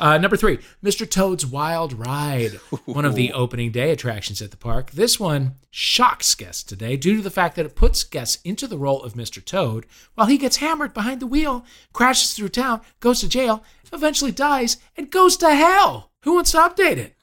Uh, 0.00 0.18
number 0.18 0.36
three, 0.36 0.58
Mr. 0.82 1.08
Toad's 1.08 1.46
Wild 1.46 1.92
Ride, 1.92 2.54
one 2.86 3.04
of 3.04 3.14
the 3.14 3.32
opening 3.32 3.70
day 3.70 3.92
attractions 3.92 4.42
at 4.42 4.50
the 4.50 4.56
park. 4.56 4.90
This 4.90 5.20
one 5.20 5.54
shocks 5.70 6.34
guests 6.34 6.64
today 6.64 6.96
due 6.96 7.16
to 7.16 7.22
the 7.22 7.30
fact 7.30 7.54
that 7.54 7.66
it 7.66 7.76
puts 7.76 8.02
guests 8.02 8.42
into 8.42 8.66
the 8.66 8.78
role 8.78 9.00
of 9.04 9.12
Mr. 9.14 9.44
Toad 9.44 9.86
while 10.14 10.26
he 10.26 10.38
gets 10.38 10.56
hammered 10.56 10.92
behind 10.92 11.20
the 11.20 11.26
wheel, 11.26 11.64
crashes 11.92 12.34
through 12.34 12.48
town, 12.48 12.80
goes 12.98 13.20
to 13.20 13.28
jail, 13.28 13.62
eventually 13.92 14.32
dies, 14.32 14.78
and 14.96 15.08
goes 15.10 15.36
to 15.36 15.54
hell. 15.54 16.10
Who 16.22 16.34
wants 16.34 16.50
to 16.52 16.58
update 16.58 16.96
it? 16.96 17.14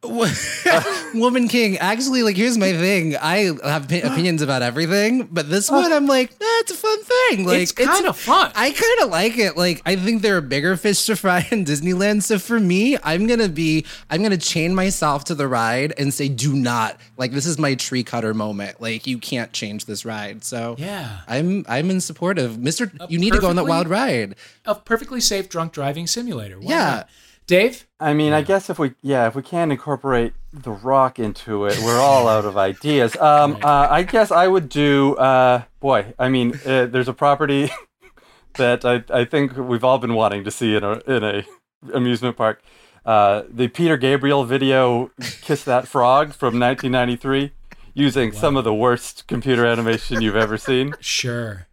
Woman 1.14 1.48
King. 1.48 1.76
Actually, 1.78 2.22
like, 2.22 2.36
here's 2.36 2.56
my 2.56 2.72
thing. 2.72 3.16
I 3.16 3.38
have 3.64 3.82
opi- 3.88 4.04
opinions 4.12 4.42
about 4.42 4.62
everything, 4.62 5.24
but 5.30 5.50
this 5.50 5.68
one, 5.68 5.92
I'm 5.92 6.06
like, 6.06 6.38
that's 6.38 6.70
a 6.70 6.74
fun 6.74 7.02
thing. 7.02 7.44
Like, 7.44 7.62
it's 7.62 7.72
kind 7.72 8.06
of 8.06 8.16
fun. 8.16 8.52
I 8.54 8.70
kind 8.70 9.00
of 9.02 9.10
like 9.10 9.38
it. 9.38 9.56
Like, 9.56 9.82
I 9.84 9.96
think 9.96 10.22
there 10.22 10.36
are 10.36 10.40
bigger 10.40 10.76
fish 10.76 11.04
to 11.06 11.16
fry 11.16 11.48
in 11.50 11.64
Disneyland. 11.64 12.22
So 12.22 12.38
for 12.38 12.60
me, 12.60 12.96
I'm 13.02 13.26
gonna 13.26 13.48
be, 13.48 13.86
I'm 14.08 14.22
gonna 14.22 14.36
chain 14.36 14.72
myself 14.72 15.24
to 15.24 15.34
the 15.34 15.48
ride 15.48 15.94
and 15.98 16.14
say, 16.14 16.28
do 16.28 16.54
not. 16.54 16.96
Like, 17.16 17.32
this 17.32 17.46
is 17.46 17.58
my 17.58 17.74
tree 17.74 18.04
cutter 18.04 18.34
moment. 18.34 18.80
Like, 18.80 19.06
you 19.08 19.18
can't 19.18 19.52
change 19.52 19.86
this 19.86 20.04
ride. 20.04 20.44
So 20.44 20.76
yeah. 20.78 21.22
I'm, 21.26 21.64
I'm 21.68 21.90
in 21.90 22.00
support 22.00 22.38
of 22.38 22.56
Mister. 22.58 22.92
You 23.08 23.18
need 23.18 23.32
to 23.32 23.40
go 23.40 23.48
on 23.48 23.56
that 23.56 23.66
wild 23.66 23.88
ride. 23.88 24.36
A 24.64 24.76
perfectly 24.76 25.20
safe 25.20 25.48
drunk 25.48 25.72
driving 25.72 26.06
simulator. 26.06 26.60
Why 26.60 26.70
Yeah. 26.70 26.84
not? 26.94 27.08
Dave? 27.48 27.86
I 27.98 28.12
mean, 28.12 28.34
I 28.34 28.42
guess 28.42 28.68
if 28.68 28.78
we, 28.78 28.92
yeah, 29.00 29.26
if 29.26 29.34
we 29.34 29.42
can 29.42 29.72
incorporate 29.72 30.34
the 30.52 30.70
rock 30.70 31.18
into 31.18 31.64
it, 31.64 31.78
we're 31.82 31.98
all 31.98 32.28
out 32.28 32.44
of 32.44 32.56
ideas. 32.56 33.16
Um, 33.28 33.58
uh, 33.64 33.88
I 33.90 34.02
guess 34.02 34.30
I 34.30 34.46
would 34.46 34.68
do. 34.68 35.16
Uh, 35.16 35.62
boy, 35.80 36.14
I 36.18 36.28
mean, 36.28 36.60
uh, 36.64 36.86
there's 36.86 37.08
a 37.08 37.12
property 37.12 37.70
that 38.54 38.84
I, 38.84 39.02
I 39.10 39.24
think 39.24 39.56
we've 39.56 39.82
all 39.82 39.98
been 39.98 40.14
wanting 40.14 40.44
to 40.44 40.50
see 40.50 40.76
in 40.76 40.84
a 40.84 40.98
in 41.06 41.24
a 41.24 41.44
amusement 41.92 42.36
park. 42.36 42.62
Uh, 43.04 43.42
the 43.48 43.68
Peter 43.68 43.96
Gabriel 43.96 44.44
video 44.44 45.10
"Kiss 45.40 45.64
That 45.64 45.88
Frog" 45.88 46.34
from 46.34 46.60
1993, 46.60 47.52
using 47.94 48.32
some 48.32 48.56
of 48.56 48.64
the 48.64 48.74
worst 48.74 49.26
computer 49.26 49.64
animation 49.64 50.20
you've 50.20 50.36
ever 50.36 50.58
seen. 50.58 50.94
Sure. 51.00 51.67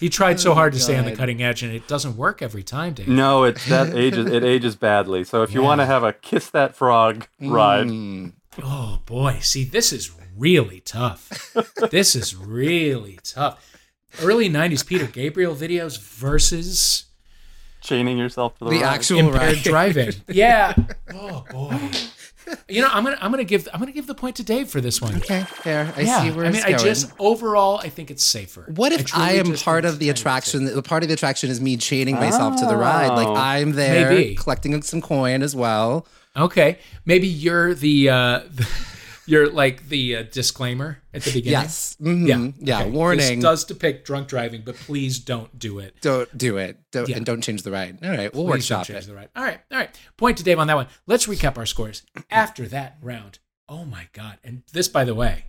He 0.00 0.08
tried 0.08 0.38
so 0.40 0.54
hard 0.54 0.72
to 0.74 0.80
stay 0.80 0.96
on 0.96 1.04
the 1.04 1.14
cutting 1.16 1.42
edge, 1.42 1.62
and 1.62 1.72
it 1.72 1.88
doesn't 1.88 2.16
work 2.16 2.40
every 2.42 2.62
time, 2.62 2.94
Dave. 2.94 3.08
No, 3.08 3.44
it 3.44 3.56
that 3.68 3.94
ages 3.96 4.26
it 4.30 4.44
ages 4.44 4.76
badly. 4.76 5.24
So 5.24 5.42
if 5.42 5.52
you 5.52 5.62
want 5.62 5.80
to 5.80 5.86
have 5.86 6.04
a 6.04 6.12
"Kiss 6.12 6.50
That 6.50 6.74
Frog" 6.76 7.26
ride, 7.40 7.86
Mm. 7.86 8.32
Oh 8.62 9.00
boy, 9.06 9.38
see, 9.40 9.64
this 9.64 9.92
is 9.92 10.10
really 10.36 10.80
tough. 10.80 11.52
this 11.90 12.14
is 12.16 12.34
really 12.36 13.18
tough. 13.24 13.64
Early 14.22 14.48
'90s 14.48 14.86
Peter 14.86 15.06
Gabriel 15.06 15.54
videos 15.54 15.98
versus 16.00 17.04
chaining 17.80 18.18
yourself 18.18 18.58
to 18.58 18.64
the, 18.64 18.70
The 18.70 18.80
ride. 18.80 18.94
actual 18.94 19.18
impaired 19.20 19.54
ride. 19.56 19.62
driving. 19.62 20.12
Yeah. 20.28 20.74
Oh 21.14 21.44
boy. 21.50 21.90
You 22.68 22.82
know, 22.82 22.88
I'm 22.90 23.02
gonna 23.04 23.18
I'm 23.20 23.30
gonna 23.30 23.44
give 23.44 23.68
I'm 23.72 23.80
gonna 23.80 23.92
give 23.92 24.06
the 24.06 24.14
point 24.14 24.36
to 24.36 24.42
Dave 24.42 24.68
for 24.68 24.80
this 24.80 25.00
one. 25.00 25.16
Okay, 25.16 25.42
fair. 25.44 25.92
I 25.96 26.02
yeah, 26.02 26.22
see 26.22 26.30
where 26.30 26.44
I 26.44 26.48
mean, 26.48 26.56
it's 26.56 26.64
I 26.64 26.70
going. 26.72 26.84
just 26.84 27.12
overall, 27.18 27.78
I 27.78 27.88
think 27.88 28.10
it's 28.10 28.22
safer. 28.22 28.70
What 28.74 28.92
if 28.92 29.06
truly 29.06 29.26
I, 29.26 29.32
am 29.32 29.54
part 29.54 29.84
of 29.84 29.98
the 29.98 30.10
attraction? 30.10 30.64
The 30.66 30.82
part 30.82 31.02
of 31.02 31.08
the 31.08 31.14
attraction 31.14 31.50
is 31.50 31.60
me 31.60 31.76
chaining 31.76 32.16
myself 32.16 32.56
to 32.60 32.66
the 32.66 32.76
ride. 32.76 33.08
Like 33.08 33.28
Oh. 33.28 33.34
I'm 33.34 33.72
there 33.72 34.10
Maybe. 34.10 34.34
collecting 34.34 34.80
some 34.82 35.00
coin 35.00 35.42
as 35.42 35.54
well. 35.56 36.06
Okay, 36.36 36.78
maybe 37.04 37.26
you're 37.26 37.74
the, 37.74 38.10
uh, 38.10 38.40
the 38.54 38.68
you're 39.28 39.48
like 39.50 39.88
the 39.88 40.16
uh, 40.16 40.22
disclaimer 40.24 41.00
at 41.14 41.22
the 41.22 41.30
beginning. 41.32 41.60
Yes. 41.60 41.96
Mhm. 42.00 42.26
Yeah. 42.26 42.50
Yeah. 42.58 42.80
Okay, 42.82 42.90
Warning. 42.90 43.18
This 43.36 43.42
does 43.42 43.64
depict 43.64 44.06
drunk 44.06 44.28
driving, 44.28 44.62
but 44.64 44.74
please 44.76 45.18
don't 45.18 45.56
do 45.58 45.78
it. 45.78 46.00
don't 46.00 46.36
do 46.36 46.56
it. 46.56 46.78
Don't, 46.90 47.08
Yeah. 47.08 47.16
And 47.18 47.26
don't 47.26 47.42
change 47.42 47.62
the 47.62 47.70
ride. 47.70 47.98
All 48.02 48.10
right. 48.10 48.32
We'll 48.34 48.44
Please 48.46 48.66
don't 48.68 48.78
workshop 48.78 48.86
change 48.86 49.04
it. 49.04 49.08
the 49.08 49.14
right. 49.14 49.28
All 49.36 49.44
right, 49.44 49.60
all 49.70 49.78
right. 49.78 50.00
Point 50.16 50.38
to 50.38 50.42
Dave 50.44 50.58
on 50.58 50.66
that 50.68 50.76
one. 50.76 50.86
Let's 51.06 51.26
recap 51.26 51.58
our 51.58 51.66
scores 51.66 52.02
after 52.30 52.66
that 52.68 52.96
round. 53.02 53.38
Oh 53.68 53.84
my 53.84 54.08
god! 54.14 54.38
And 54.42 54.62
this, 54.72 54.88
by 54.88 55.04
the 55.04 55.14
way, 55.14 55.44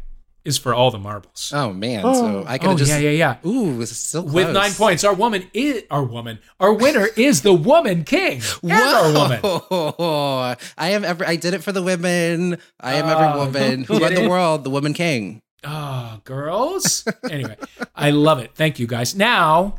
is 0.45 0.57
for 0.57 0.73
all 0.73 0.91
the 0.91 0.99
marbles. 0.99 1.51
Oh 1.53 1.73
man. 1.73 2.01
So 2.01 2.09
oh. 2.09 2.43
I 2.47 2.57
could 2.57 2.69
oh 2.69 2.77
just. 2.77 2.89
yeah, 2.91 2.97
yeah, 2.97 3.37
yeah. 3.43 3.49
Ooh, 3.49 3.81
it's 3.81 3.95
still 3.95 4.23
close. 4.23 4.33
With 4.33 4.53
nine 4.53 4.71
points, 4.71 5.03
our 5.03 5.13
woman 5.13 5.49
is 5.53 5.83
our 5.91 6.03
woman. 6.03 6.39
Our 6.59 6.73
winner 6.73 7.07
is 7.17 7.41
the 7.41 7.53
woman 7.53 8.03
king 8.03 8.41
and 8.63 8.71
our 8.71 9.13
woman. 9.13 9.39
Whoa! 9.39 10.55
I 10.77 10.89
am 10.91 11.03
every. 11.03 11.25
I 11.25 11.35
did 11.35 11.53
it 11.53 11.63
for 11.63 11.71
the 11.71 11.83
women. 11.83 12.57
I 12.79 12.95
am 12.95 13.05
Oh, 13.05 13.09
every 13.09 13.39
woman 13.39 13.83
who 13.83 13.95
you 13.95 13.99
led 13.99 14.15
the 14.15 14.29
world. 14.29 14.63
The 14.63 14.69
woman 14.69 14.93
king. 14.93 15.41
Oh, 15.63 16.21
girls. 16.23 17.05
anyway, 17.29 17.57
I 17.93 18.11
love 18.11 18.39
it. 18.39 18.51
Thank 18.55 18.79
you, 18.79 18.87
guys. 18.87 19.13
Now 19.13 19.75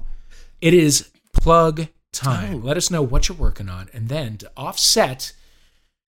it 0.60 0.74
is 0.74 1.10
plug 1.32 1.88
time. 2.12 2.56
Oh. 2.56 2.58
Let 2.58 2.76
us 2.76 2.90
know 2.90 3.02
what 3.02 3.28
you're 3.28 3.38
working 3.38 3.68
on, 3.68 3.88
and 3.92 4.08
then 4.08 4.36
to 4.38 4.50
offset 4.56 5.32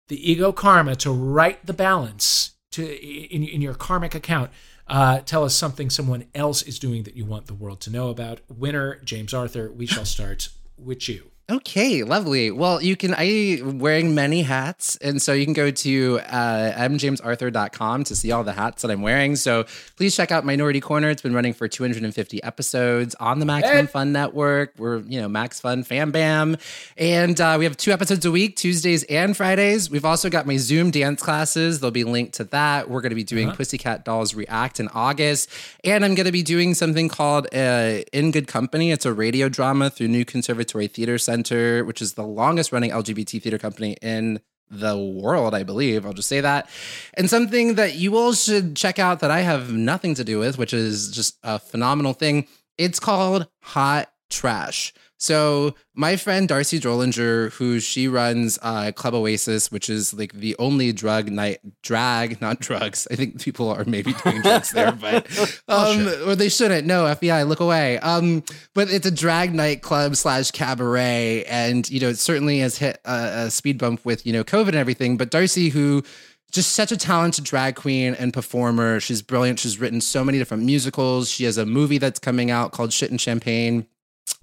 the 0.07 0.31
ego 0.31 0.53
karma 0.53 0.95
to 0.95 1.11
right 1.11 1.63
the 1.65 1.73
balance 1.73 2.51
to 2.71 2.85
in, 2.85 3.43
in 3.43 3.61
your 3.61 3.73
karmic 3.73 4.15
account. 4.15 4.51
Uh, 4.87 5.19
tell 5.19 5.43
us 5.43 5.53
something 5.53 5.89
someone 5.89 6.25
else 6.33 6.61
is 6.61 6.79
doing 6.79 7.03
that 7.03 7.15
you 7.15 7.25
want 7.25 7.47
the 7.47 7.53
world 7.53 7.81
to 7.81 7.89
know 7.89 8.09
about. 8.09 8.39
Winner 8.47 9.01
James 9.03 9.33
Arthur. 9.33 9.71
We 9.71 9.85
shall 9.85 10.05
start 10.05 10.49
with 10.77 11.09
you. 11.09 11.31
Okay, 11.49 12.03
lovely. 12.03 12.51
Well, 12.51 12.81
you 12.81 12.97
can, 12.97 13.15
I 13.17 13.61
wearing 13.63 14.13
many 14.13 14.41
hats. 14.41 14.97
And 14.97 15.21
so 15.21 15.31
you 15.31 15.45
can 15.45 15.53
go 15.53 15.71
to 15.71 16.19
uh, 16.27 16.89
mjamesarthur.com 16.89 18.03
to 18.03 18.15
see 18.17 18.33
all 18.33 18.43
the 18.43 18.51
hats 18.51 18.81
that 18.81 18.91
I'm 18.91 19.01
wearing. 19.01 19.37
So 19.37 19.63
please 19.95 20.13
check 20.13 20.29
out 20.29 20.43
Minority 20.43 20.81
Korner. 20.81 21.09
It's 21.09 21.21
been 21.21 21.33
running 21.33 21.53
for 21.53 21.69
250 21.69 22.43
episodes 22.43 23.15
on 23.15 23.39
the 23.39 23.45
Maximum 23.45 23.85
Hey. 23.85 23.91
Fun 23.91 24.11
Network. 24.11 24.73
We're, 24.77 24.97
you 24.99 25.21
know, 25.21 25.29
Max 25.29 25.61
Fun, 25.61 25.83
Fam 25.83 26.11
Bam. 26.11 26.57
And 26.97 27.39
uh, 27.39 27.55
we 27.57 27.63
have 27.63 27.77
two 27.77 27.93
episodes 27.93 28.25
a 28.25 28.31
week, 28.31 28.57
Tuesdays 28.57 29.03
and 29.03 29.35
Fridays. 29.37 29.89
We've 29.89 30.03
also 30.03 30.29
got 30.29 30.47
my 30.47 30.57
Zoom 30.57 30.91
dance 30.91 31.23
classes. 31.23 31.79
There'll 31.79 31.91
be 31.91 32.03
linked 32.03 32.33
to 32.35 32.43
that. 32.45 32.89
We're 32.89 32.99
going 32.99 33.11
to 33.11 33.15
be 33.15 33.23
doing 33.23 33.51
Pussycat 33.51 34.03
Dolls 34.03 34.35
React 34.35 34.81
in 34.81 34.87
August. 34.89 35.49
And 35.85 36.03
I'm 36.03 36.13
going 36.13 36.25
to 36.25 36.33
be 36.33 36.43
doing 36.43 36.73
something 36.73 37.07
called 37.07 37.47
uh, 37.55 37.99
In 38.11 38.31
Good 38.31 38.47
Company. 38.49 38.91
It's 38.91 39.05
a 39.05 39.13
radio 39.13 39.47
drama 39.47 39.89
through 39.89 40.09
New 40.09 40.25
Conservatory 40.25 40.87
Theater 40.87 41.17
Center, 41.17 41.36
which 41.43 42.01
is 42.01 42.13
the 42.13 42.23
longest 42.23 42.71
running 42.71 42.91
LGBT 42.91 43.41
theater 43.41 43.57
company 43.57 43.97
in 44.01 44.39
the 44.69 44.97
world, 44.97 45.53
I 45.53 45.63
believe. 45.63 46.05
I'll 46.05 46.13
just 46.13 46.29
say 46.29 46.41
that. 46.41 46.69
And 47.13 47.29
something 47.29 47.75
that 47.75 47.95
you 47.95 48.17
all 48.17 48.33
should 48.33 48.75
check 48.75 48.99
out 48.99 49.19
that 49.21 49.31
I 49.31 49.41
have 49.41 49.71
nothing 49.71 50.13
to 50.15 50.23
do 50.23 50.39
with, 50.39 50.57
which 50.57 50.73
is 50.73 51.11
just 51.11 51.37
a 51.43 51.59
phenomenal 51.59 52.13
thing. 52.13 52.47
It's 52.77 52.99
called 52.99 53.47
Hot 53.63 54.11
Trash. 54.29 54.93
So 55.17 55.73
my 55.95 56.15
friend 56.15 56.47
D'Arcy 56.47 56.79
Drollinger, 56.79 57.51
who 57.53 57.79
she 57.79 58.07
runs 58.07 58.59
uh, 58.61 58.91
Club 58.91 59.15
Oasis, 59.15 59.71
which 59.71 59.89
is 59.89 60.13
like 60.13 60.33
the 60.33 60.55
only 60.59 60.91
drug 60.93 61.31
night 61.31 61.59
drag, 61.81 62.39
not 62.39 62.59
drugs. 62.59 63.07
I 63.09 63.15
think 63.15 63.41
people 63.41 63.69
are 63.69 63.83
maybe 63.85 64.13
doing 64.13 64.41
drugs 64.43 64.71
there, 64.71 64.91
but 64.91 65.27
um, 65.67 66.07
or 66.27 66.35
they 66.35 66.49
shouldn't. 66.49 66.85
No, 66.85 67.05
FBI, 67.05 67.47
look 67.47 67.59
away. 67.59 67.97
Um, 67.99 68.43
but 68.75 68.91
it's 68.91 69.07
a 69.07 69.11
drag 69.11 69.55
nightclub 69.55 70.15
slash 70.15 70.51
cabaret, 70.51 71.45
and 71.45 71.89
you 71.89 71.99
know 71.99 72.09
it 72.09 72.19
certainly 72.19 72.59
has 72.59 72.77
hit 72.77 72.99
a, 73.03 73.45
a 73.45 73.51
speed 73.51 73.79
bump 73.79 74.05
with 74.05 74.23
you 74.25 74.33
know 74.33 74.43
COVID 74.43 74.69
and 74.69 74.75
everything. 74.75 75.17
But 75.17 75.31
D'Arcy, 75.31 75.69
who 75.69 76.03
just 76.51 76.73
such 76.73 76.91
a 76.91 76.97
talented 76.97 77.43
drag 77.43 77.75
queen 77.75 78.13
and 78.13 78.31
performer. 78.31 78.99
She's 78.99 79.21
brilliant. 79.23 79.59
She's 79.59 79.79
written 79.79 79.99
so 79.99 80.23
many 80.23 80.37
different 80.37 80.63
musicals. 80.63 81.29
She 81.29 81.43
has 81.43 81.57
a 81.57 81.65
movie 81.65 81.97
that's 81.97 82.19
coming 82.19 82.51
out 82.51 82.71
called 82.71 82.93
Shit 82.93 83.09
and 83.09 83.19
Champagne 83.19 83.87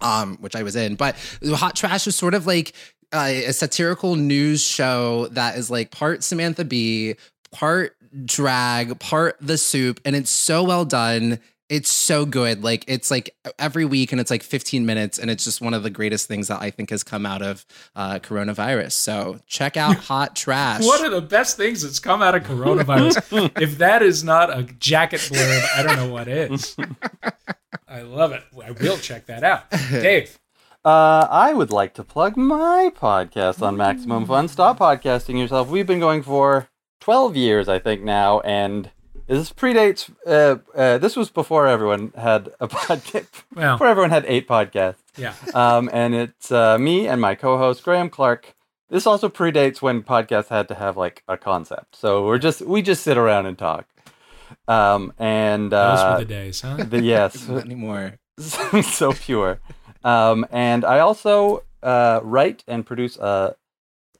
um, 0.00 0.36
which 0.38 0.56
I 0.56 0.62
was 0.62 0.76
in. 0.76 0.94
But 0.96 1.16
Hot 1.44 1.76
Trash 1.76 2.06
is 2.06 2.16
sort 2.16 2.34
of 2.34 2.46
like 2.46 2.72
uh, 3.12 3.30
a 3.30 3.52
satirical 3.52 4.16
news 4.16 4.62
show 4.62 5.28
that 5.28 5.56
is 5.56 5.70
like 5.70 5.90
part 5.90 6.24
Samantha 6.24 6.64
Bee, 6.64 7.16
part 7.52 7.96
drag, 8.24 8.98
part 9.00 9.36
the 9.40 9.58
soup, 9.58 10.00
and 10.04 10.14
it's 10.14 10.30
so 10.30 10.62
well 10.62 10.84
done. 10.84 11.40
It's 11.68 11.90
so 11.90 12.26
good. 12.26 12.62
Like 12.62 12.84
it's 12.86 13.10
like 13.10 13.34
every 13.58 13.84
week, 13.84 14.12
and 14.12 14.20
it's 14.20 14.30
like 14.30 14.42
15 14.42 14.84
minutes, 14.84 15.18
and 15.18 15.30
it's 15.30 15.44
just 15.44 15.60
one 15.60 15.72
of 15.72 15.82
the 15.82 15.90
greatest 15.90 16.28
things 16.28 16.48
that 16.48 16.60
I 16.60 16.70
think 16.70 16.90
has 16.90 17.02
come 17.02 17.24
out 17.24 17.40
of 17.42 17.64
uh, 17.96 18.18
coronavirus. 18.18 18.92
So 18.92 19.40
check 19.46 19.76
out 19.76 19.96
Hot 20.08 20.36
Trash. 20.36 20.84
One 20.84 21.04
of 21.04 21.12
the 21.12 21.22
best 21.22 21.56
things 21.56 21.82
that's 21.82 21.98
come 21.98 22.22
out 22.22 22.34
of 22.34 22.42
coronavirus. 22.42 23.50
if 23.60 23.78
that 23.78 24.02
is 24.02 24.22
not 24.22 24.56
a 24.56 24.64
jacket 24.64 25.20
blurb, 25.20 25.66
I 25.76 25.82
don't 25.82 25.96
know 25.96 26.12
what 26.12 26.28
is. 26.28 26.76
I 27.88 28.02
love 28.02 28.32
it. 28.32 28.42
I 28.62 28.72
will 28.72 28.98
check 28.98 29.26
that 29.26 29.44
out. 29.44 29.70
Dave. 29.90 30.38
Uh, 30.84 31.26
I 31.30 31.54
would 31.54 31.70
like 31.70 31.94
to 31.94 32.04
plug 32.04 32.36
my 32.36 32.92
podcast 32.94 33.62
on 33.62 33.74
Maximum 33.74 34.26
Fun. 34.26 34.48
Stop 34.48 34.78
podcasting 34.80 35.38
yourself. 35.38 35.68
We've 35.70 35.86
been 35.86 35.98
going 35.98 36.22
for 36.22 36.68
12 37.00 37.36
years, 37.36 37.70
I 37.70 37.78
think, 37.78 38.02
now, 38.02 38.40
and 38.40 38.90
this 39.26 39.52
predates. 39.52 40.10
Uh, 40.26 40.58
uh, 40.76 40.98
this 40.98 41.16
was 41.16 41.30
before 41.30 41.66
everyone 41.66 42.12
had 42.16 42.50
a 42.60 42.68
podcast. 42.76 43.44
Well. 43.54 43.74
before 43.74 43.86
everyone 43.88 44.10
had 44.10 44.24
eight 44.26 44.48
podcasts. 44.48 44.96
Yeah. 45.16 45.34
Um, 45.54 45.88
and 45.92 46.14
it's 46.14 46.50
uh, 46.50 46.76
me 46.78 47.06
and 47.06 47.20
my 47.20 47.34
co-host 47.34 47.82
Graham 47.84 48.10
Clark. 48.10 48.54
This 48.90 49.06
also 49.06 49.28
predates 49.28 49.80
when 49.80 50.02
podcasts 50.02 50.48
had 50.48 50.68
to 50.68 50.74
have 50.74 50.96
like 50.96 51.22
a 51.28 51.36
concept. 51.36 51.96
So 51.96 52.26
we're 52.26 52.38
just 52.38 52.60
we 52.62 52.82
just 52.82 53.02
sit 53.02 53.16
around 53.16 53.46
and 53.46 53.56
talk. 53.58 53.86
Um, 54.68 55.12
and 55.18 55.72
Those 55.72 55.98
uh, 56.00 56.14
were 56.18 56.24
the 56.24 56.28
days, 56.28 56.60
huh? 56.60 56.76
the 56.76 57.02
yes, 57.02 57.48
Not 57.48 57.64
anymore. 57.64 58.18
so 58.38 59.12
pure. 59.12 59.60
Um, 60.04 60.46
and 60.50 60.84
I 60.84 60.98
also 61.00 61.64
uh, 61.82 62.20
write 62.22 62.62
and 62.68 62.84
produce 62.84 63.16
a, 63.16 63.56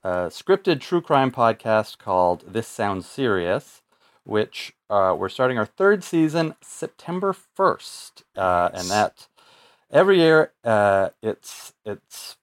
a 0.03 0.09
scripted 0.31 0.81
true 0.81 1.01
crime 1.03 1.31
podcast 1.31 1.99
called 1.99 2.45
This 2.53 2.67
Sounds 2.69 3.07
Serious, 3.07 3.83
which 4.25 4.75
uh, 4.91 5.15
we're 5.19 5.29
starting 5.29 5.59
our 5.59 5.67
third 5.67 6.03
season 6.03 6.55
September 6.63 7.33
first, 7.33 8.25
uh, 8.37 8.71
and 8.73 8.89
that 8.89 9.29
every 9.91 10.19
year 10.19 10.53
uh, 10.65 11.11
it's 11.23 11.73
it's 11.85 12.37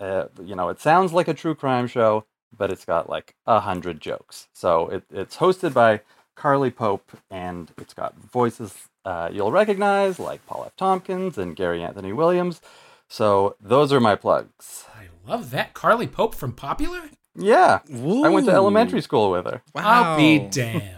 uh, 0.00 0.26
you 0.42 0.54
know 0.54 0.68
it 0.68 0.80
sounds 0.80 1.12
like 1.12 1.28
a 1.28 1.34
true 1.34 1.54
crime 1.54 1.86
show, 1.86 2.24
but 2.56 2.70
it's 2.72 2.84
got 2.84 3.08
like 3.08 3.34
a 3.46 3.60
hundred 3.60 4.00
jokes. 4.00 4.48
So 4.52 4.88
it, 4.88 5.04
it's 5.10 5.36
hosted 5.36 5.72
by 5.72 6.00
Carly 6.34 6.70
Pope, 6.70 7.12
and 7.30 7.70
it's 7.78 7.94
got 7.94 8.16
voices 8.18 8.88
uh, 9.04 9.30
you'll 9.32 9.52
recognize, 9.52 10.18
like 10.18 10.44
Paul 10.46 10.64
F. 10.66 10.74
Tompkins 10.76 11.38
and 11.38 11.54
Gary 11.54 11.82
Anthony 11.82 12.12
Williams. 12.12 12.60
So 13.08 13.54
those 13.60 13.92
are 13.92 14.00
my 14.00 14.16
plugs. 14.16 14.84
I 14.98 15.06
love 15.30 15.50
that. 15.52 15.74
Carly 15.74 16.08
Pope 16.08 16.34
from 16.34 16.52
Popular? 16.52 17.02
Yeah, 17.38 17.80
I 17.88 18.28
went 18.28 18.46
to 18.46 18.52
elementary 18.52 19.02
school 19.02 19.30
with 19.30 19.44
her. 19.44 19.62
Wow. 19.74 19.82
I'll 19.84 20.16
be 20.16 20.38
damned. 20.38 20.95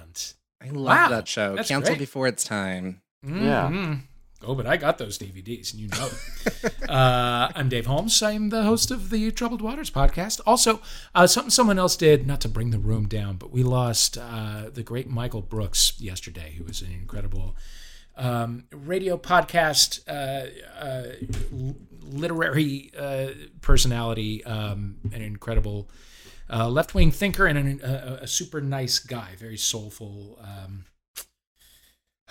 I 0.68 0.72
love 0.72 0.84
Wow, 0.86 1.08
that 1.08 1.28
show. 1.28 1.56
Cancel 1.56 1.80
great. 1.94 1.98
before 1.98 2.26
its 2.28 2.44
time. 2.44 3.00
Yeah. 3.26 3.68
Mhm. 3.70 4.00
Oh, 4.42 4.54
but 4.54 4.66
I 4.66 4.76
got 4.76 4.98
those 4.98 5.18
DVDs, 5.18 5.72
and 5.72 5.80
you 5.82 5.88
know. 5.88 6.08
uh, 6.92 7.50
I'm 7.56 7.68
Dave 7.68 7.86
Holmes. 7.86 8.22
I'm 8.22 8.50
the 8.50 8.62
host 8.62 8.92
of 8.92 9.10
the 9.10 9.32
Troubled 9.32 9.60
Waters 9.62 9.90
podcast. 9.90 10.40
Also, 10.46 10.80
uh, 11.14 11.26
something 11.26 11.50
someone 11.50 11.78
else 11.78 11.96
did, 11.96 12.24
not 12.26 12.40
to 12.42 12.48
bring 12.48 12.70
the 12.70 12.78
room 12.78 13.08
down, 13.08 13.36
but 13.36 13.50
we 13.50 13.64
lost 13.64 14.16
uh, 14.16 14.70
the 14.72 14.84
great 14.84 15.08
Michael 15.10 15.42
Brooks 15.42 15.94
yesterday, 16.00 16.54
who 16.56 16.62
was 16.64 16.82
an 16.82 16.92
incredible 16.92 17.56
um, 18.16 18.64
radio 18.72 19.16
podcast, 19.16 20.02
uh, 20.06 20.46
uh, 20.80 21.14
literary 22.02 22.92
uh, 22.96 23.28
personality, 23.60 24.44
um, 24.44 24.98
an 25.12 25.20
incredible 25.22 25.88
uh, 26.50 26.68
left 26.68 26.94
wing 26.94 27.10
thinker, 27.10 27.46
and 27.46 27.58
an, 27.58 27.80
a, 27.82 28.20
a 28.22 28.26
super 28.26 28.60
nice 28.60 28.98
guy, 28.98 29.30
very 29.38 29.56
soulful. 29.56 30.38
Um, 30.42 30.84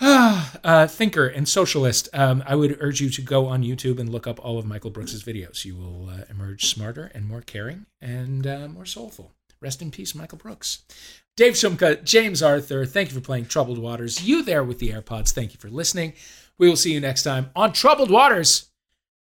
uh, 0.00 0.86
thinker 0.86 1.26
and 1.26 1.48
socialist, 1.48 2.08
um, 2.12 2.42
I 2.46 2.54
would 2.54 2.76
urge 2.80 3.00
you 3.00 3.10
to 3.10 3.22
go 3.22 3.46
on 3.46 3.64
YouTube 3.64 3.98
and 3.98 4.08
look 4.08 4.28
up 4.28 4.38
all 4.44 4.58
of 4.58 4.64
Michael 4.64 4.90
Brooks's 4.90 5.24
videos. 5.24 5.64
You 5.64 5.76
will 5.76 6.08
uh, 6.08 6.24
emerge 6.30 6.66
smarter 6.66 7.10
and 7.14 7.26
more 7.26 7.40
caring 7.40 7.86
and 8.00 8.46
uh, 8.46 8.68
more 8.68 8.86
soulful. 8.86 9.32
Rest 9.60 9.82
in 9.82 9.90
peace, 9.90 10.14
Michael 10.14 10.38
Brooks. 10.38 10.84
Dave 11.36 11.54
Shumka, 11.54 12.02
James 12.04 12.42
Arthur, 12.42 12.86
thank 12.86 13.08
you 13.08 13.14
for 13.14 13.20
playing 13.20 13.46
Troubled 13.46 13.78
Waters. 13.78 14.22
You 14.22 14.44
there 14.44 14.62
with 14.62 14.78
the 14.78 14.90
AirPods, 14.90 15.32
thank 15.32 15.52
you 15.52 15.58
for 15.58 15.68
listening. 15.68 16.12
We 16.58 16.68
will 16.68 16.76
see 16.76 16.92
you 16.92 17.00
next 17.00 17.24
time 17.24 17.50
on 17.56 17.72
Troubled 17.72 18.10
Waters. 18.10 18.70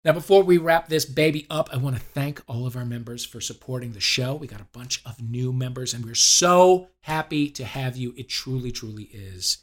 Now, 0.06 0.12
before 0.12 0.44
we 0.44 0.58
wrap 0.58 0.90
this 0.90 1.06
baby 1.06 1.48
up, 1.50 1.70
I 1.72 1.78
want 1.78 1.96
to 1.96 2.02
thank 2.02 2.42
all 2.46 2.68
of 2.68 2.76
our 2.76 2.84
members 2.84 3.24
for 3.24 3.40
supporting 3.40 3.94
the 3.94 4.02
show. 4.02 4.36
We 4.36 4.48
got 4.48 4.60
a 4.60 4.68
bunch 4.74 5.02
of 5.06 5.22
new 5.22 5.54
members, 5.54 5.94
and 5.94 6.04
we're 6.04 6.14
so 6.14 6.90
happy 7.04 7.50
to 7.52 7.64
have 7.64 7.96
you. 7.96 8.14
It 8.18 8.28
truly, 8.28 8.72
truly 8.72 9.04
is 9.14 9.60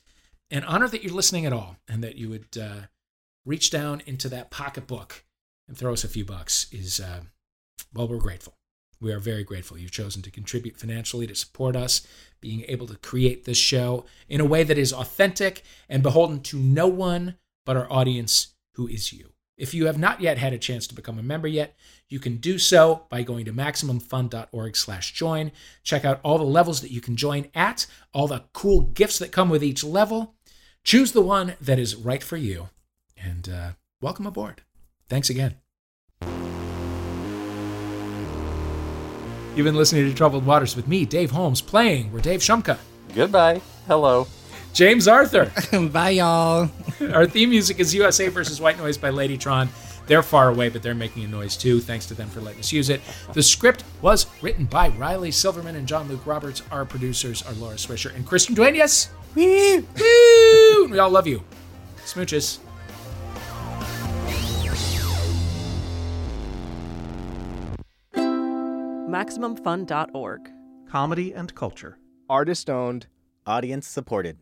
an 0.51 0.65
honor 0.65 0.89
that 0.89 1.05
you're 1.05 1.13
listening 1.13 1.45
at 1.45 1.53
all 1.53 1.77
and 1.87 2.03
that 2.03 2.17
you 2.17 2.31
would 2.31 2.57
uh, 2.59 2.87
reach 3.45 3.71
down 3.71 4.03
into 4.07 4.31
that 4.31 4.51
pocketbook 4.51 5.25
and 5.69 5.77
throw 5.77 5.93
us 5.93 6.05
a 6.05 6.09
few 6.09 6.25
bucks 6.25 6.67
is, 6.73 7.01
uh, 7.01 7.21
well, 7.95 8.09
we're 8.09 8.17
grateful. 8.17 8.55
We 8.99 9.13
are 9.13 9.21
very 9.21 9.45
grateful. 9.45 9.77
You've 9.77 9.91
chosen 9.91 10.23
to 10.23 10.31
contribute 10.31 10.77
financially 10.77 11.27
to 11.27 11.35
support 11.35 11.77
us, 11.77 12.07
being 12.41 12.65
able 12.67 12.87
to 12.87 12.97
create 12.97 13.45
this 13.45 13.59
show 13.59 14.07
in 14.29 14.41
a 14.41 14.47
way 14.47 14.65
that 14.65 14.79
is 14.79 14.93
authentic 14.93 15.63
and 15.89 16.03
beholden 16.03 16.41
to 16.45 16.59
no 16.59 16.87
one 16.87 17.37
but 17.67 17.77
our 17.77 17.91
audience, 17.93 18.55
who 18.75 18.89
is 18.89 19.13
you. 19.13 19.33
If 19.61 19.75
you 19.75 19.85
have 19.87 19.99
not 19.99 20.23
yet 20.23 20.39
had 20.39 20.55
a 20.55 20.59
chance 20.59 20.87
to 20.87 20.95
become 20.95 21.19
a 21.19 21.23
member 21.23 21.47
yet, 21.47 21.77
you 22.09 22.19
can 22.19 22.39
do 22.39 22.59
so 22.59 23.05
by 23.11 23.23
going 23.23 23.45
to 23.45 23.53
maximumfun.org 23.53 24.75
slash 24.75 25.13
join 25.13 25.53
Check 25.85 26.03
out 26.03 26.19
all 26.23 26.39
the 26.39 26.45
levels 26.45 26.81
that 26.81 26.91
you 26.91 27.03
can 27.03 27.15
join 27.15 27.49
at, 27.55 27.87
all 28.15 28.27
the 28.27 28.45
cool 28.55 28.81
gifts 28.81 29.19
that 29.19 29.33
come 29.33 29.51
with 29.51 29.63
each 29.63 29.85
level. 29.85 30.35
Choose 30.83 31.13
the 31.13 31.21
one 31.21 31.57
that 31.61 31.79
is 31.79 31.95
right 31.95 32.23
for 32.23 32.39
you. 32.39 32.71
And 33.23 33.51
uh, 33.51 33.73
welcome 34.01 34.27
aboard. 34.27 34.63
Thanks 35.11 35.29
again. 35.29 35.57
You've 39.55 39.67
been 39.67 39.77
listening 39.77 40.09
to 40.09 40.15
Troubled 40.15 40.47
Waters 40.47 40.75
with 40.75 40.89
me, 40.89 41.05
Dave 41.05 41.33
Holmes, 41.33 41.61
playing. 41.61 42.11
We're 42.13 42.21
Dave 42.21 42.41
Shumka. 42.41 42.79
Goodbye. 43.15 43.61
Hello. 43.87 44.27
James 44.73 45.09
Arthur. 45.09 45.51
Bye, 45.89 46.11
y'all. 46.11 46.71
Our 47.13 47.27
theme 47.27 47.51
music 47.51 47.81
is 47.81 47.95
USA 47.95 48.29
versus 48.29 48.61
White 48.61 48.79
Noise 48.79 48.99
by 48.99 49.11
Ladytron. 49.11 49.69
They're 50.07 50.23
far 50.23 50.49
away, 50.49 50.69
but 50.71 50.83
they're 50.83 50.95
making 50.95 51.23
a 51.25 51.29
noise 51.29 51.57
too. 51.57 51.81
Thanks 51.81 52.07
to 52.07 52.15
them 52.15 52.29
for 52.29 52.41
letting 52.41 52.59
us 52.61 52.73
use 52.73 52.91
it. 52.91 53.01
The 53.33 53.43
script 53.43 53.85
was 54.03 54.27
written 54.43 54.65
by 54.65 54.89
Riley 54.89 55.31
Silverman 55.31 55.77
and 55.77 55.87
John 55.87 56.09
Luke 56.09 56.27
Roberts. 56.27 56.63
Our 56.73 56.85
producers 56.85 57.43
are 57.43 57.53
Laura 57.53 57.77
Swisher 57.77 58.13
and 58.15 58.27
Christian 58.27 58.57
Dueñas. 58.57 59.11
Woo! 59.37 59.87
Woo! 59.99 60.89
We 60.91 60.99
all 60.99 61.11
love 61.11 61.29
you. 61.29 61.45
Smooches. 62.05 62.59
MaximumFun.org. 69.11 70.51
Comedy 70.89 71.33
and 71.33 71.55
culture. 71.55 71.99
Artist 72.29 72.69
owned. 72.69 73.07
Audience 73.47 73.87
supported. 73.87 74.39